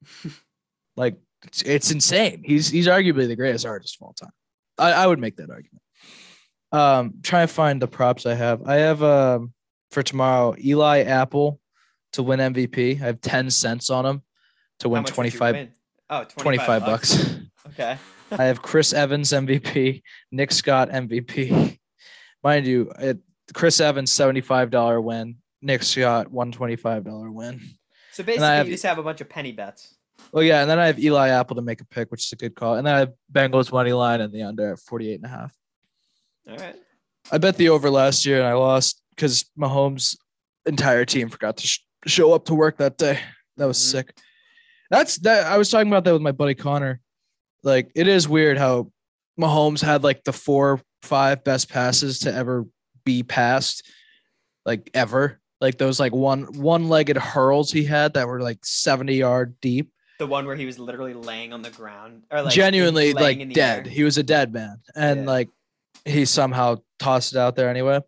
like 0.95 1.17
it's, 1.43 1.61
it's 1.61 1.91
insane. 1.91 2.41
He's 2.45 2.69
he's 2.69 2.87
arguably 2.87 3.27
the 3.27 3.35
greatest 3.35 3.65
artist 3.65 3.97
of 3.99 4.05
all 4.05 4.13
time. 4.13 4.31
I, 4.77 4.91
I 4.91 5.07
would 5.07 5.19
make 5.19 5.37
that 5.37 5.49
argument. 5.49 5.81
Um, 6.71 7.13
trying 7.23 7.47
to 7.47 7.53
find 7.53 7.81
the 7.81 7.87
props 7.87 8.25
I 8.25 8.33
have. 8.33 8.63
I 8.65 8.75
have 8.75 9.01
um 9.01 9.53
for 9.91 10.03
tomorrow 10.03 10.55
Eli 10.63 11.03
Apple 11.03 11.59
to 12.13 12.23
win 12.23 12.39
MVP. 12.39 13.01
I 13.01 13.05
have 13.05 13.21
10 13.21 13.49
cents 13.49 13.89
on 13.89 14.05
him 14.05 14.21
to 14.79 14.89
win 14.89 15.03
much 15.03 15.15
would 15.17 15.25
you 15.25 15.37
25, 15.37 15.55
win? 15.55 15.71
Oh, 16.09 16.23
25, 16.23 16.41
25 16.41 16.85
bucks. 16.85 17.35
Okay. 17.67 17.97
I 18.31 18.43
have 18.45 18.61
Chris 18.61 18.93
Evans 18.93 19.31
MVP, 19.31 20.03
Nick 20.31 20.51
Scott 20.51 20.89
MVP. 20.91 21.79
Mind 22.43 22.67
you, 22.67 22.91
it, 22.99 23.17
Chris 23.55 23.79
Evans 23.79 24.11
$75 24.11 25.03
win, 25.03 25.37
Nick 25.63 25.81
Scott 25.81 26.27
$125 26.31 27.33
win. 27.33 27.59
So 28.11 28.23
basically, 28.23 28.45
have- 28.45 28.67
you 28.67 28.73
just 28.73 28.83
have 28.83 28.99
a 28.99 29.03
bunch 29.03 29.19
of 29.21 29.29
penny 29.29 29.51
bets. 29.51 29.94
Well, 30.35 30.43
yeah, 30.43 30.59
and 30.59 30.69
then 30.69 30.79
I 30.79 30.87
have 30.87 30.99
Eli 30.99 31.29
Apple 31.29 31.55
to 31.55 31.61
make 31.61 31.79
a 31.79 31.85
pick, 31.85 32.11
which 32.11 32.25
is 32.25 32.31
a 32.33 32.35
good 32.35 32.55
call. 32.55 32.75
And 32.75 32.85
then 32.85 32.93
I 32.93 32.99
have 32.99 33.13
Bengals 33.31 33.71
money 33.71 33.93
line 33.93 34.19
and 34.19 34.33
the 34.33 34.43
under 34.43 34.73
at 34.73 34.79
48 34.79 35.15
and 35.15 35.23
a 35.23 35.29
half. 35.29 35.55
All 36.49 36.57
right. 36.57 36.75
I 37.31 37.37
bet 37.37 37.55
the 37.55 37.69
over 37.69 37.89
last 37.89 38.25
year 38.25 38.39
and 38.39 38.45
I 38.45 38.51
lost 38.51 39.01
because 39.15 39.45
Mahomes' 39.57 40.17
entire 40.65 41.05
team 41.05 41.29
forgot 41.29 41.55
to 41.57 41.67
sh- 41.67 41.79
show 42.05 42.33
up 42.33 42.43
to 42.45 42.53
work 42.53 42.79
that 42.79 42.97
day. 42.97 43.21
That 43.55 43.65
was 43.65 43.77
Mhm. 43.77 43.91
sick. 43.91 44.17
That's 44.91 45.15
that. 45.19 45.45
I 45.47 45.57
was 45.57 45.69
talking 45.69 45.87
about 45.87 46.03
that 46.03 46.11
with 46.11 46.21
my 46.21 46.33
buddy 46.33 46.53
Connor. 46.53 46.99
Like, 47.63 47.93
it 47.95 48.09
is 48.09 48.27
weird 48.27 48.57
how 48.57 48.91
Mahomes 49.39 49.81
had 49.81 50.03
like 50.03 50.25
the 50.25 50.33
four, 50.33 50.81
five 51.01 51.45
best 51.45 51.69
passes 51.69 52.19
to 52.19 52.33
ever 52.33 52.65
be 53.05 53.23
passed, 53.23 53.89
like 54.65 54.91
ever. 54.93 55.39
Like 55.61 55.77
those 55.77 55.97
like 55.97 56.13
one 56.13 56.43
one 56.59 56.89
legged 56.89 57.15
hurls 57.15 57.71
he 57.71 57.85
had 57.85 58.15
that 58.15 58.27
were 58.27 58.41
like 58.41 58.65
70 58.65 59.15
yard 59.15 59.55
deep. 59.61 59.93
The 60.19 60.27
one 60.27 60.45
where 60.45 60.55
he 60.55 60.65
was 60.65 60.79
literally 60.79 61.13
laying 61.13 61.51
on 61.53 61.61
the 61.61 61.69
ground 61.71 62.23
or 62.31 62.41
like 62.43 62.53
Genuinely 62.53 63.13
like 63.13 63.37
dead. 63.53 63.87
air. 63.87 63.91
He 63.93 64.03
was 64.03 64.17
a 64.17 64.23
dead 64.23 64.53
man. 64.53 64.81
And 64.95 65.21
Yeah. 65.21 65.25
like 65.31 65.49
he 66.05 66.25
somehow 66.25 66.77
tossed 66.99 67.33
it 67.33 67.39
out 67.39 67.55
there 67.55 67.69
anyway. 67.69 67.99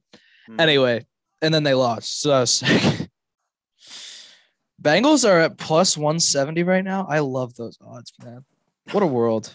Mm. 0.49 0.61
Anyway, 0.61 1.05
and 1.41 1.53
then 1.53 1.63
they 1.63 1.73
lost. 1.73 2.21
So 2.21 2.29
that 2.29 2.39
was 2.41 2.51
sick. 2.51 3.09
Bengals 4.81 5.27
are 5.27 5.39
at 5.39 5.57
plus 5.57 5.97
170 5.97 6.63
right 6.63 6.83
now. 6.83 7.05
I 7.09 7.19
love 7.19 7.55
those 7.55 7.77
odds, 7.85 8.13
man. 8.23 8.45
What 8.91 9.03
a 9.03 9.07
world. 9.07 9.53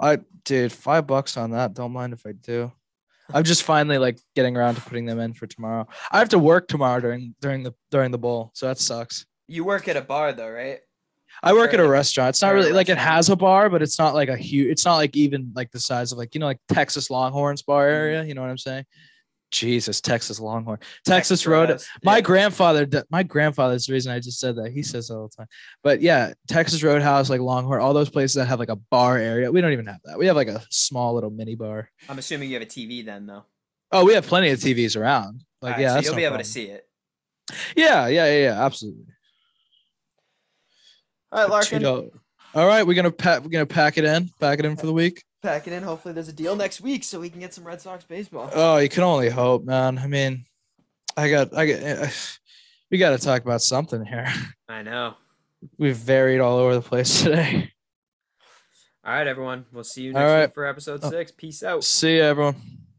I 0.00 0.18
dude, 0.44 0.72
five 0.72 1.06
bucks 1.06 1.36
on 1.36 1.50
that. 1.50 1.74
Don't 1.74 1.92
mind 1.92 2.12
if 2.12 2.24
I 2.26 2.32
do. 2.32 2.72
I'm 3.32 3.44
just 3.44 3.62
finally 3.62 3.98
like 3.98 4.18
getting 4.34 4.56
around 4.56 4.76
to 4.76 4.80
putting 4.80 5.04
them 5.04 5.20
in 5.20 5.34
for 5.34 5.46
tomorrow. 5.46 5.86
I 6.10 6.18
have 6.18 6.30
to 6.30 6.38
work 6.38 6.66
tomorrow 6.68 7.00
during 7.00 7.34
during 7.40 7.62
the 7.62 7.74
during 7.90 8.10
the 8.10 8.18
bowl, 8.18 8.50
so 8.54 8.66
that 8.68 8.78
sucks. 8.78 9.26
You 9.48 9.64
work 9.64 9.86
at 9.88 9.96
a 9.96 10.00
bar 10.00 10.32
though, 10.32 10.48
right? 10.50 10.80
I 11.42 11.52
work 11.52 11.72
at 11.74 11.80
a 11.80 11.88
restaurant. 11.88 12.30
It's 12.30 12.42
not 12.42 12.54
really 12.54 12.72
like 12.72 12.88
it 12.88 12.98
has 12.98 13.28
a 13.28 13.36
bar, 13.36 13.68
but 13.70 13.82
it's 13.82 13.98
not 13.98 14.14
like 14.14 14.28
a 14.28 14.36
huge. 14.36 14.70
It's 14.72 14.84
not 14.84 14.96
like 14.96 15.16
even 15.16 15.52
like 15.54 15.70
the 15.70 15.80
size 15.80 16.12
of 16.12 16.18
like 16.18 16.34
you 16.34 16.40
know 16.40 16.46
like 16.46 16.60
Texas 16.68 17.10
Longhorns 17.10 17.62
bar 17.62 17.86
Mhm. 17.86 17.92
area. 17.94 18.24
You 18.24 18.34
know 18.34 18.40
what 18.42 18.50
I'm 18.50 18.58
saying? 18.58 18.84
Jesus, 19.50 20.02
Texas 20.02 20.38
Longhorn, 20.40 20.78
Texas, 21.06 21.46
Road. 21.46 21.70
Roadhouse. 21.70 21.88
My 22.04 22.16
Yeah. 22.16 22.20
grandfather, 22.20 23.04
my 23.10 23.22
grandfather's 23.22 23.86
the 23.86 23.94
reason 23.94 24.12
I 24.12 24.18
just 24.20 24.38
said 24.38 24.56
that. 24.56 24.72
He 24.72 24.82
says 24.82 25.08
that 25.08 25.14
all 25.14 25.28
the 25.28 25.34
time. 25.36 25.46
But 25.82 26.02
yeah, 26.02 26.34
Texas 26.48 26.82
Roadhouse, 26.82 27.30
like 27.30 27.40
Longhorn, 27.40 27.80
all 27.80 27.94
those 27.94 28.10
places 28.10 28.34
that 28.34 28.44
have 28.46 28.58
like 28.58 28.68
a 28.68 28.76
bar 28.76 29.16
area. 29.16 29.50
We 29.50 29.62
don't 29.62 29.72
even 29.72 29.86
have 29.86 30.00
that. 30.04 30.18
We 30.18 30.26
have 30.26 30.36
like 30.36 30.48
a 30.48 30.62
small 30.68 31.14
little 31.14 31.30
mini 31.30 31.54
bar. 31.54 31.88
I'm 32.10 32.18
assuming 32.18 32.50
you 32.50 32.56
have 32.56 32.62
a 32.62 32.66
TV 32.66 33.02
then 33.04 33.26
though. 33.26 33.44
Oh, 33.90 34.04
we 34.04 34.12
have 34.12 34.26
plenty 34.26 34.50
of 34.50 34.58
TVs 34.58 35.00
around. 35.00 35.44
Like, 35.62 35.70
Alright, 35.76 35.80
yeah, 35.80 35.88
so 35.88 35.94
that's 35.94 36.04
you'll 36.04 36.12
no 36.14 36.18
be 36.18 36.24
able 36.24 36.38
to 36.38 36.44
see 36.44 36.64
it. 36.66 36.84
Yeah, 37.74 38.06
yeah, 38.08 38.26
yeah, 38.26 38.42
yeah, 38.50 38.64
absolutely. 38.66 39.06
All 41.32 41.40
right, 41.40 41.46
Two 41.46 41.52
Larkin. 41.52 41.82
dollars. 41.82 42.10
All 42.54 42.66
right, 42.66 42.86
we're 42.86 42.94
gonna 42.94 43.10
pack. 43.10 43.42
We're 43.42 43.50
gonna 43.50 43.66
pack 43.66 43.98
it 43.98 44.04
in. 44.04 44.30
Pack 44.40 44.58
it 44.58 44.64
in 44.64 44.76
for 44.76 44.86
the 44.86 44.92
week. 44.92 45.22
Pack 45.42 45.66
it 45.66 45.72
in. 45.72 45.82
Hopefully, 45.82 46.14
there's 46.14 46.28
a 46.28 46.32
deal 46.32 46.56
next 46.56 46.80
week 46.80 47.04
so 47.04 47.20
we 47.20 47.30
can 47.30 47.40
get 47.40 47.52
some 47.54 47.64
Red 47.64 47.80
Sox 47.80 48.04
baseball. 48.04 48.50
Oh, 48.54 48.78
you 48.78 48.88
can 48.88 49.02
only 49.02 49.28
hope, 49.28 49.64
man. 49.64 49.98
I 49.98 50.06
mean, 50.06 50.46
I 51.16 51.30
got, 51.30 51.54
I 51.54 51.66
got. 51.66 51.80
Eh, 51.80 52.10
we 52.90 52.98
got 52.98 53.10
to 53.10 53.18
talk 53.18 53.42
about 53.44 53.60
something 53.62 54.04
here. 54.04 54.26
I 54.68 54.82
know. 54.82 55.14
We've 55.76 55.96
varied 55.96 56.40
all 56.40 56.56
over 56.58 56.74
the 56.74 56.80
place 56.80 57.22
today. 57.22 57.72
All 59.04 59.12
right, 59.12 59.26
everyone. 59.26 59.66
We'll 59.72 59.84
see 59.84 60.02
you 60.02 60.12
next 60.12 60.22
right. 60.24 60.40
week 60.46 60.54
for 60.54 60.66
episode 60.66 61.00
Oh. 61.02 61.10
six. 61.10 61.30
Peace 61.32 61.62
out. 61.62 61.84
See 61.84 62.16
you, 62.16 62.22
everyone. 62.22 62.56